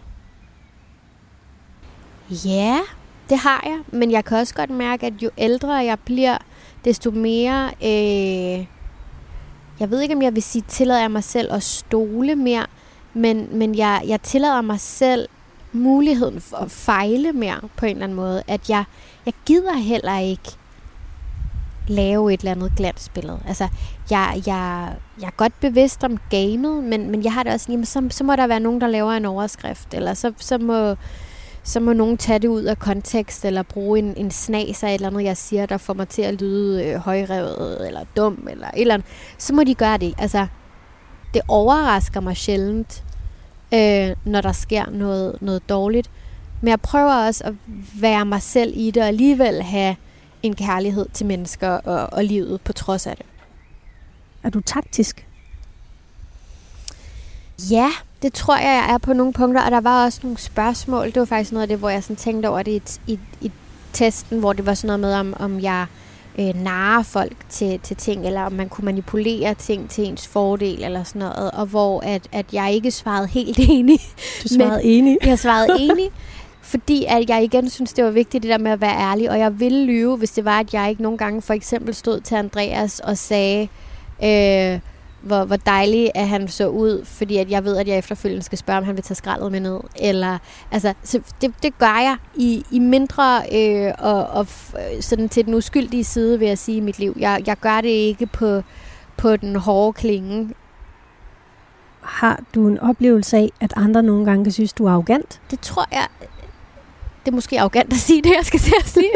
Ja, 2.29 2.79
det 3.29 3.37
har 3.37 3.61
jeg. 3.65 3.79
Men 3.99 4.11
jeg 4.11 4.25
kan 4.25 4.37
også 4.37 4.53
godt 4.53 4.69
mærke, 4.69 5.05
at 5.05 5.13
jo 5.21 5.29
ældre 5.37 5.73
jeg 5.73 5.99
bliver, 5.99 6.37
desto 6.85 7.11
mere... 7.11 7.71
Øh, 7.83 8.65
jeg 9.79 9.91
ved 9.91 10.01
ikke, 10.01 10.15
om 10.15 10.21
jeg 10.21 10.35
vil 10.35 10.43
sige, 10.43 10.63
tillader 10.67 11.01
jeg 11.01 11.11
mig 11.11 11.23
selv 11.23 11.53
at 11.53 11.63
stole 11.63 12.35
mere, 12.35 12.65
men, 13.13 13.47
men 13.51 13.75
jeg, 13.75 14.03
jeg 14.07 14.21
tillader 14.21 14.61
mig 14.61 14.79
selv 14.79 15.27
muligheden 15.71 16.41
for 16.41 16.57
at 16.57 16.71
fejle 16.71 17.31
mere 17.31 17.59
på 17.77 17.85
en 17.85 17.91
eller 17.91 18.03
anden 18.03 18.15
måde. 18.15 18.43
At 18.47 18.69
jeg, 18.69 18.83
jeg 19.25 19.33
gider 19.45 19.77
heller 19.77 20.19
ikke 20.19 20.51
lave 21.87 22.33
et 22.33 22.39
eller 22.39 22.51
andet 22.51 22.71
glansbillede. 22.77 23.39
Altså, 23.47 23.67
jeg, 24.09 24.41
jeg, 24.47 24.93
jeg 25.21 25.27
er 25.27 25.35
godt 25.37 25.59
bevidst 25.59 26.03
om 26.03 26.17
gamet, 26.29 26.83
men, 26.83 27.11
men 27.11 27.23
jeg 27.23 27.33
har 27.33 27.43
det 27.43 27.53
også, 27.53 27.71
jamen, 27.71 27.85
så, 27.85 28.07
så 28.09 28.23
må 28.23 28.35
der 28.35 28.47
være 28.47 28.59
nogen, 28.59 28.81
der 28.81 28.87
laver 28.87 29.11
en 29.11 29.25
overskrift, 29.25 29.93
eller 29.93 30.13
så, 30.13 30.33
så 30.37 30.57
må 30.57 30.95
så 31.65 31.79
må 31.79 31.93
nogen 31.93 32.17
tage 32.17 32.39
det 32.39 32.47
ud 32.47 32.63
af 32.63 32.79
kontekst, 32.79 33.45
eller 33.45 33.63
bruge 33.63 33.99
en, 33.99 34.13
en 34.17 34.31
snas 34.31 34.83
af 34.83 34.87
et 34.87 34.93
eller 34.93 35.07
andet, 35.07 35.23
jeg 35.23 35.37
siger, 35.37 35.65
der 35.65 35.77
får 35.77 35.93
mig 35.93 36.07
til 36.07 36.21
at 36.21 36.41
lyde 36.41 36.85
øh, 36.85 36.95
højrevet, 36.95 37.87
eller 37.87 38.05
dum, 38.17 38.47
eller 38.51 38.67
et 38.67 38.81
eller 38.81 38.93
andet. 38.93 39.07
Så 39.37 39.53
må 39.53 39.63
de 39.63 39.75
gøre 39.75 39.97
det. 39.97 40.13
Altså, 40.17 40.47
det 41.33 41.41
overrasker 41.47 42.19
mig 42.19 42.37
sjældent, 42.37 43.03
øh, 43.73 44.15
når 44.25 44.41
der 44.41 44.51
sker 44.51 44.89
noget, 44.89 45.37
noget 45.41 45.69
dårligt. 45.69 46.11
Men 46.61 46.69
jeg 46.69 46.81
prøver 46.81 47.13
også 47.27 47.43
at 47.43 47.53
være 48.01 48.25
mig 48.25 48.41
selv 48.41 48.73
i 48.75 48.91
det, 48.91 49.01
og 49.01 49.07
alligevel 49.07 49.61
have 49.61 49.95
en 50.43 50.55
kærlighed 50.55 51.05
til 51.13 51.25
mennesker 51.25 51.69
og, 51.69 52.13
og 52.13 52.23
livet 52.23 52.61
på 52.61 52.73
trods 52.73 53.07
af 53.07 53.15
det. 53.15 53.25
Er 54.45 54.49
du 54.49 54.61
taktisk? 54.61 55.27
Ja, 57.71 57.89
det 58.21 58.33
tror 58.33 58.55
jeg, 58.55 58.83
jeg 58.85 58.93
er 58.93 58.97
på 58.97 59.13
nogle 59.13 59.33
punkter, 59.33 59.61
og 59.61 59.71
der 59.71 59.81
var 59.81 60.05
også 60.05 60.19
nogle 60.23 60.37
spørgsmål. 60.37 61.05
Det 61.05 61.15
var 61.15 61.25
faktisk 61.25 61.51
noget 61.51 61.61
af 61.61 61.67
det, 61.67 61.77
hvor 61.77 61.89
jeg 61.89 62.03
sådan 62.03 62.15
tænkte 62.15 62.47
over 62.47 62.63
det 62.63 62.99
i, 63.07 63.13
i, 63.13 63.19
i 63.41 63.51
testen, 63.93 64.39
hvor 64.39 64.53
det 64.53 64.65
var 64.65 64.73
sådan 64.73 64.99
noget 64.99 65.01
med, 65.01 65.13
om, 65.13 65.33
om 65.39 65.59
jeg 65.59 65.85
øh, 66.39 66.55
narrer 66.55 67.03
folk 67.03 67.35
til, 67.49 67.79
til 67.79 67.95
ting, 67.95 68.25
eller 68.25 68.41
om 68.41 68.51
man 68.51 68.69
kunne 68.69 68.85
manipulere 68.85 69.53
ting 69.53 69.89
til 69.89 70.03
ens 70.03 70.27
fordel, 70.27 70.83
eller 70.83 71.03
sådan 71.03 71.19
noget, 71.19 71.51
og 71.51 71.65
hvor 71.65 72.01
at, 72.01 72.27
at 72.31 72.45
jeg 72.53 72.73
ikke 72.73 72.91
svarede 72.91 73.27
helt 73.27 73.59
enig. 73.69 73.99
Du 74.43 74.47
svarede 74.47 74.81
men, 74.83 74.91
enig? 74.91 75.17
Jeg 75.25 75.39
svarede 75.39 75.67
enig, 75.83 76.09
fordi 76.61 77.05
at 77.07 77.29
jeg 77.29 77.43
igen 77.43 77.69
synes, 77.69 77.93
det 77.93 78.03
var 78.03 78.11
vigtigt 78.11 78.43
det 78.43 78.51
der 78.51 78.57
med 78.57 78.71
at 78.71 78.81
være 78.81 78.97
ærlig, 79.11 79.29
og 79.29 79.39
jeg 79.39 79.59
ville 79.59 79.85
lyve, 79.85 80.17
hvis 80.17 80.31
det 80.31 80.45
var, 80.45 80.59
at 80.59 80.73
jeg 80.73 80.89
ikke 80.89 81.01
nogle 81.01 81.17
gange 81.17 81.41
for 81.41 81.53
eksempel 81.53 81.93
stod 81.93 82.19
til 82.19 82.35
Andreas 82.35 82.99
og 82.99 83.17
sagde, 83.17 83.67
øh, 84.23 84.79
hvor, 85.25 85.45
hvor 85.45 85.55
dejlig 85.55 86.11
at 86.15 86.27
han 86.27 86.47
så 86.47 86.67
ud, 86.67 87.05
fordi 87.05 87.37
at 87.37 87.49
jeg 87.49 87.63
ved, 87.63 87.77
at 87.77 87.87
jeg 87.87 87.97
efterfølgende 87.97 88.43
skal 88.43 88.57
spørge, 88.57 88.77
om 88.77 88.83
han 88.83 88.95
vil 88.95 89.03
tage 89.03 89.15
skraldet 89.15 89.51
med 89.51 89.59
ned. 89.59 89.79
Eller, 89.99 90.37
altså, 90.71 90.93
så 91.03 91.21
det, 91.41 91.53
det 91.63 91.77
gør 91.77 91.99
jeg 92.01 92.17
i, 92.35 92.63
i 92.71 92.79
mindre 92.79 93.41
øh, 93.53 93.93
og, 93.97 94.27
og 94.27 94.47
sådan 94.99 95.29
til 95.29 95.45
den 95.45 95.53
uskyldige 95.53 96.03
side, 96.03 96.39
vil 96.39 96.47
jeg 96.47 96.57
sige, 96.57 96.77
i 96.77 96.81
mit 96.81 96.99
liv. 96.99 97.15
Jeg, 97.19 97.43
jeg 97.45 97.57
gør 97.57 97.81
det 97.81 97.89
ikke 97.89 98.25
på, 98.25 98.61
på 99.17 99.35
den 99.35 99.55
hårde 99.55 99.93
klinge. 99.93 100.53
Har 102.01 102.39
du 102.55 102.67
en 102.67 102.79
oplevelse 102.79 103.37
af, 103.37 103.49
at 103.59 103.73
andre 103.75 104.03
nogle 104.03 104.25
gange 104.25 104.45
kan 104.45 104.53
synes, 104.53 104.73
du 104.73 104.85
er 104.85 104.91
arrogant? 104.91 105.41
Det 105.51 105.59
tror 105.59 105.85
jeg... 105.91 106.07
Det 107.25 107.31
er 107.31 107.35
måske 107.35 107.59
arrogant 107.59 107.93
at 107.93 107.99
sige 107.99 108.21
det, 108.21 108.33
jeg 108.37 108.45
skal 108.45 108.59
til 108.59 108.73
at 108.79 108.87
sige. 108.87 109.11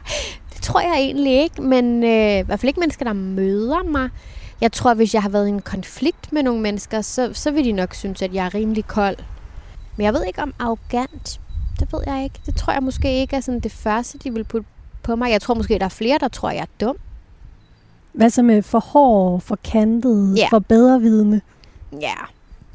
det 0.54 0.62
tror 0.62 0.80
jeg 0.80 0.94
egentlig 0.96 1.42
ikke, 1.42 1.62
men 1.62 2.04
øh, 2.04 2.38
i 2.38 2.42
hvert 2.42 2.60
fald 2.60 2.68
ikke 2.68 2.80
mennesker, 2.80 3.04
der 3.04 3.12
møder 3.12 3.82
mig 3.82 4.10
jeg 4.60 4.72
tror, 4.72 4.94
hvis 4.94 5.14
jeg 5.14 5.22
har 5.22 5.28
været 5.28 5.46
i 5.46 5.50
en 5.50 5.62
konflikt 5.62 6.32
med 6.32 6.42
nogle 6.42 6.60
mennesker, 6.60 7.00
så, 7.00 7.30
så 7.32 7.50
vil 7.50 7.64
de 7.64 7.72
nok 7.72 7.94
synes, 7.94 8.22
at 8.22 8.34
jeg 8.34 8.46
er 8.46 8.54
rimelig 8.54 8.86
kold. 8.86 9.16
Men 9.96 10.04
jeg 10.04 10.14
ved 10.14 10.24
ikke 10.24 10.42
om 10.42 10.54
arrogant. 10.58 11.40
Det 11.80 11.92
ved 11.92 12.00
jeg 12.06 12.24
ikke. 12.24 12.40
Det 12.46 12.56
tror 12.56 12.72
jeg 12.72 12.82
måske 12.82 13.20
ikke 13.20 13.36
er 13.36 13.40
sådan 13.40 13.60
det 13.60 13.72
første, 13.72 14.18
de 14.18 14.32
vil 14.32 14.44
putte 14.44 14.68
på 15.02 15.16
mig. 15.16 15.30
Jeg 15.30 15.42
tror 15.42 15.54
måske, 15.54 15.78
der 15.78 15.84
er 15.84 15.88
flere, 15.88 16.18
der 16.18 16.28
tror, 16.28 16.50
jeg 16.50 16.60
er 16.60 16.86
dum. 16.86 16.96
Hvad 18.12 18.30
så 18.30 18.42
med 18.42 18.62
for 18.62 18.78
hård, 18.78 19.40
for 19.40 19.58
kantet, 19.64 20.36
ja. 20.36 20.48
for 20.50 20.58
bedre 20.58 21.00
vidne? 21.00 21.40
Ja, 22.00 22.14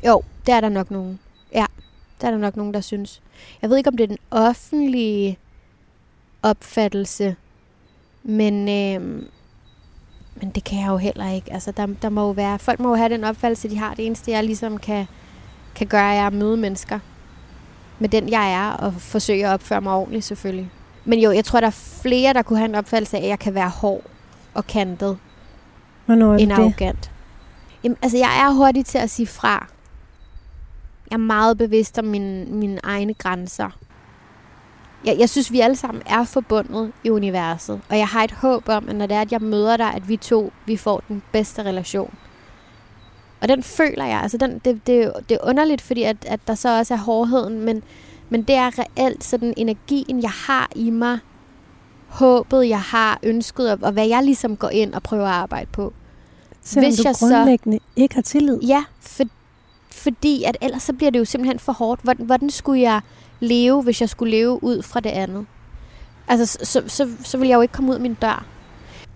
jo, 0.07 0.23
det 0.45 0.53
er 0.53 0.61
der 0.61 0.69
nok 0.69 0.91
nogen. 0.91 1.19
Ja, 1.53 1.65
der 2.21 2.27
er 2.27 2.31
der 2.31 2.37
nok 2.37 2.55
nogen, 2.55 2.73
der 2.73 2.81
synes. 2.81 3.21
Jeg 3.61 3.69
ved 3.69 3.77
ikke, 3.77 3.89
om 3.89 3.97
det 3.97 4.03
er 4.03 4.07
den 4.07 4.17
offentlige 4.31 5.37
opfattelse, 6.43 7.35
men 8.23 8.69
øh, 8.69 9.23
men 10.35 10.49
det 10.49 10.63
kan 10.63 10.79
jeg 10.79 10.87
jo 10.87 10.97
heller 10.97 11.31
ikke. 11.31 11.53
Altså, 11.53 11.71
der, 11.71 11.85
der 12.01 12.09
må 12.09 12.21
jo 12.21 12.31
være, 12.31 12.59
folk 12.59 12.79
må 12.79 12.89
jo 12.89 12.95
have 12.95 13.09
den 13.09 13.23
opfattelse, 13.23 13.69
de 13.69 13.77
har. 13.77 13.93
Det 13.93 14.05
eneste, 14.05 14.31
jeg 14.31 14.43
ligesom 14.43 14.77
kan, 14.77 15.05
kan 15.75 15.87
gøre, 15.87 16.15
er 16.15 16.27
at 16.27 16.33
møde 16.33 16.57
mennesker 16.57 16.99
med 17.99 18.09
den, 18.09 18.29
jeg 18.29 18.53
er, 18.53 18.69
og 18.69 18.93
forsøge 18.93 19.47
at 19.47 19.53
opføre 19.53 19.81
mig 19.81 19.93
ordentligt, 19.93 20.25
selvfølgelig. 20.25 20.71
Men 21.05 21.19
jo, 21.19 21.31
jeg 21.31 21.45
tror, 21.45 21.59
der 21.59 21.67
er 21.67 21.99
flere, 22.01 22.33
der 22.33 22.41
kunne 22.41 22.59
have 22.59 22.69
en 22.69 22.75
opfattelse 22.75 23.17
af, 23.17 23.21
at 23.21 23.27
jeg 23.27 23.39
kan 23.39 23.53
være 23.53 23.69
hård 23.69 24.01
og 24.53 24.67
kantet. 24.67 25.17
Hvornår 26.05 26.33
er 26.33 26.37
end 26.37 26.53
arrogant. 26.53 27.11
Jamen, 27.83 27.97
altså, 28.01 28.17
jeg 28.17 28.41
er 28.45 28.53
hurtig 28.53 28.85
til 28.85 28.97
at 28.97 29.09
sige 29.09 29.27
fra. 29.27 29.67
Jeg 31.11 31.15
er 31.15 31.19
meget 31.19 31.57
bevidst 31.57 31.99
om 31.99 32.05
mine, 32.05 32.45
mine 32.45 32.79
egne 32.83 33.13
grænser 33.13 33.69
jeg, 35.05 35.19
jeg 35.19 35.29
synes, 35.29 35.51
vi 35.51 35.59
alle 35.59 35.75
sammen 35.75 36.03
er 36.05 36.23
forbundet 36.23 36.91
i 37.03 37.09
universet. 37.09 37.81
Og 37.89 37.97
jeg 37.97 38.07
har 38.07 38.23
et 38.23 38.31
håb 38.31 38.69
om, 38.69 38.89
at 38.89 38.95
når 38.95 39.05
det 39.05 39.17
er, 39.17 39.21
at 39.21 39.31
jeg 39.31 39.41
møder 39.41 39.77
dig, 39.77 39.93
at 39.93 40.09
vi 40.09 40.17
to 40.17 40.51
vi 40.65 40.77
får 40.77 41.03
den 41.07 41.21
bedste 41.31 41.63
relation. 41.63 42.13
Og 43.41 43.47
den 43.47 43.63
føler 43.63 44.05
jeg. 44.05 44.19
Altså 44.21 44.37
den, 44.37 44.61
det, 44.65 44.87
det, 44.87 45.13
det 45.29 45.35
er 45.41 45.47
underligt, 45.47 45.81
fordi 45.81 46.03
at, 46.03 46.17
at 46.25 46.39
der 46.47 46.55
så 46.55 46.77
også 46.77 46.93
er 46.93 46.97
hårdheden, 46.97 47.61
men, 47.61 47.83
men 48.29 48.41
det 48.41 48.55
er 48.55 48.79
reelt 48.79 49.23
sådan 49.23 49.53
energien, 49.57 50.21
jeg 50.21 50.31
har 50.31 50.69
i 50.75 50.89
mig, 50.89 51.19
håbet, 52.07 52.69
jeg 52.69 52.81
har, 52.81 53.19
ønsket, 53.23 53.71
og, 53.71 53.79
og 53.81 53.91
hvad 53.91 54.07
jeg 54.07 54.23
ligesom 54.23 54.57
går 54.57 54.69
ind 54.69 54.93
og 54.93 55.03
prøver 55.03 55.25
at 55.25 55.33
arbejde 55.33 55.69
på. 55.71 55.93
Selvom 56.61 56.89
Hvis 56.89 56.99
du 56.99 57.03
jeg 57.05 57.15
grundlæggende 57.19 57.77
så, 57.77 57.83
ikke 57.95 58.15
har 58.15 58.21
tillid? 58.21 58.59
Ja, 58.59 58.83
for, 58.99 59.23
fordi 59.91 60.43
at 60.43 60.57
ellers 60.61 60.83
så 60.83 60.93
bliver 60.93 61.11
det 61.11 61.19
jo 61.19 61.25
simpelthen 61.25 61.59
for 61.59 61.71
hårdt. 61.71 62.01
Hvordan, 62.01 62.25
hvordan 62.25 62.49
skulle 62.49 62.81
jeg 62.81 63.01
leve, 63.41 63.83
hvis 63.83 64.01
jeg 64.01 64.09
skulle 64.09 64.31
leve 64.31 64.63
ud 64.63 64.81
fra 64.81 64.99
det 64.99 65.09
andet. 65.09 65.45
Altså, 66.27 66.57
så, 66.63 66.83
så, 66.87 67.09
så 67.23 67.37
vil 67.37 67.47
jeg 67.47 67.55
jo 67.55 67.61
ikke 67.61 67.71
komme 67.71 67.89
ud 67.89 67.95
af 67.95 68.01
min 68.01 68.13
dør. 68.13 68.45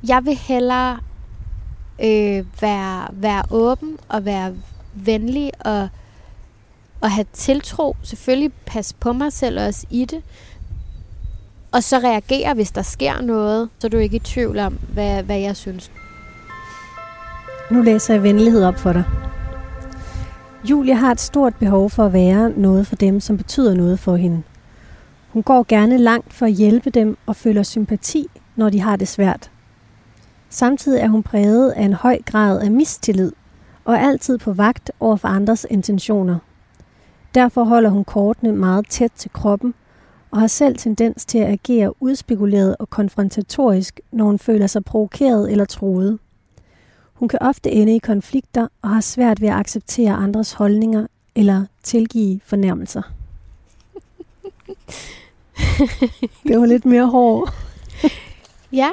Jeg 0.07 0.25
vil 0.25 0.35
hellere 0.35 0.99
øh, 2.03 2.45
være, 2.61 3.07
være 3.11 3.43
åben 3.51 3.97
og 4.09 4.25
være 4.25 4.53
venlig 4.93 5.51
og, 5.59 5.89
og 7.01 7.11
have 7.11 7.25
tiltro. 7.33 7.95
Selvfølgelig 8.03 8.53
passe 8.65 8.95
på 8.99 9.13
mig 9.13 9.33
selv 9.33 9.59
også 9.59 9.85
i 9.89 10.05
det. 10.05 10.23
Og 11.71 11.83
så 11.83 11.99
reagere, 11.99 12.53
hvis 12.53 12.71
der 12.71 12.81
sker 12.81 13.21
noget, 13.21 13.69
så 13.79 13.87
er 13.87 13.89
du 13.89 13.97
ikke 13.97 14.15
i 14.15 14.19
tvivl 14.19 14.59
om, 14.59 14.79
hvad, 14.93 15.23
hvad 15.23 15.39
jeg 15.39 15.55
synes. 15.55 15.91
Nu 17.71 17.81
læser 17.81 18.13
jeg 18.13 18.23
venlighed 18.23 18.63
op 18.63 18.79
for 18.79 18.93
dig. 18.93 19.03
Julie 20.69 20.95
har 20.95 21.11
et 21.11 21.19
stort 21.19 21.55
behov 21.55 21.89
for 21.89 22.05
at 22.05 22.13
være 22.13 22.49
noget 22.49 22.87
for 22.87 22.95
dem, 22.95 23.19
som 23.19 23.37
betyder 23.37 23.75
noget 23.75 23.99
for 23.99 24.15
hende. 24.15 24.43
Hun 25.29 25.43
går 25.43 25.65
gerne 25.67 25.97
langt 25.97 26.33
for 26.33 26.45
at 26.45 26.51
hjælpe 26.51 26.89
dem 26.89 27.17
og 27.25 27.35
føler 27.35 27.63
sympati, 27.63 28.27
når 28.55 28.69
de 28.69 28.81
har 28.81 28.95
det 28.95 29.07
svært. 29.07 29.51
Samtidig 30.49 31.01
er 31.01 31.07
hun 31.07 31.23
præget 31.23 31.71
af 31.71 31.83
en 31.83 31.93
høj 31.93 32.19
grad 32.25 32.61
af 32.61 32.71
mistillid 32.71 33.31
og 33.83 33.93
er 33.93 33.99
altid 33.99 34.37
på 34.37 34.53
vagt 34.53 34.91
over 34.99 35.15
for 35.15 35.27
andres 35.27 35.65
intentioner. 35.69 36.37
Derfor 37.35 37.63
holder 37.63 37.89
hun 37.89 38.03
kortene 38.03 38.51
meget 38.51 38.89
tæt 38.89 39.11
til 39.15 39.31
kroppen 39.33 39.73
og 40.31 40.39
har 40.39 40.47
selv 40.47 40.77
tendens 40.77 41.25
til 41.25 41.37
at 41.37 41.51
agere 41.51 42.03
udspekuleret 42.03 42.75
og 42.79 42.89
konfrontatorisk, 42.89 43.99
når 44.11 44.25
hun 44.25 44.39
føler 44.39 44.67
sig 44.67 44.85
provokeret 44.85 45.51
eller 45.51 45.65
troet. 45.65 46.19
Hun 47.15 47.27
kan 47.27 47.39
ofte 47.41 47.71
ende 47.71 47.95
i 47.95 47.99
konflikter 47.99 48.67
og 48.81 48.89
har 48.89 49.01
svært 49.01 49.41
ved 49.41 49.47
at 49.49 49.55
acceptere 49.55 50.13
andres 50.13 50.53
holdninger 50.53 51.07
eller 51.35 51.65
tilgive 51.83 52.39
fornærmelser. 52.45 53.01
det 56.47 56.59
var 56.59 56.65
lidt 56.65 56.85
mere 56.85 57.05
hård. 57.05 57.53
ja. 58.71 58.89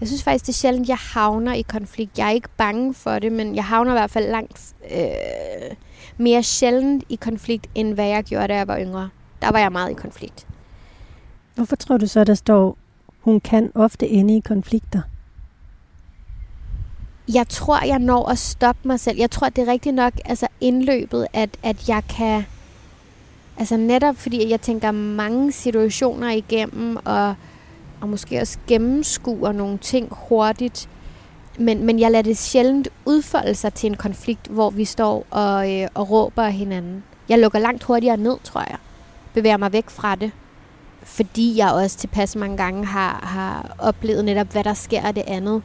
Jeg 0.00 0.08
synes 0.08 0.22
faktisk, 0.22 0.46
det 0.46 0.52
er 0.52 0.56
sjældent, 0.56 0.88
jeg 0.88 0.96
havner 0.96 1.54
i 1.54 1.62
konflikt. 1.62 2.18
Jeg 2.18 2.26
er 2.26 2.30
ikke 2.30 2.48
bange 2.56 2.94
for 2.94 3.18
det, 3.18 3.32
men 3.32 3.54
jeg 3.54 3.64
havner 3.64 3.90
i 3.90 3.94
hvert 3.94 4.10
fald 4.10 4.30
langt 4.30 4.74
øh, 4.90 5.76
mere 6.16 6.42
sjældent 6.42 7.04
i 7.08 7.14
konflikt, 7.14 7.66
end 7.74 7.94
hvad 7.94 8.06
jeg 8.06 8.24
gjorde, 8.24 8.48
da 8.48 8.56
jeg 8.56 8.68
var 8.68 8.78
yngre. 8.78 9.08
Der 9.42 9.52
var 9.52 9.58
jeg 9.58 9.72
meget 9.72 9.90
i 9.90 9.94
konflikt. 9.94 10.46
Hvorfor 11.54 11.76
tror 11.76 11.96
du 11.96 12.06
så, 12.06 12.24
der 12.24 12.34
står, 12.34 12.76
hun 13.20 13.40
kan 13.40 13.72
ofte 13.74 14.08
ende 14.08 14.36
i 14.36 14.40
konflikter? 14.40 15.02
Jeg 17.34 17.48
tror, 17.48 17.84
jeg 17.84 17.98
når 17.98 18.28
at 18.28 18.38
stoppe 18.38 18.88
mig 18.88 19.00
selv. 19.00 19.18
Jeg 19.18 19.30
tror, 19.30 19.48
det 19.48 19.68
er 19.68 19.72
rigtigt 19.72 19.94
nok 19.94 20.12
altså 20.24 20.46
indløbet, 20.60 21.26
at, 21.32 21.50
at 21.62 21.88
jeg 21.88 22.02
kan... 22.16 22.44
Altså 23.58 23.76
netop 23.76 24.16
fordi 24.16 24.50
jeg 24.50 24.60
tænker 24.60 24.90
mange 24.90 25.52
situationer 25.52 26.30
igennem, 26.30 26.96
og, 27.04 27.34
og 28.00 28.08
måske 28.08 28.40
også 28.40 28.58
gennemskuer 28.66 29.52
nogle 29.52 29.78
ting 29.78 30.08
hurtigt. 30.10 30.88
Men, 31.58 31.84
men 31.84 31.98
jeg 31.98 32.10
lader 32.10 32.22
det 32.22 32.38
sjældent 32.38 32.88
udfolde 33.04 33.54
sig 33.54 33.74
til 33.74 33.86
en 33.86 33.96
konflikt, 33.96 34.46
hvor 34.46 34.70
vi 34.70 34.84
står 34.84 35.26
og, 35.30 35.72
øh, 35.74 35.88
og 35.94 36.10
råber 36.10 36.48
hinanden. 36.48 37.04
Jeg 37.28 37.38
lukker 37.38 37.58
langt 37.58 37.84
hurtigere 37.84 38.16
ned, 38.16 38.36
tror 38.44 38.60
jeg. 38.60 38.78
Bevæger 39.34 39.56
mig 39.56 39.72
væk 39.72 39.90
fra 39.90 40.14
det. 40.14 40.30
Fordi 41.02 41.56
jeg 41.56 41.72
også 41.72 41.98
tilpas 41.98 42.36
mange 42.36 42.56
gange 42.56 42.86
har, 42.86 43.20
har 43.22 43.76
oplevet 43.78 44.24
netop, 44.24 44.52
hvad 44.52 44.64
der 44.64 44.74
sker 44.74 45.02
af 45.02 45.14
det 45.14 45.24
andet 45.26 45.62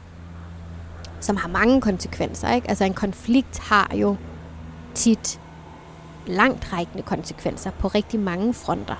som 1.24 1.36
har 1.36 1.48
mange 1.48 1.80
konsekvenser. 1.80 2.52
Ikke? 2.54 2.68
Altså 2.68 2.84
en 2.84 2.94
konflikt 2.94 3.58
har 3.58 3.90
jo 3.94 4.16
tit 4.94 5.40
langt 6.26 6.72
rækkende 6.72 7.02
konsekvenser 7.02 7.70
på 7.70 7.88
rigtig 7.88 8.20
mange 8.20 8.54
fronter. 8.54 8.94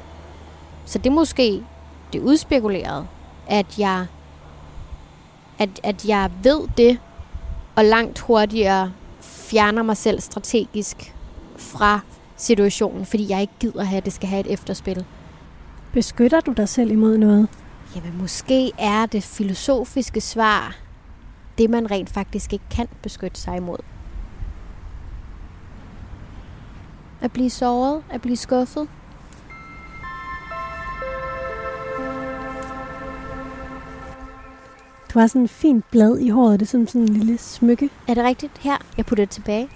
Så 0.85 0.99
det 0.99 1.07
er 1.07 1.15
måske 1.15 1.63
det 2.13 2.21
udspekulerede, 2.21 3.07
at 3.49 3.79
jeg, 3.79 4.07
at, 5.59 5.81
at 5.83 6.05
jeg 6.05 6.31
ved 6.43 6.69
det, 6.77 6.99
og 7.77 7.85
langt 7.85 8.21
hurtigere 8.21 8.93
fjerner 9.21 9.83
mig 9.83 9.97
selv 9.97 10.21
strategisk 10.21 11.15
fra 11.57 12.01
situationen, 12.37 13.07
fordi 13.07 13.31
jeg 13.31 13.41
ikke 13.41 13.53
gider 13.61 13.83
have, 13.83 13.97
at 13.97 14.05
det 14.05 14.13
skal 14.13 14.29
have 14.29 14.41
et 14.41 14.53
efterspil. 14.53 15.05
Beskytter 15.93 16.41
du 16.41 16.53
dig 16.53 16.69
selv 16.69 16.91
imod 16.91 17.19
noget? 17.19 17.49
Jamen 17.97 18.19
måske 18.19 18.73
er 18.79 19.07
det 19.07 19.23
filosofiske 19.23 20.21
svar, 20.21 20.84
det, 21.59 21.71
man 21.71 21.91
rent 21.91 22.11
faktisk 22.11 22.53
ikke 22.53 22.65
kan 22.71 22.89
beskytte 23.03 23.41
sig 23.41 23.57
imod. 23.57 23.79
At 27.21 27.33
blive 27.33 27.51
såret, 27.51 28.03
at 28.11 28.23
blive 28.23 28.37
skuffet. 28.37 28.89
Du 35.15 35.19
har 35.19 35.27
sådan 35.27 35.43
en 35.43 35.49
fint 35.49 35.85
blad 35.91 36.19
i 36.19 36.29
håret, 36.29 36.61
det 36.61 36.67
er 36.67 36.71
som 36.71 36.87
sådan 36.87 37.03
en 37.03 37.09
lille 37.09 37.39
smykke. 37.39 37.91
Er 38.09 38.15
det 38.15 38.25
rigtigt? 38.25 38.59
Her, 38.59 38.77
jeg 38.97 39.07
putter 39.07 39.25
det 39.25 39.31
tilbage. 39.31 39.69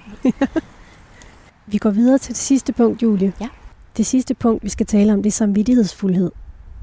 vi 1.73 1.79
går 1.79 1.91
videre 1.91 2.19
til 2.19 2.29
det 2.29 2.37
sidste 2.37 2.73
punkt, 2.73 3.03
Julie. 3.03 3.33
Ja. 3.41 3.49
Det 3.97 4.07
sidste 4.07 4.35
punkt, 4.35 4.65
vi 4.65 4.69
skal 4.69 4.87
tale 4.87 5.13
om, 5.13 5.23
det 5.23 5.31
er 5.31 5.33
samvittighedsfuldhed. 5.33 6.31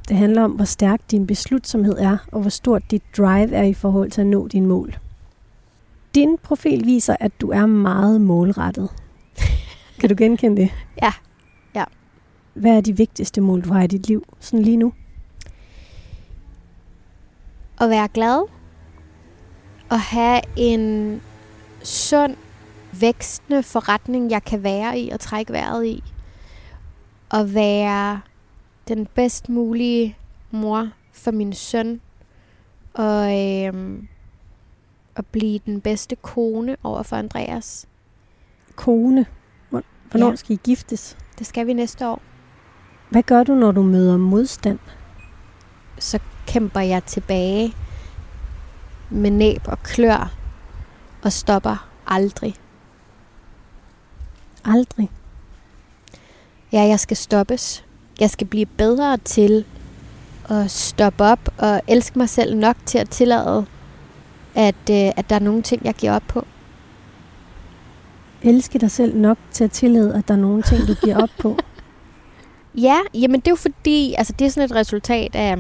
Det 0.08 0.18
handler 0.18 0.44
om, 0.44 0.52
hvor 0.52 0.66
stærk 0.66 1.02
din 1.12 1.28
beslutsomhed 1.28 1.98
er, 1.98 2.18
og 2.32 2.42
hvor 2.42 2.50
stort 2.50 2.92
dit 2.92 3.04
drive 3.18 3.52
er 3.52 3.64
i 3.64 3.74
forhold 3.74 4.12
til 4.12 4.22
at 4.22 4.28
nå 4.28 4.48
dine 4.48 4.68
mål. 4.68 4.98
Din 6.16 6.38
profil 6.38 6.86
viser, 6.86 7.16
at 7.20 7.42
du 7.42 7.50
er 7.50 7.66
meget 7.66 8.22
målrettet. 8.22 8.90
Kan 10.00 10.10
du 10.10 10.16
genkende 10.18 10.62
det? 10.62 10.72
Ja. 11.02 11.14
ja. 11.76 11.84
Hvad 12.54 12.78
er 12.78 12.82
de 12.82 12.98
vigtigste 12.98 13.42
mål, 13.42 13.62
du 13.64 13.74
har 13.74 13.82
i 13.82 13.88
dit 13.88 14.08
liv, 14.08 14.24
sådan 14.40 14.64
lige 14.64 14.78
nu? 14.78 14.94
At 17.82 17.90
være 17.90 18.08
glad. 18.08 18.48
At 19.92 20.00
have 20.00 20.42
en 20.56 21.22
sund, 21.84 22.36
vækstende 23.00 23.64
forretning, 23.64 24.32
jeg 24.32 24.44
kan 24.44 24.64
være 24.64 25.00
i 25.00 25.10
og 25.10 25.20
trække 25.20 25.54
vejret 25.54 25.86
i. 25.86 26.04
At 27.32 27.54
være 27.54 28.22
den 28.88 29.06
bedst 29.06 29.50
mulige 29.50 30.18
mor 30.52 30.90
for 31.12 31.32
min 31.32 31.54
søn. 31.54 32.02
Og 32.94 33.40
øhm, 33.42 34.08
at 35.16 35.26
blive 35.26 35.60
den 35.66 35.82
bedste 35.82 36.16
kone 36.16 36.78
over 36.84 37.04
for 37.04 37.16
Andreas. 37.16 37.88
Kone? 38.76 39.26
Hvornår 40.10 40.30
ja. 40.30 40.36
skal 40.36 40.54
I 40.54 40.60
giftes? 40.64 41.18
Det 41.40 41.48
skal 41.48 41.68
vi 41.68 41.74
næste 41.74 42.08
år. 42.08 42.22
Hvad 43.10 43.24
gør 43.24 43.44
du, 43.44 43.56
når 43.56 43.72
du 43.72 43.84
møder 43.84 44.18
modstand? 44.18 44.80
Så 46.00 46.20
kæmper 46.48 46.80
jeg 46.80 47.04
tilbage 47.04 47.74
med 49.10 49.32
næb 49.32 49.62
og 49.68 49.80
klør 49.84 50.34
og 51.24 51.32
stopper 51.32 51.90
aldrig. 52.08 52.56
Aldrig? 54.66 55.12
Ja, 56.72 56.82
jeg 56.82 57.00
skal 57.00 57.18
stoppes 57.18 57.86
jeg 58.20 58.30
skal 58.30 58.48
blive 58.48 58.66
bedre 58.66 59.18
til 59.18 59.66
at 60.50 60.72
stoppe 60.72 61.24
op 61.24 61.50
og 61.58 61.82
elske 61.88 62.20
mig 62.20 62.30
selv 62.30 62.58
nok 62.58 62.76
til 62.86 62.98
at 62.98 63.10
tillade, 63.10 63.66
at, 64.56 64.76
øh, 64.92 65.12
at 65.18 65.30
der 65.30 65.36
er 65.36 65.40
nogle 65.40 65.62
ting, 65.62 65.86
jeg 65.86 65.94
giver 65.94 66.16
op 66.16 66.24
på. 66.28 66.46
Elske 68.42 68.80
dig 68.80 68.92
selv 68.92 69.18
nok 69.18 69.38
til 69.52 69.64
at 69.64 69.72
tillade, 69.72 70.16
at 70.16 70.28
der 70.28 70.34
er 70.34 70.38
nogle 70.38 70.64
ting, 70.64 70.88
du 70.88 70.94
giver 70.94 71.24
op 71.24 71.30
på? 71.40 71.58
ja, 72.88 72.98
jamen 73.14 73.40
det 73.40 73.48
er 73.48 73.52
jo 73.52 73.56
fordi, 73.56 74.14
altså 74.18 74.34
det 74.40 74.46
er 74.46 74.50
sådan 74.50 74.70
et 74.70 74.76
resultat 74.76 75.36
af, 75.36 75.58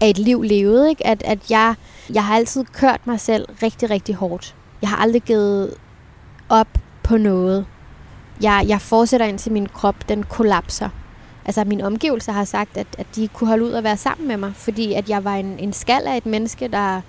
af 0.00 0.08
et 0.08 0.18
liv 0.18 0.42
levet, 0.42 0.88
ikke? 0.88 1.06
At, 1.06 1.22
at 1.22 1.50
jeg, 1.50 1.74
jeg 2.14 2.24
har 2.24 2.36
altid 2.36 2.64
kørt 2.64 3.06
mig 3.06 3.20
selv 3.20 3.46
rigtig, 3.62 3.90
rigtig 3.90 4.14
hårdt. 4.14 4.54
Jeg 4.82 4.90
har 4.90 4.96
aldrig 4.96 5.22
givet 5.22 5.74
op 6.48 6.68
på 7.02 7.16
noget. 7.16 7.66
Jeg, 8.42 8.64
jeg 8.68 8.80
fortsætter 8.80 9.26
indtil 9.26 9.52
min 9.52 9.66
krop, 9.66 10.08
den 10.08 10.22
kollapser 10.22 10.88
altså 11.44 11.64
min 11.64 11.80
omgivelser 11.80 12.32
har 12.32 12.44
sagt, 12.44 12.76
at, 12.76 12.86
at 12.98 13.06
de 13.16 13.28
kunne 13.28 13.48
holde 13.48 13.64
ud 13.64 13.72
at 13.72 13.84
være 13.84 13.96
sammen 13.96 14.28
med 14.28 14.36
mig, 14.36 14.52
fordi 14.54 14.92
at 14.92 15.10
jeg 15.10 15.24
var 15.24 15.34
en, 15.34 15.58
en 15.58 15.72
skal 15.72 16.06
af 16.06 16.16
et 16.16 16.26
menneske, 16.26 16.68
der, 16.68 17.00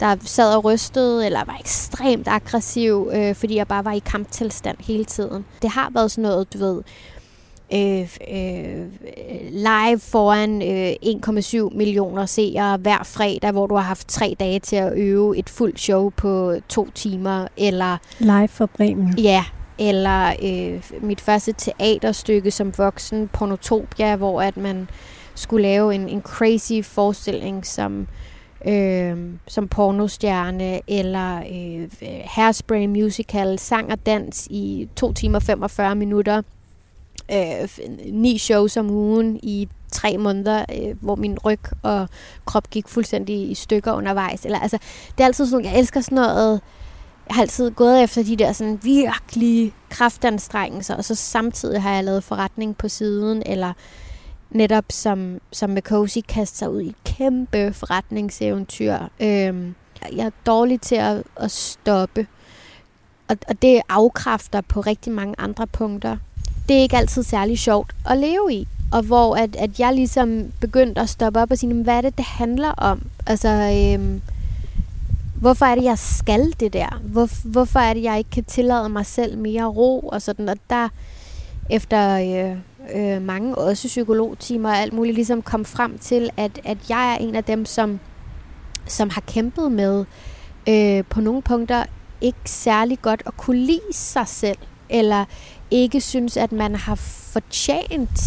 der 0.00 0.16
sad 0.20 0.56
og 0.56 0.64
rystede, 0.64 1.26
eller 1.26 1.44
var 1.44 1.56
ekstremt 1.60 2.28
aggressiv, 2.28 3.10
øh, 3.14 3.34
fordi 3.34 3.56
jeg 3.56 3.68
bare 3.68 3.84
var 3.84 3.92
i 3.92 3.98
kamptilstand 3.98 4.76
hele 4.80 5.04
tiden. 5.04 5.44
Det 5.62 5.70
har 5.70 5.90
været 5.94 6.10
sådan 6.10 6.22
noget, 6.22 6.54
du 6.54 6.58
ved, 6.58 6.82
øh, 7.72 8.16
øh, 8.32 8.86
live 9.50 9.98
foran 9.98 10.62
øh, 10.62 10.92
1,7 11.70 11.76
millioner 11.76 12.26
seere 12.26 12.76
hver 12.76 13.02
fredag, 13.02 13.50
hvor 13.50 13.66
du 13.66 13.74
har 13.74 13.82
haft 13.82 14.08
tre 14.08 14.36
dage 14.40 14.58
til 14.58 14.76
at 14.76 14.92
øve 14.96 15.38
et 15.38 15.50
fuldt 15.50 15.80
show 15.80 16.10
på 16.10 16.54
to 16.68 16.90
timer, 16.94 17.46
eller... 17.56 17.96
Live 18.18 18.48
for 18.48 18.66
Bremen. 18.66 19.18
Ja, 19.18 19.44
eller 19.78 20.28
øh, 20.42 20.82
mit 21.02 21.20
første 21.20 21.54
teaterstykke 21.58 22.50
som 22.50 22.78
voksen, 22.78 23.28
Pornotopia, 23.28 24.16
hvor 24.16 24.42
at 24.42 24.56
man 24.56 24.88
skulle 25.34 25.62
lave 25.62 25.94
en, 25.94 26.08
en 26.08 26.22
crazy 26.22 26.82
forestilling 26.82 27.66
som, 27.66 28.06
øh, 28.66 29.16
som 29.48 29.68
pornostjerne, 29.68 30.80
eller 30.90 31.36
øh, 31.38 31.88
Hairspray 32.24 32.86
Musical, 32.86 33.58
sang 33.58 33.92
og 33.92 34.06
dans 34.06 34.46
i 34.50 34.88
2 34.96 35.12
timer 35.12 35.38
45 35.38 35.94
minutter, 35.94 36.42
øh, 37.32 37.68
ni 38.12 38.38
shows 38.38 38.76
om 38.76 38.90
ugen 38.90 39.40
i 39.42 39.68
tre 39.92 40.18
måneder, 40.18 40.64
øh, 40.78 41.02
hvor 41.02 41.14
min 41.14 41.38
ryg 41.38 41.60
og 41.82 42.08
krop 42.44 42.70
gik 42.70 42.88
fuldstændig 42.88 43.50
i 43.50 43.54
stykker 43.54 43.92
undervejs. 43.92 44.44
Eller, 44.44 44.58
altså, 44.58 44.78
det 45.10 45.20
er 45.20 45.24
altid 45.24 45.46
sådan, 45.46 45.64
jeg 45.64 45.78
elsker 45.78 46.00
sådan 46.00 46.16
noget, 46.16 46.60
jeg 47.28 47.34
har 47.34 47.42
altid 47.42 47.70
gået 47.70 48.02
efter 48.02 48.22
de 48.22 48.36
der 48.36 48.52
sådan 48.52 48.80
virkelig 48.82 49.72
kraftanstrengelser, 49.88 50.96
og 50.96 51.04
så 51.04 51.14
samtidig 51.14 51.82
har 51.82 51.94
jeg 51.94 52.04
lavet 52.04 52.24
forretning 52.24 52.76
på 52.76 52.88
siden, 52.88 53.42
eller 53.46 53.72
netop 54.50 54.84
som, 54.90 55.40
som 55.52 55.70
med 55.70 55.82
Cozy 55.82 56.18
kaste 56.28 56.58
sig 56.58 56.70
ud 56.70 56.82
i 56.82 56.94
kæmpe 57.04 57.72
forretningseventyr. 57.72 58.94
Øhm, 59.20 59.74
jeg 60.12 60.26
er 60.26 60.30
dårlig 60.46 60.80
til 60.80 60.94
at, 60.94 61.22
at 61.36 61.50
stoppe, 61.50 62.26
og, 63.28 63.36
og 63.48 63.62
det 63.62 63.80
afkræfter 63.88 64.60
på 64.60 64.80
rigtig 64.80 65.12
mange 65.12 65.34
andre 65.38 65.66
punkter. 65.66 66.16
Det 66.68 66.76
er 66.76 66.80
ikke 66.80 66.96
altid 66.96 67.22
særlig 67.22 67.58
sjovt 67.58 67.94
at 68.10 68.18
leve 68.18 68.52
i. 68.52 68.68
Og 68.92 69.02
hvor 69.02 69.36
at, 69.36 69.56
at 69.56 69.80
jeg 69.80 69.94
ligesom 69.94 70.52
begyndte 70.60 71.00
at 71.00 71.08
stoppe 71.08 71.40
op 71.40 71.50
og 71.50 71.58
sige, 71.58 71.74
hvad 71.74 71.96
er 71.96 72.00
det, 72.00 72.16
det 72.16 72.24
handler 72.24 72.70
om? 72.70 73.02
Altså, 73.26 73.48
øhm, 73.48 74.22
hvorfor 75.44 75.66
er 75.66 75.74
det, 75.74 75.84
jeg 75.84 75.98
skal 75.98 76.54
det 76.60 76.72
der? 76.72 77.00
Hvor, 77.02 77.48
hvorfor 77.50 77.80
er 77.80 77.94
det, 77.94 78.02
jeg 78.02 78.18
ikke 78.18 78.30
kan 78.30 78.44
tillade 78.44 78.88
mig 78.88 79.06
selv 79.06 79.38
mere 79.38 79.64
ro? 79.64 80.00
Og 80.00 80.22
sådan, 80.22 80.48
og 80.48 80.56
der 80.70 80.88
efter 81.70 82.18
øh, 82.18 82.56
øh, 82.94 83.22
mange 83.22 83.54
også 83.54 83.88
psykologtimer 83.88 84.68
og 84.68 84.76
alt 84.76 84.92
muligt, 84.92 85.14
ligesom 85.14 85.42
kom 85.42 85.64
frem 85.64 85.98
til, 85.98 86.30
at, 86.36 86.60
at 86.64 86.78
jeg 86.88 87.12
er 87.12 87.16
en 87.16 87.34
af 87.34 87.44
dem, 87.44 87.64
som, 87.64 88.00
som 88.86 89.10
har 89.10 89.20
kæmpet 89.20 89.72
med 89.72 90.04
øh, 90.68 91.04
på 91.10 91.20
nogle 91.20 91.42
punkter 91.42 91.84
ikke 92.20 92.50
særlig 92.50 92.98
godt 93.02 93.22
at 93.26 93.36
kunne 93.36 93.60
lide 93.60 93.92
sig 93.92 94.28
selv, 94.28 94.58
eller 94.90 95.24
ikke 95.70 96.00
synes, 96.00 96.36
at 96.36 96.52
man 96.52 96.74
har 96.74 96.94
fortjent 96.94 98.20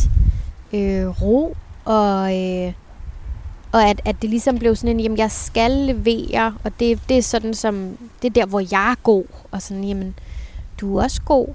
øh, 0.74 1.22
ro, 1.22 1.58
og, 1.86 2.38
øh, 2.38 2.74
og 3.78 3.90
at, 3.90 4.02
at 4.06 4.22
det 4.22 4.30
ligesom 4.30 4.60
blev 4.60 4.76
sådan 4.76 4.96
en, 4.96 5.00
jamen 5.00 5.18
jeg 5.18 5.32
skal 5.32 5.72
levere, 5.72 6.56
og 6.64 6.72
det, 6.80 7.00
det 7.10 7.18
er 7.18 7.22
sådan 7.22 7.54
som, 7.54 7.98
det 8.22 8.28
er 8.28 8.34
der, 8.34 8.46
hvor 8.46 8.60
jeg 8.72 8.92
er 8.92 8.96
god, 9.04 9.26
og 9.52 9.62
sådan, 9.62 9.84
jamen 9.84 10.16
du 10.82 10.98
er 10.98 11.04
også 11.04 11.22
god, 11.22 11.48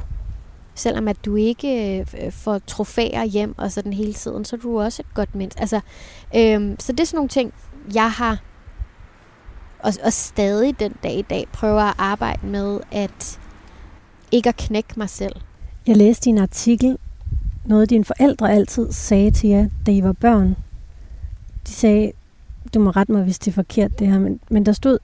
selvom 0.75 1.09
at 1.09 1.25
du 1.25 1.37
ikke 1.37 1.99
øh, 1.99 2.33
får 2.33 2.59
trofæer 2.59 3.25
hjem 3.25 3.55
og 3.59 3.73
sådan 3.73 3.93
hele 3.93 4.13
tiden, 4.13 4.45
så 4.45 4.57
er 4.57 4.61
du 4.61 4.81
også 4.81 5.03
et 5.03 5.15
godt 5.15 5.35
menneske. 5.35 5.61
Altså, 5.61 5.81
øhm, 6.37 6.77
så 6.79 6.93
det 6.93 7.01
er 7.01 7.05
sådan 7.05 7.17
nogle 7.17 7.29
ting, 7.29 7.53
jeg 7.95 8.11
har 8.13 8.39
og, 9.83 9.93
og 10.05 10.13
stadig 10.13 10.81
den 10.81 10.93
dag 11.03 11.15
i 11.15 11.23
dag 11.23 11.47
prøver 11.53 11.83
at 11.83 11.95
arbejde 11.99 12.47
med 12.47 12.81
at 12.91 13.41
ikke 14.33 14.49
at 14.49 14.57
knække 14.57 14.95
mig 14.97 15.11
selv. 15.11 15.37
Jeg 15.87 15.97
læste 15.97 16.31
i 16.31 16.33
en 16.33 16.39
artikel, 16.39 16.99
noget 17.65 17.91
dine 17.91 18.05
forældre 18.05 18.53
altid 18.53 18.93
sagde 18.93 19.31
til 19.31 19.49
jer, 19.49 19.69
da 19.87 19.91
I 19.91 20.03
var 20.03 20.13
børn. 20.13 20.57
De 21.67 21.73
sagde, 21.73 22.13
du 22.75 22.81
må 22.81 22.91
rette 22.91 23.13
mig, 23.13 23.23
hvis 23.23 23.39
det 23.39 23.51
er 23.51 23.55
forkert 23.55 23.99
det 23.99 24.07
her, 24.07 24.19
men, 24.19 24.41
men 24.51 24.67
der 24.67 24.73
stod, 24.73 24.99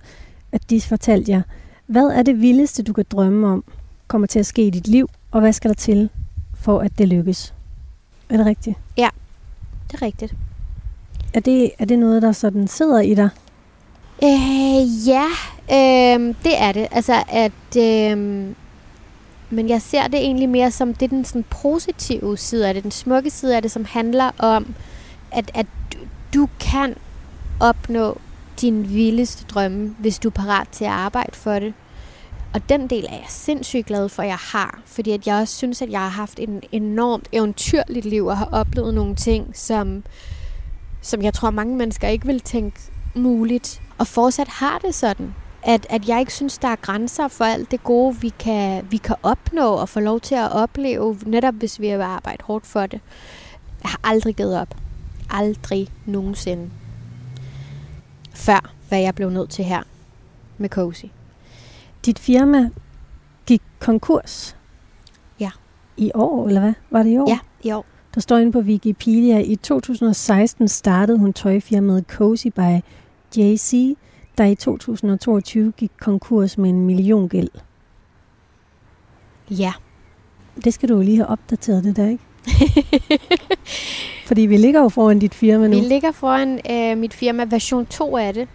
at 0.53 0.71
de 0.71 0.81
fortalte 0.81 1.33
jer, 1.33 1.43
hvad 1.87 2.07
er 2.07 2.23
det 2.23 2.41
vildeste, 2.41 2.83
du 2.83 2.93
kan 2.93 3.05
drømme 3.11 3.49
om, 3.49 3.65
kommer 4.07 4.27
til 4.27 4.39
at 4.39 4.47
ske 4.47 4.67
i 4.67 4.71
dit 4.71 4.89
liv, 4.89 5.09
og 5.31 5.41
hvad 5.41 5.53
skal 5.53 5.69
der 5.69 5.75
til, 5.75 6.11
for 6.55 6.79
at 6.79 6.99
det 6.99 7.09
lykkes? 7.09 7.55
Er 8.29 8.37
det 8.37 8.47
rigtigt? 8.47 8.77
Ja, 8.97 9.09
det 9.91 9.95
er 9.95 10.03
rigtigt. 10.03 10.35
Er 11.35 11.41
det, 11.41 11.71
er 11.79 11.85
det 11.85 11.99
noget, 11.99 12.23
der 12.23 12.33
sådan 12.33 12.69
sidder 12.69 13.01
i 13.01 13.15
dig? 13.15 13.29
Øh, 14.23 15.09
ja, 15.09 15.27
øh, 15.71 16.35
det 16.45 16.59
er 16.59 16.73
det. 16.73 16.89
Altså, 16.91 17.23
at... 17.29 17.77
Øh, 17.79 18.47
men 19.51 19.69
jeg 19.69 19.83
ser 19.83 20.09
det 20.09 20.21
egentlig 20.21 20.49
mere 20.49 20.71
som, 20.71 20.95
det 20.95 21.03
er 21.03 21.09
den 21.09 21.25
sådan 21.25 21.45
positive 21.51 22.37
side 22.37 22.69
af 22.69 22.75
det, 22.75 22.83
den 22.83 22.91
smukke 22.91 23.31
side 23.31 23.57
af 23.57 23.63
det, 23.63 23.71
som 23.71 23.85
handler 23.85 24.31
om, 24.39 24.75
at, 25.33 25.51
at 25.55 25.67
du, 26.35 26.49
kan 26.61 26.95
opnå 27.61 28.21
din 28.61 28.89
vildeste 28.89 29.45
drømme, 29.45 29.97
hvis 29.99 30.19
du 30.19 30.29
er 30.29 30.33
parat 30.33 30.69
til 30.69 30.85
at 30.85 30.91
arbejde 30.91 31.37
for 31.37 31.59
det. 31.59 31.75
Og 32.55 32.69
den 32.69 32.87
del 32.87 33.05
er 33.05 33.15
jeg 33.15 33.27
sindssygt 33.29 33.87
glad 33.87 34.09
for, 34.09 34.23
at 34.23 34.29
jeg 34.29 34.39
har. 34.41 34.81
Fordi 34.87 35.11
at 35.11 35.27
jeg 35.27 35.37
også 35.37 35.57
synes, 35.57 35.83
at 35.83 35.91
jeg 35.91 36.01
har 36.01 36.09
haft 36.09 36.39
en 36.39 36.63
enormt 36.73 37.29
eventyrligt 37.33 38.07
liv 38.07 38.27
og 38.27 38.39
har 38.39 38.49
oplevet 38.53 38.95
nogle 38.95 39.15
ting, 39.15 39.51
som, 39.55 40.05
som 41.03 41.23
jeg 41.23 41.35
tror 41.35 41.51
mange 41.51 41.77
mennesker 41.77 42.09
ikke 42.09 42.27
vil 42.27 42.41
tænke 42.41 42.81
muligt. 43.15 43.83
Og 43.99 44.07
fortsat 44.07 44.49
har 44.49 44.79
det 44.79 44.95
sådan. 44.95 45.35
At, 45.63 45.87
at 45.91 46.09
jeg 46.09 46.21
ikke 46.21 46.35
synes, 46.35 46.59
der 46.59 46.69
er 46.69 46.77
grænser 46.77 47.29
for 47.29 47.45
alt 47.45 47.71
det 47.71 47.85
gode, 47.85 48.21
vi 48.21 48.29
kan, 48.39 48.87
vi 48.91 48.97
kan 48.97 49.17
opnå 49.23 49.69
og 49.69 49.89
få 49.89 50.01
lov 50.01 50.21
til 50.21 50.35
at 50.35 50.53
opleve, 50.53 51.19
netop 51.27 51.55
hvis 51.55 51.81
vi 51.81 51.87
vil 51.87 52.01
arbejde 52.01 52.45
hårdt 52.45 52.67
for 52.67 52.87
det. 52.87 53.01
Jeg 53.83 53.91
har 53.91 54.01
aldrig 54.05 54.37
givet 54.37 54.61
op. 54.61 54.75
Aldrig 55.31 55.89
nogensinde. 56.07 56.71
Før, 58.35 58.73
hvad 58.89 59.01
jeg 59.01 59.15
blev 59.15 59.31
nødt 59.31 59.51
til 59.51 59.65
her 59.65 59.83
med 60.59 60.69
Cozy. 60.69 61.05
Dit 62.05 62.19
firma 62.19 62.71
gik 63.47 63.63
konkurs? 63.79 64.57
Ja. 65.41 65.51
I 65.97 66.11
år, 66.15 66.49
eller 66.49 66.61
hvad? 66.61 66.73
Var 66.91 67.03
det 67.03 67.11
i 67.11 67.19
år? 67.19 67.31
Ja, 67.31 67.39
i 67.63 67.73
år. 67.73 67.87
Der 68.15 68.21
står 68.21 68.39
inde 68.39 68.53
på 68.53 68.59
Wikipedia, 68.59 69.39
i 69.39 69.57
2016 69.57 70.69
startede 70.69 71.19
hun 71.19 71.33
tøjfirmaet 71.33 72.05
Cozy 72.09 72.47
by 72.47 72.83
JC, 73.37 73.97
der 74.39 74.45
i 74.45 74.55
2022 74.55 75.73
gik 75.73 75.93
konkurs 76.01 76.59
med 76.59 76.71
en 76.71 76.87
million 76.87 77.29
gæld. 77.29 77.51
Ja. 79.51 79.73
Det 80.65 80.75
skal 80.75 80.89
du 80.89 80.95
jo 80.95 81.03
lige 81.03 81.17
have 81.17 81.27
opdateret 81.27 81.85
det 81.85 81.97
der, 81.97 82.09
ikke? 82.09 82.25
Fordi 84.29 84.41
vi 84.41 84.57
ligger 84.57 84.81
jo 84.81 84.89
foran 84.89 85.19
dit 85.19 85.35
firma 85.35 85.67
nu. 85.67 85.77
Vi 85.77 85.83
ligger 85.87 86.13
foran 86.13 86.61
øh, 86.71 86.99
mit 86.99 87.15
firma, 87.15 87.45
version 87.45 87.87
2 87.87 88.17
af 88.17 88.35
det. 88.35 88.49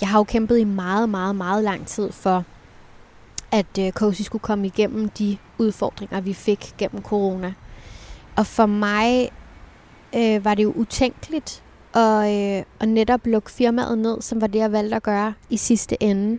Jeg 0.00 0.08
har 0.08 0.18
jo 0.18 0.24
kæmpet 0.24 0.58
i 0.58 0.64
meget, 0.64 1.08
meget, 1.08 1.36
meget 1.36 1.64
lang 1.64 1.86
tid 1.86 2.12
for, 2.12 2.44
at 3.52 3.78
øh, 3.80 3.92
Cozy 3.92 4.22
skulle 4.22 4.42
komme 4.42 4.66
igennem 4.66 5.08
de 5.08 5.36
udfordringer, 5.58 6.20
vi 6.20 6.32
fik 6.32 6.74
gennem 6.78 7.02
corona. 7.02 7.52
Og 8.36 8.46
for 8.46 8.66
mig 8.66 9.30
øh, 10.16 10.44
var 10.44 10.54
det 10.54 10.62
jo 10.62 10.72
utænkeligt 10.76 11.62
at, 11.94 12.58
øh, 12.58 12.64
at 12.80 12.88
netop 12.88 13.26
lukke 13.26 13.50
firmaet 13.50 13.98
ned, 13.98 14.22
som 14.22 14.40
var 14.40 14.46
det, 14.46 14.58
jeg 14.58 14.72
valgte 14.72 14.96
at 14.96 15.02
gøre 15.02 15.32
i 15.50 15.56
sidste 15.56 16.02
ende. 16.02 16.38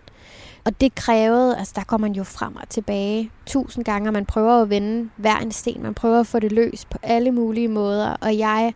Og 0.68 0.80
det 0.80 0.94
krævede, 0.94 1.58
altså 1.58 1.72
der 1.76 1.84
kommer 1.84 2.08
man 2.08 2.14
jo 2.16 2.24
frem 2.24 2.56
og 2.56 2.68
tilbage 2.68 3.30
tusind 3.46 3.84
gange, 3.84 4.08
og 4.08 4.12
man 4.12 4.26
prøver 4.26 4.62
at 4.62 4.70
vende 4.70 5.10
hver 5.16 5.36
en 5.36 5.52
sten, 5.52 5.82
man 5.82 5.94
prøver 5.94 6.20
at 6.20 6.26
få 6.26 6.38
det 6.38 6.52
løs 6.52 6.84
på 6.84 6.98
alle 7.02 7.32
mulige 7.32 7.68
måder, 7.68 8.16
og 8.20 8.38
jeg 8.38 8.74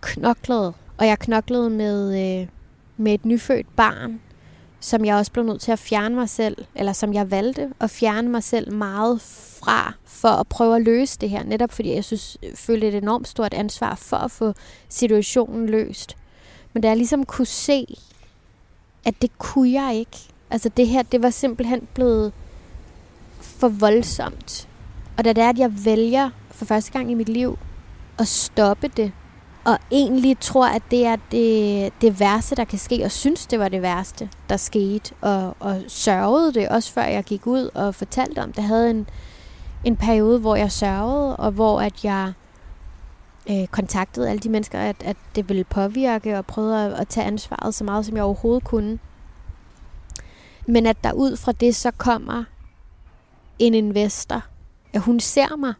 knoklede, 0.00 0.72
og 0.98 1.06
jeg 1.06 1.18
knoklede 1.18 1.70
med, 1.70 2.08
øh, 2.40 2.48
med 2.96 3.14
et 3.14 3.24
nyfødt 3.24 3.76
barn, 3.76 4.20
som 4.80 5.04
jeg 5.04 5.16
også 5.16 5.32
blev 5.32 5.44
nødt 5.44 5.60
til 5.60 5.72
at 5.72 5.78
fjerne 5.78 6.14
mig 6.14 6.28
selv, 6.28 6.56
eller 6.74 6.92
som 6.92 7.14
jeg 7.14 7.30
valgte 7.30 7.72
at 7.80 7.90
fjerne 7.90 8.28
mig 8.28 8.42
selv 8.42 8.72
meget 8.72 9.20
fra, 9.62 9.94
for 10.04 10.28
at 10.28 10.48
prøve 10.48 10.76
at 10.76 10.82
løse 10.82 11.18
det 11.18 11.30
her, 11.30 11.44
netop 11.44 11.72
fordi 11.72 11.94
jeg 11.94 12.04
synes, 12.04 12.38
følte 12.54 12.88
et 12.88 12.94
enormt 12.94 13.28
stort 13.28 13.54
ansvar 13.54 13.94
for 13.94 14.16
at 14.16 14.30
få 14.30 14.52
situationen 14.88 15.68
løst. 15.68 16.16
Men 16.72 16.82
da 16.82 16.88
jeg 16.88 16.96
ligesom 16.96 17.24
kunne 17.24 17.46
se, 17.46 17.86
at 19.04 19.22
det 19.22 19.38
kunne 19.38 19.72
jeg 19.72 19.94
ikke, 19.94 20.28
altså 20.50 20.68
det 20.68 20.88
her, 20.88 21.02
det 21.02 21.22
var 21.22 21.30
simpelthen 21.30 21.88
blevet 21.94 22.32
for 23.40 23.68
voldsomt. 23.68 24.68
Og 25.16 25.24
da 25.24 25.32
det 25.32 25.44
er, 25.44 25.48
at 25.48 25.58
jeg 25.58 25.84
vælger 25.84 26.30
for 26.50 26.64
første 26.64 26.92
gang 26.92 27.10
i 27.10 27.14
mit 27.14 27.28
liv 27.28 27.58
at 28.18 28.28
stoppe 28.28 28.88
det, 28.88 29.12
og 29.64 29.78
egentlig 29.90 30.38
tror, 30.40 30.66
at 30.66 30.82
det 30.90 31.06
er 31.06 31.16
det, 31.30 31.92
det 32.00 32.20
værste, 32.20 32.56
der 32.56 32.64
kan 32.64 32.78
ske, 32.78 33.04
og 33.04 33.10
synes, 33.10 33.46
det 33.46 33.58
var 33.58 33.68
det 33.68 33.82
værste, 33.82 34.28
der 34.48 34.56
skete, 34.56 35.14
og, 35.20 35.56
og 35.60 35.82
sørgede 35.88 36.54
det, 36.54 36.68
også 36.68 36.92
før 36.92 37.02
jeg 37.02 37.24
gik 37.24 37.46
ud 37.46 37.70
og 37.74 37.94
fortalte 37.94 38.38
om 38.38 38.48
det. 38.48 38.58
Jeg 38.58 38.66
havde 38.66 38.90
en, 38.90 39.08
en 39.84 39.96
periode, 39.96 40.38
hvor 40.38 40.56
jeg 40.56 40.72
sørgede, 40.72 41.36
og 41.36 41.50
hvor 41.50 41.80
at 41.80 42.04
jeg 42.04 42.32
øh, 43.50 43.66
kontaktede 43.66 44.30
alle 44.30 44.40
de 44.40 44.48
mennesker, 44.48 44.78
at, 44.78 44.96
at 45.04 45.16
det 45.34 45.48
ville 45.48 45.64
påvirke, 45.64 46.38
og 46.38 46.46
prøvede 46.46 46.86
at, 46.86 46.92
at 46.92 47.08
tage 47.08 47.26
ansvaret 47.26 47.74
så 47.74 47.84
meget, 47.84 48.06
som 48.06 48.16
jeg 48.16 48.24
overhovedet 48.24 48.64
kunne. 48.64 48.98
Men 50.68 50.86
at 50.86 51.04
der 51.04 51.12
ud 51.12 51.36
fra 51.36 51.52
det 51.52 51.76
så 51.76 51.90
kommer 51.90 52.44
en 53.58 53.74
investor, 53.74 54.42
at 54.92 55.00
hun 55.00 55.20
ser 55.20 55.56
mig, 55.56 55.74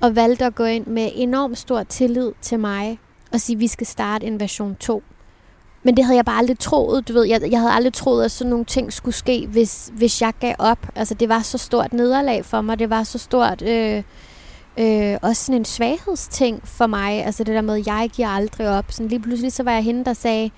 og 0.00 0.16
valgte 0.16 0.44
at 0.44 0.54
gå 0.54 0.64
ind 0.64 0.86
med 0.86 1.10
enormt 1.14 1.58
stor 1.58 1.82
tillid 1.82 2.32
til 2.40 2.60
mig, 2.60 2.98
og 3.32 3.40
sige, 3.40 3.56
at 3.56 3.60
vi 3.60 3.66
skal 3.66 3.86
starte 3.86 4.26
en 4.26 4.40
version 4.40 4.74
2. 4.74 5.02
Men 5.82 5.96
det 5.96 6.04
havde 6.04 6.16
jeg 6.16 6.24
bare 6.24 6.38
aldrig 6.38 6.58
troet, 6.58 7.08
du 7.08 7.12
ved. 7.12 7.24
Jeg, 7.24 7.50
jeg 7.50 7.60
havde 7.60 7.72
aldrig 7.72 7.92
troet, 7.92 8.24
at 8.24 8.30
sådan 8.30 8.50
nogle 8.50 8.64
ting 8.64 8.92
skulle 8.92 9.14
ske, 9.14 9.46
hvis, 9.46 9.90
hvis 9.94 10.22
jeg 10.22 10.32
gav 10.40 10.54
op. 10.58 10.88
Altså, 10.94 11.14
det 11.14 11.28
var 11.28 11.42
så 11.42 11.58
stort 11.58 11.92
nederlag 11.92 12.44
for 12.44 12.60
mig. 12.60 12.78
Det 12.78 12.90
var 12.90 13.02
så 13.02 13.18
stort... 13.18 13.62
Øh, 13.62 14.02
øh, 14.78 15.18
også 15.22 15.44
sådan 15.44 15.60
en 15.60 15.64
svaghedsting 15.64 16.68
for 16.68 16.86
mig. 16.86 17.24
Altså 17.24 17.44
det 17.44 17.54
der 17.54 17.60
med, 17.60 17.78
at 17.78 17.86
jeg 17.86 18.10
giver 18.12 18.28
aldrig 18.28 18.68
op. 18.68 18.84
Sådan 18.88 19.08
lige 19.08 19.20
pludselig 19.20 19.52
så 19.52 19.62
var 19.62 19.72
jeg 19.72 19.84
hende, 19.84 20.04
der 20.04 20.12
sagde, 20.12 20.50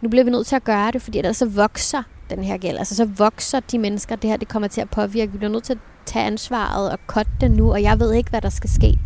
nu 0.00 0.08
bliver 0.08 0.24
vi 0.24 0.30
nødt 0.30 0.46
til 0.46 0.56
at 0.56 0.64
gøre 0.64 0.90
det, 0.90 1.02
fordi 1.02 1.18
ellers 1.18 1.36
så 1.36 1.46
vokser 1.46 2.02
den 2.36 2.44
her 2.44 2.56
gæld. 2.56 2.78
Altså 2.78 2.96
så 2.96 3.04
vokser 3.04 3.60
de 3.60 3.78
mennesker, 3.78 4.16
det 4.16 4.30
her 4.30 4.36
det 4.36 4.48
kommer 4.48 4.68
til 4.68 4.80
at 4.80 4.90
påvirke. 4.90 5.32
Vi 5.32 5.38
bliver 5.38 5.52
nødt 5.52 5.64
til 5.64 5.72
at 5.72 5.78
tage 6.06 6.26
ansvaret 6.26 6.90
og 6.90 6.98
kotte 7.06 7.32
det 7.40 7.50
nu, 7.50 7.72
og 7.72 7.82
jeg 7.82 8.00
ved 8.00 8.12
ikke, 8.12 8.30
hvad 8.30 8.40
der 8.40 8.48
skal 8.48 8.70
ske. 8.70 8.98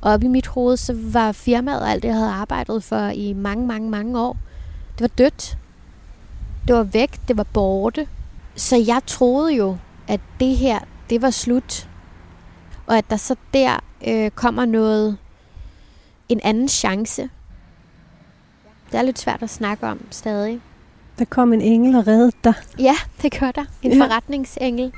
Og 0.00 0.12
op 0.12 0.22
i 0.22 0.26
mit 0.26 0.46
hoved, 0.46 0.76
så 0.76 0.96
var 1.12 1.32
firmaet 1.32 1.80
og 1.80 1.90
alt 1.90 2.02
det, 2.02 2.08
jeg 2.08 2.16
havde 2.16 2.30
arbejdet 2.30 2.84
for 2.84 3.08
i 3.08 3.32
mange, 3.32 3.66
mange, 3.66 3.90
mange 3.90 4.20
år, 4.20 4.36
det 4.98 5.00
var 5.00 5.08
dødt. 5.08 5.58
Det 6.68 6.76
var 6.76 6.82
væk, 6.82 7.28
det 7.28 7.36
var 7.36 7.46
borte. 7.52 8.08
Så 8.56 8.76
jeg 8.76 9.00
troede 9.06 9.54
jo, 9.54 9.76
at 10.08 10.20
det 10.40 10.56
her, 10.56 10.78
det 11.10 11.22
var 11.22 11.30
slut. 11.30 11.88
Og 12.86 12.98
at 12.98 13.10
der 13.10 13.16
så 13.16 13.36
der 13.54 13.78
øh, 14.06 14.30
kommer 14.30 14.64
noget, 14.64 15.18
en 16.28 16.40
anden 16.44 16.68
chance. 16.68 17.22
Det 18.92 18.98
er 18.98 19.02
lidt 19.02 19.18
svært 19.18 19.42
at 19.42 19.50
snakke 19.50 19.86
om 19.86 20.06
stadig. 20.10 20.60
Der 21.22 21.26
kom 21.26 21.52
en 21.52 21.60
engel 21.60 21.94
og 21.96 22.06
reddede 22.06 22.32
dig. 22.44 22.54
Ja, 22.78 22.94
det 23.22 23.40
gør 23.40 23.50
der. 23.50 23.64
En 23.82 23.92
Ja. 23.92 24.04
forretningsengel. 24.04 24.92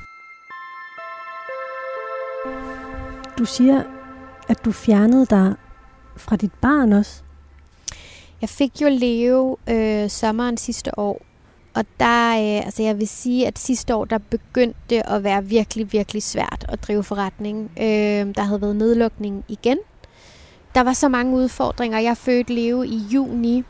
Du 3.37 3.45
siger, 3.45 3.83
at 4.47 4.65
du 4.65 4.71
fjernede 4.71 5.25
dig 5.25 5.53
fra 6.17 6.35
dit 6.35 6.53
barn 6.53 6.93
også. 6.93 7.21
Jeg 8.41 8.49
fik 8.49 8.81
jo 8.81 8.87
Leo 8.91 9.57
øh, 9.69 10.09
sommeren 10.09 10.57
sidste 10.57 10.99
år, 10.99 11.21
og 11.73 11.85
der, 11.99 12.29
øh, 12.31 12.65
altså 12.65 12.83
jeg 12.83 12.99
vil 12.99 13.07
sige, 13.07 13.47
at 13.47 13.59
sidste 13.59 13.95
år, 13.95 14.05
der 14.05 14.17
begyndte 14.17 14.79
det 14.89 15.01
at 15.05 15.23
være 15.23 15.45
virkelig, 15.45 15.91
virkelig 15.93 16.23
svært 16.23 16.65
at 16.69 16.83
drive 16.83 17.03
forretning. 17.03 17.71
Øh, 17.77 18.35
der 18.35 18.41
havde 18.41 18.61
været 18.61 18.75
nedlukning 18.75 19.43
igen. 19.47 19.77
Der 20.75 20.81
var 20.81 20.93
så 20.93 21.09
mange 21.09 21.35
udfordringer. 21.35 21.99
Jeg 21.99 22.17
fødte 22.17 22.53
Leo 22.53 22.83
i 22.83 22.97
juni, 23.13 23.63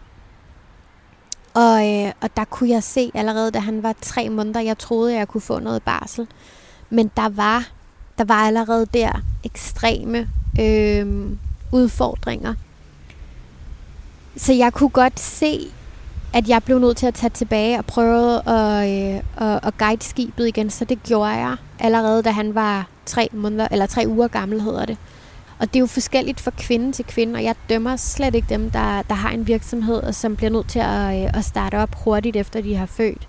og, 1.55 1.93
øh, 1.93 2.11
og 2.21 2.29
der 2.37 2.45
kunne 2.45 2.69
jeg 2.69 2.83
se 2.83 3.11
allerede, 3.13 3.51
da 3.51 3.59
han 3.59 3.83
var 3.83 3.95
tre 4.01 4.29
måneder, 4.29 4.59
jeg 4.59 4.77
troede, 4.77 5.13
at 5.13 5.19
jeg 5.19 5.27
kunne 5.27 5.41
få 5.41 5.59
noget 5.59 5.83
barsel. 5.83 6.27
Men 6.89 7.11
der 7.17 7.29
var, 7.29 7.69
der 8.17 8.23
var 8.23 8.47
allerede 8.47 8.85
der 8.93 9.11
ekstreme 9.43 10.29
øh, 10.59 11.27
udfordringer. 11.71 12.53
Så 14.37 14.53
jeg 14.53 14.73
kunne 14.73 14.89
godt 14.89 15.19
se, 15.19 15.71
at 16.33 16.49
jeg 16.49 16.63
blev 16.63 16.79
nødt 16.79 16.97
til 16.97 17.05
at 17.05 17.13
tage 17.13 17.29
tilbage 17.29 17.77
og 17.77 17.85
prøve 17.85 18.49
at, 18.49 18.89
øh, 18.89 19.21
at, 19.37 19.59
at 19.63 19.77
guide 19.77 20.03
skibet 20.03 20.47
igen. 20.47 20.69
Så 20.69 20.85
det 20.85 21.03
gjorde 21.03 21.29
jeg 21.29 21.55
allerede, 21.79 22.23
da 22.23 22.29
han 22.31 22.55
var 22.55 22.87
tre, 23.05 23.29
måneder, 23.31 23.67
eller 23.71 23.85
tre 23.85 24.03
uger 24.07 24.27
gammel, 24.27 24.61
hedder 24.61 24.85
det. 24.85 24.97
Og 25.59 25.67
det 25.67 25.75
er 25.75 25.79
jo 25.79 25.85
forskelligt 25.85 26.39
fra 26.39 26.51
kvinde 26.57 26.91
til 26.91 27.05
kvinde, 27.05 27.37
og 27.37 27.43
jeg 27.43 27.55
dømmer 27.69 27.95
slet 27.95 28.35
ikke 28.35 28.49
dem, 28.49 28.71
der, 28.71 29.01
der 29.01 29.15
har 29.15 29.29
en 29.29 29.47
virksomhed, 29.47 29.95
og 29.95 30.15
som 30.15 30.35
bliver 30.35 30.49
nødt 30.49 30.67
til 30.69 30.79
at, 30.79 31.23
øh, 31.23 31.37
at 31.37 31.45
starte 31.45 31.77
op 31.77 31.95
hurtigt 31.95 32.35
efter 32.35 32.61
de 32.61 32.75
har 32.75 32.85
født. 32.85 33.27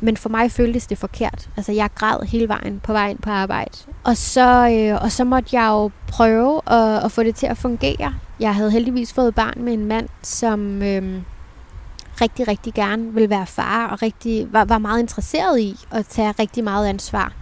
Men 0.00 0.16
for 0.16 0.28
mig 0.28 0.50
føltes 0.52 0.86
det 0.86 0.98
forkert. 0.98 1.50
Altså, 1.56 1.72
jeg 1.72 1.90
græd 1.94 2.26
hele 2.26 2.48
vejen 2.48 2.80
på 2.80 2.92
vejen 2.92 3.18
på 3.18 3.30
arbejde. 3.30 3.78
Og 4.04 4.16
så, 4.16 4.68
øh, 4.68 5.02
og 5.02 5.12
så 5.12 5.24
måtte 5.24 5.56
jeg 5.56 5.68
jo 5.68 5.90
prøve 6.08 6.60
at, 6.66 7.04
at 7.04 7.12
få 7.12 7.22
det 7.22 7.34
til 7.34 7.46
at 7.46 7.58
fungere. 7.58 8.14
Jeg 8.40 8.54
havde 8.54 8.70
heldigvis 8.70 9.12
fået 9.12 9.34
barn 9.34 9.64
med 9.64 9.72
en 9.72 9.86
mand, 9.86 10.08
som 10.22 10.82
øh, 10.82 11.22
rigtig, 12.20 12.48
rigtig 12.48 12.74
gerne 12.74 13.14
ville 13.14 13.30
være 13.30 13.46
far, 13.46 13.88
og 13.88 14.02
rigtig, 14.02 14.52
var, 14.52 14.64
var 14.64 14.78
meget 14.78 15.00
interesseret 15.00 15.60
i 15.60 15.76
at 15.90 16.06
tage 16.06 16.34
rigtig 16.38 16.64
meget 16.64 16.86
ansvar, 16.86 17.32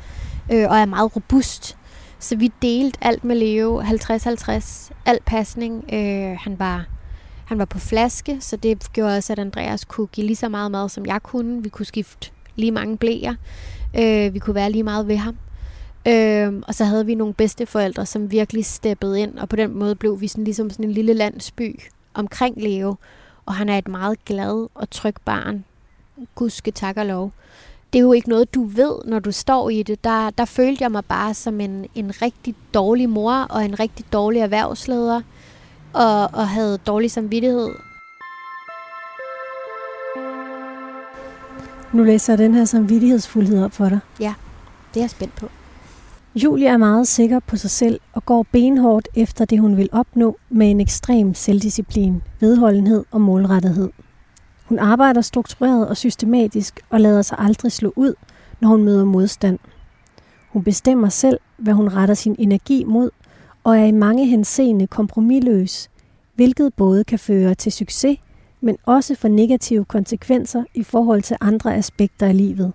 øh, 0.52 0.66
og 0.70 0.78
er 0.78 0.86
meget 0.86 1.16
robust. 1.16 1.76
Så 2.20 2.36
vi 2.36 2.52
delte 2.62 2.98
alt 3.04 3.24
med 3.24 3.36
Leo, 3.36 3.82
50-50, 3.82 4.92
alt 5.06 5.24
pasning. 5.24 5.84
Øh, 5.92 6.36
han 6.40 6.58
var 6.58 6.86
han 7.50 7.58
var 7.58 7.64
på 7.64 7.78
flaske, 7.78 8.36
så 8.40 8.56
det 8.56 8.92
gjorde 8.92 9.16
også, 9.16 9.32
at 9.32 9.38
Andreas 9.38 9.84
kunne 9.84 10.06
give 10.06 10.26
lige 10.26 10.36
så 10.36 10.48
meget 10.48 10.70
mad, 10.70 10.88
som 10.88 11.06
jeg 11.06 11.22
kunne. 11.22 11.62
Vi 11.62 11.68
kunne 11.68 11.86
skifte 11.86 12.30
lige 12.56 12.72
mange 12.72 12.96
blæer. 12.96 13.34
Øh, 13.98 14.34
vi 14.34 14.38
kunne 14.38 14.54
være 14.54 14.70
lige 14.70 14.82
meget 14.82 15.08
ved 15.08 15.16
ham. 15.16 15.36
Øh, 16.08 16.62
og 16.68 16.74
så 16.74 16.84
havde 16.84 17.06
vi 17.06 17.14
nogle 17.14 17.34
bedsteforældre, 17.34 18.06
som 18.06 18.30
virkelig 18.30 18.64
steppede 18.64 19.20
ind, 19.20 19.38
og 19.38 19.48
på 19.48 19.56
den 19.56 19.78
måde 19.78 19.94
blev 19.94 20.20
vi 20.20 20.28
sådan, 20.28 20.44
ligesom 20.44 20.70
sådan 20.70 20.84
en 20.84 20.92
lille 20.92 21.12
landsby 21.12 21.80
omkring 22.14 22.62
Leo. 22.62 22.94
Og 23.46 23.54
han 23.54 23.68
er 23.68 23.78
et 23.78 23.88
meget 23.88 24.24
glad 24.24 24.68
og 24.74 24.90
tryg 24.90 25.14
barn. 25.24 25.64
Gudske 26.34 26.70
tak 26.70 26.96
og 26.96 27.06
lov. 27.06 27.32
Det 27.92 27.98
er 27.98 28.02
jo 28.02 28.12
ikke 28.12 28.28
noget, 28.28 28.54
du 28.54 28.64
ved, 28.64 28.94
når 29.04 29.18
du 29.18 29.32
står 29.32 29.70
i 29.70 29.82
det. 29.82 30.04
Der, 30.04 30.30
der 30.30 30.44
følte 30.44 30.82
jeg 30.82 30.90
mig 30.90 31.04
bare 31.04 31.34
som 31.34 31.60
en, 31.60 31.86
en 31.94 32.22
rigtig 32.22 32.54
dårlig 32.74 33.08
mor 33.08 33.32
og 33.32 33.64
en 33.64 33.80
rigtig 33.80 34.06
dårlig 34.12 34.40
erhvervsleder. 34.40 35.20
Og, 35.92 36.22
og 36.22 36.48
havde 36.48 36.78
dårlig 36.78 37.10
samvittighed. 37.10 37.68
Nu 41.92 42.04
læser 42.04 42.32
jeg 42.32 42.38
den 42.38 42.54
her 42.54 42.64
samvittighedsfuldhed 42.64 43.64
op 43.64 43.72
for 43.72 43.88
dig. 43.88 43.98
Det 44.94 45.00
er 45.00 45.04
jeg 45.04 45.10
spændt 45.10 45.36
på. 45.36 45.48
Julie 46.34 46.68
er 46.68 46.76
meget 46.76 47.08
sikker 47.08 47.40
på 47.40 47.56
sig 47.56 47.70
selv 47.70 48.00
og 48.12 48.26
går 48.26 48.46
benhårdt 48.52 49.08
efter 49.14 49.44
det, 49.44 49.60
hun 49.60 49.76
vil 49.76 49.88
opnå 49.92 50.36
med 50.50 50.70
en 50.70 50.80
ekstrem 50.80 51.34
selvdisciplin, 51.34 52.22
vedholdenhed 52.40 53.04
og 53.10 53.20
målrettethed. 53.20 53.90
Hun 54.70 54.78
arbejder 54.78 55.20
struktureret 55.20 55.88
og 55.88 55.96
systematisk 55.96 56.80
og 56.90 57.00
lader 57.00 57.22
sig 57.22 57.38
aldrig 57.38 57.72
slå 57.72 57.92
ud, 57.96 58.14
når 58.60 58.68
hun 58.68 58.84
møder 58.84 59.04
modstand. 59.04 59.58
Hun 60.48 60.64
bestemmer 60.64 61.08
selv, 61.08 61.38
hvad 61.56 61.74
hun 61.74 61.88
retter 61.88 62.14
sin 62.14 62.36
energi 62.38 62.84
mod, 62.84 63.10
og 63.64 63.78
er 63.78 63.84
i 63.84 63.90
mange 63.90 64.26
henseende 64.26 64.86
kompromilløs, 64.86 65.90
hvilket 66.34 66.74
både 66.74 67.04
kan 67.04 67.18
føre 67.18 67.54
til 67.54 67.72
succes, 67.72 68.18
men 68.60 68.78
også 68.84 69.14
for 69.14 69.28
negative 69.28 69.84
konsekvenser 69.84 70.64
i 70.74 70.82
forhold 70.82 71.22
til 71.22 71.36
andre 71.40 71.76
aspekter 71.76 72.26
af 72.26 72.36
livet. 72.36 72.72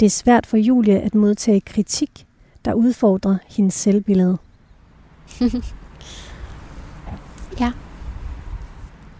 Det 0.00 0.06
er 0.06 0.10
svært 0.10 0.46
for 0.46 0.56
Julie 0.56 1.00
at 1.00 1.14
modtage 1.14 1.60
kritik, 1.60 2.26
der 2.64 2.74
udfordrer 2.74 3.36
hendes 3.46 3.74
selvbillede. 3.74 4.38
Ja. 7.60 7.72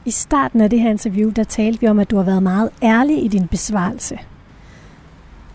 I 0.07 0.11
starten 0.11 0.61
af 0.61 0.71
det 0.71 0.81
her 0.81 0.91
interview, 0.91 1.31
der 1.31 1.45
talte 1.45 1.81
vi 1.81 1.87
om, 1.87 1.99
at 1.99 2.11
du 2.11 2.17
har 2.17 2.23
været 2.23 2.43
meget 2.43 2.71
ærlig 2.83 3.25
i 3.25 3.29
din 3.29 3.49
besvarelse. 3.49 4.19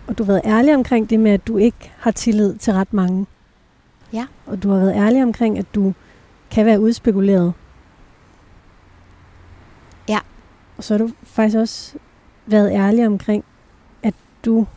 Og 0.07 0.17
du 0.17 0.23
har 0.23 0.31
været 0.31 0.45
ærlig 0.45 0.75
omkring 0.75 1.09
det 1.09 1.19
med, 1.19 1.31
at 1.31 1.47
du 1.47 1.57
ikke 1.57 1.91
har 1.97 2.11
tillid 2.11 2.55
til 2.55 2.73
ret 2.73 2.93
mange. 2.93 3.25
Ja. 4.13 4.25
Og 4.45 4.63
du 4.63 4.69
har 4.69 4.79
været 4.79 4.95
ærlig 4.95 5.23
omkring, 5.23 5.57
at 5.57 5.75
du 5.75 5.93
kan 6.51 6.65
være 6.65 6.81
udspekuleret. 6.81 7.53
Ja. 10.09 10.19
Og 10.77 10.83
så 10.83 10.93
har 10.93 10.99
du 10.99 11.11
faktisk 11.23 11.57
også 11.57 11.93
været 12.45 12.71
ærlig 12.71 13.07
omkring, 13.07 13.43
at 14.03 14.13
du 14.45 14.67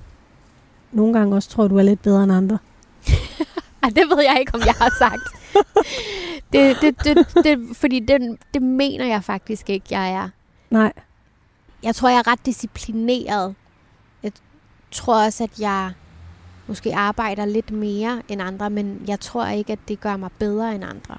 nogle 0.92 1.18
gange 1.18 1.36
også 1.36 1.48
tror, 1.48 1.68
du 1.68 1.78
er 1.78 1.82
lidt 1.82 2.02
bedre 2.02 2.24
end 2.24 2.32
andre. 2.32 2.58
Det 3.96 4.04
ved 4.10 4.22
jeg 4.28 4.36
ikke, 4.40 4.54
om 4.54 4.60
jeg 4.60 4.74
har 4.78 4.94
sagt. 4.98 5.22
det, 6.54 6.76
det, 6.80 7.04
det, 7.04 7.16
det, 7.44 7.76
fordi 7.76 8.00
det, 8.00 8.36
det 8.54 8.62
mener 8.62 9.06
jeg 9.06 9.24
faktisk 9.24 9.70
ikke, 9.70 9.86
jeg 9.90 10.12
er. 10.12 10.28
Nej, 10.70 10.92
Jeg 11.82 11.94
tror, 11.94 12.08
jeg 12.08 12.18
er 12.18 12.26
ret 12.32 12.46
disciplineret. 12.46 13.54
Jeg 14.22 14.32
tror 14.90 15.24
også, 15.24 15.44
at 15.44 15.60
jeg 15.60 15.92
måske 16.66 16.94
arbejder 16.94 17.44
lidt 17.44 17.70
mere 17.70 18.22
end 18.28 18.42
andre, 18.42 18.70
men 18.70 19.02
jeg 19.06 19.20
tror 19.20 19.46
ikke, 19.46 19.72
at 19.72 19.78
det 19.88 20.00
gør 20.00 20.16
mig 20.16 20.30
bedre 20.38 20.74
end 20.74 20.84
andre. 20.84 21.16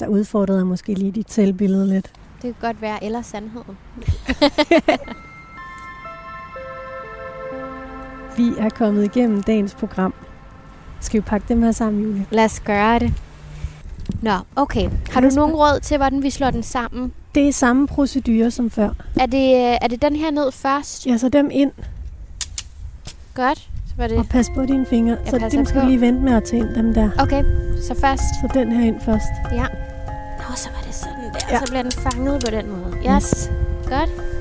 der 0.00 0.06
udfordrede 0.06 0.58
jeg 0.58 0.66
måske 0.66 0.94
lige 0.94 1.12
dit 1.12 1.32
selvbillede 1.32 1.88
lidt. 1.88 2.12
Det 2.42 2.42
kan 2.42 2.54
godt 2.60 2.82
være, 2.82 3.04
eller 3.04 3.22
sandheden. 3.22 3.78
Vi 8.36 8.52
er 8.58 8.68
kommet 8.68 9.04
igennem 9.04 9.42
dagens 9.42 9.74
program. 9.74 10.14
Skal 11.00 11.20
vi 11.20 11.24
pakke 11.24 11.46
dem 11.48 11.62
her 11.62 11.72
sammen, 11.72 12.02
Julie? 12.02 12.26
Lad 12.30 12.44
os 12.44 12.60
gøre 12.60 12.98
det. 12.98 13.14
Nå, 14.22 14.32
okay. 14.56 14.90
Har 15.10 15.20
du 15.20 15.28
nogen 15.28 15.54
råd 15.54 15.80
til, 15.80 15.96
hvordan 15.96 16.22
vi 16.22 16.30
slår 16.30 16.50
den 16.50 16.62
sammen? 16.62 17.12
Det 17.34 17.48
er 17.48 17.52
samme 17.52 17.86
procedure 17.86 18.50
som 18.50 18.70
før. 18.70 18.90
Er 19.20 19.26
det, 19.26 19.54
øh, 19.54 19.76
er 19.82 19.88
det 19.88 20.02
den 20.02 20.16
her 20.16 20.30
ned 20.30 20.52
først? 20.52 21.06
Ja, 21.06 21.16
så 21.16 21.28
dem 21.28 21.48
ind, 21.52 21.72
Godt. 23.34 23.58
Så 23.58 23.94
var 23.96 24.06
det... 24.06 24.18
og 24.18 24.26
pas 24.28 24.46
på 24.54 24.66
dine 24.66 24.86
fingre. 24.86 25.16
Jeg 25.24 25.30
Så 25.30 25.48
dem 25.52 25.66
skal 25.66 25.82
du 25.82 25.86
lige 25.86 26.00
vente 26.00 26.20
med 26.22 26.32
at 26.32 26.44
tage 26.44 26.62
ind, 26.62 26.74
dem 26.74 26.94
der. 26.94 27.10
Okay, 27.18 27.44
så 27.82 27.94
først. 28.00 28.22
Så 28.22 28.48
den 28.54 28.72
her 28.72 28.86
ind 28.86 29.00
først. 29.00 29.32
Ja. 29.52 29.66
Nå, 30.38 30.54
så 30.56 30.68
var 30.76 30.82
det 30.86 30.94
sådan 30.94 31.14
der. 31.32 31.38
Ja. 31.50 31.58
Så 31.58 31.66
bliver 31.70 31.82
den 31.82 31.92
fanget 31.92 32.44
på 32.44 32.50
den 32.50 32.66
måde. 32.70 33.16
Yes. 33.16 33.50
Godt. 33.88 34.35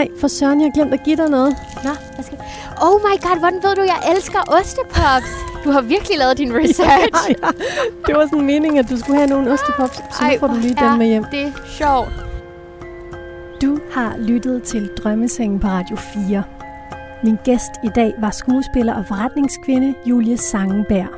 Ej, 0.00 0.08
for 0.20 0.28
søren, 0.28 0.60
jeg 0.60 0.66
har 0.66 0.72
glemt 0.72 0.94
at 0.94 1.02
give 1.04 1.16
dig 1.16 1.28
noget. 1.30 1.56
Nå, 1.84 1.90
hvad 2.14 2.24
skal... 2.24 2.38
Oh 2.82 3.00
my 3.06 3.14
god, 3.26 3.38
hvordan 3.38 3.58
ved 3.62 3.74
du, 3.74 3.82
jeg 3.82 4.00
elsker 4.14 4.40
ostepops? 4.58 5.32
Du 5.64 5.70
har 5.70 5.80
virkelig 5.80 6.18
lavet 6.18 6.38
din 6.38 6.52
research. 6.60 7.30
ja, 7.42 7.48
det 8.06 8.16
var 8.16 8.24
sådan 8.26 8.46
meningen, 8.46 8.78
at 8.78 8.90
du 8.90 8.96
skulle 8.96 9.16
have 9.16 9.30
nogle 9.30 9.52
ostepops, 9.52 9.96
så 9.96 10.24
nu 10.32 10.38
får 10.40 10.46
du 10.46 10.54
lige 10.54 10.76
dem 10.80 10.98
med 10.98 11.06
hjem. 11.06 11.24
det 11.30 11.42
er 11.42 11.52
sjovt. 11.66 12.12
Du 13.62 13.78
har 13.92 14.16
lyttet 14.18 14.62
til 14.62 14.90
Drømmesengen 15.02 15.60
på 15.60 15.66
Radio 15.66 15.96
4. 15.96 16.42
Min 17.24 17.38
gæst 17.44 17.72
i 17.84 17.88
dag 17.94 18.14
var 18.20 18.30
skuespiller 18.30 18.94
og 18.94 19.06
forretningskvinde 19.06 19.94
Julie 20.06 20.36
Sangenberg. 20.36 21.08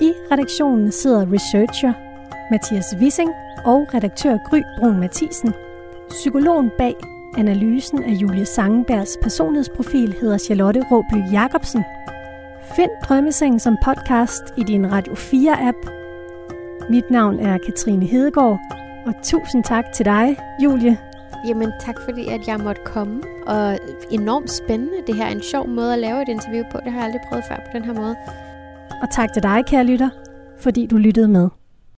I 0.00 0.12
redaktionen 0.32 0.92
sidder 0.92 1.26
researcher 1.32 1.92
Mathias 2.50 2.96
Wissing 3.00 3.30
og 3.64 3.86
redaktør 3.94 4.36
Gry 4.50 4.62
Brun 4.78 5.00
Mathisen. 5.00 5.54
Psykologen 6.10 6.70
bag 6.78 6.94
analysen 7.36 8.02
af 8.04 8.12
Julie 8.12 8.44
Sangenbergs 8.44 9.18
personlighedsprofil 9.22 10.14
hedder 10.20 10.38
Charlotte 10.38 10.84
Råby 10.90 11.32
Jacobsen. 11.32 11.84
Find 12.76 12.90
Drømmesengen 13.04 13.60
som 13.60 13.76
podcast 13.84 14.42
i 14.56 14.62
din 14.62 14.92
Radio 14.92 15.12
4-app. 15.12 15.90
Mit 16.90 17.10
navn 17.10 17.40
er 17.40 17.58
Katrine 17.58 18.06
Hedegaard, 18.06 18.58
og 19.06 19.14
tusind 19.22 19.64
tak 19.64 19.84
til 19.94 20.04
dig, 20.04 20.36
Julie. 20.64 20.98
Jamen 21.48 21.72
tak 21.80 22.00
fordi, 22.04 22.28
at 22.28 22.48
jeg 22.48 22.60
måtte 22.60 22.80
komme. 22.84 23.22
Og 23.46 23.78
enormt 24.10 24.50
spændende. 24.50 24.96
Det 25.06 25.14
her 25.14 25.24
er 25.24 25.30
en 25.32 25.42
sjov 25.42 25.68
måde 25.68 25.92
at 25.92 25.98
lave 25.98 26.22
et 26.22 26.28
interview 26.28 26.64
på. 26.72 26.78
Det 26.84 26.92
har 26.92 26.98
jeg 26.98 27.04
aldrig 27.04 27.20
prøvet 27.28 27.44
før 27.48 27.56
på 27.56 27.70
den 27.78 27.84
her 27.84 27.92
måde. 27.92 28.16
Og 29.02 29.10
tak 29.10 29.32
til 29.32 29.42
dig, 29.42 29.64
kære 29.66 29.84
lytter, 29.84 30.08
fordi 30.58 30.86
du 30.86 30.96
lyttede 30.96 31.28
med. 31.28 31.48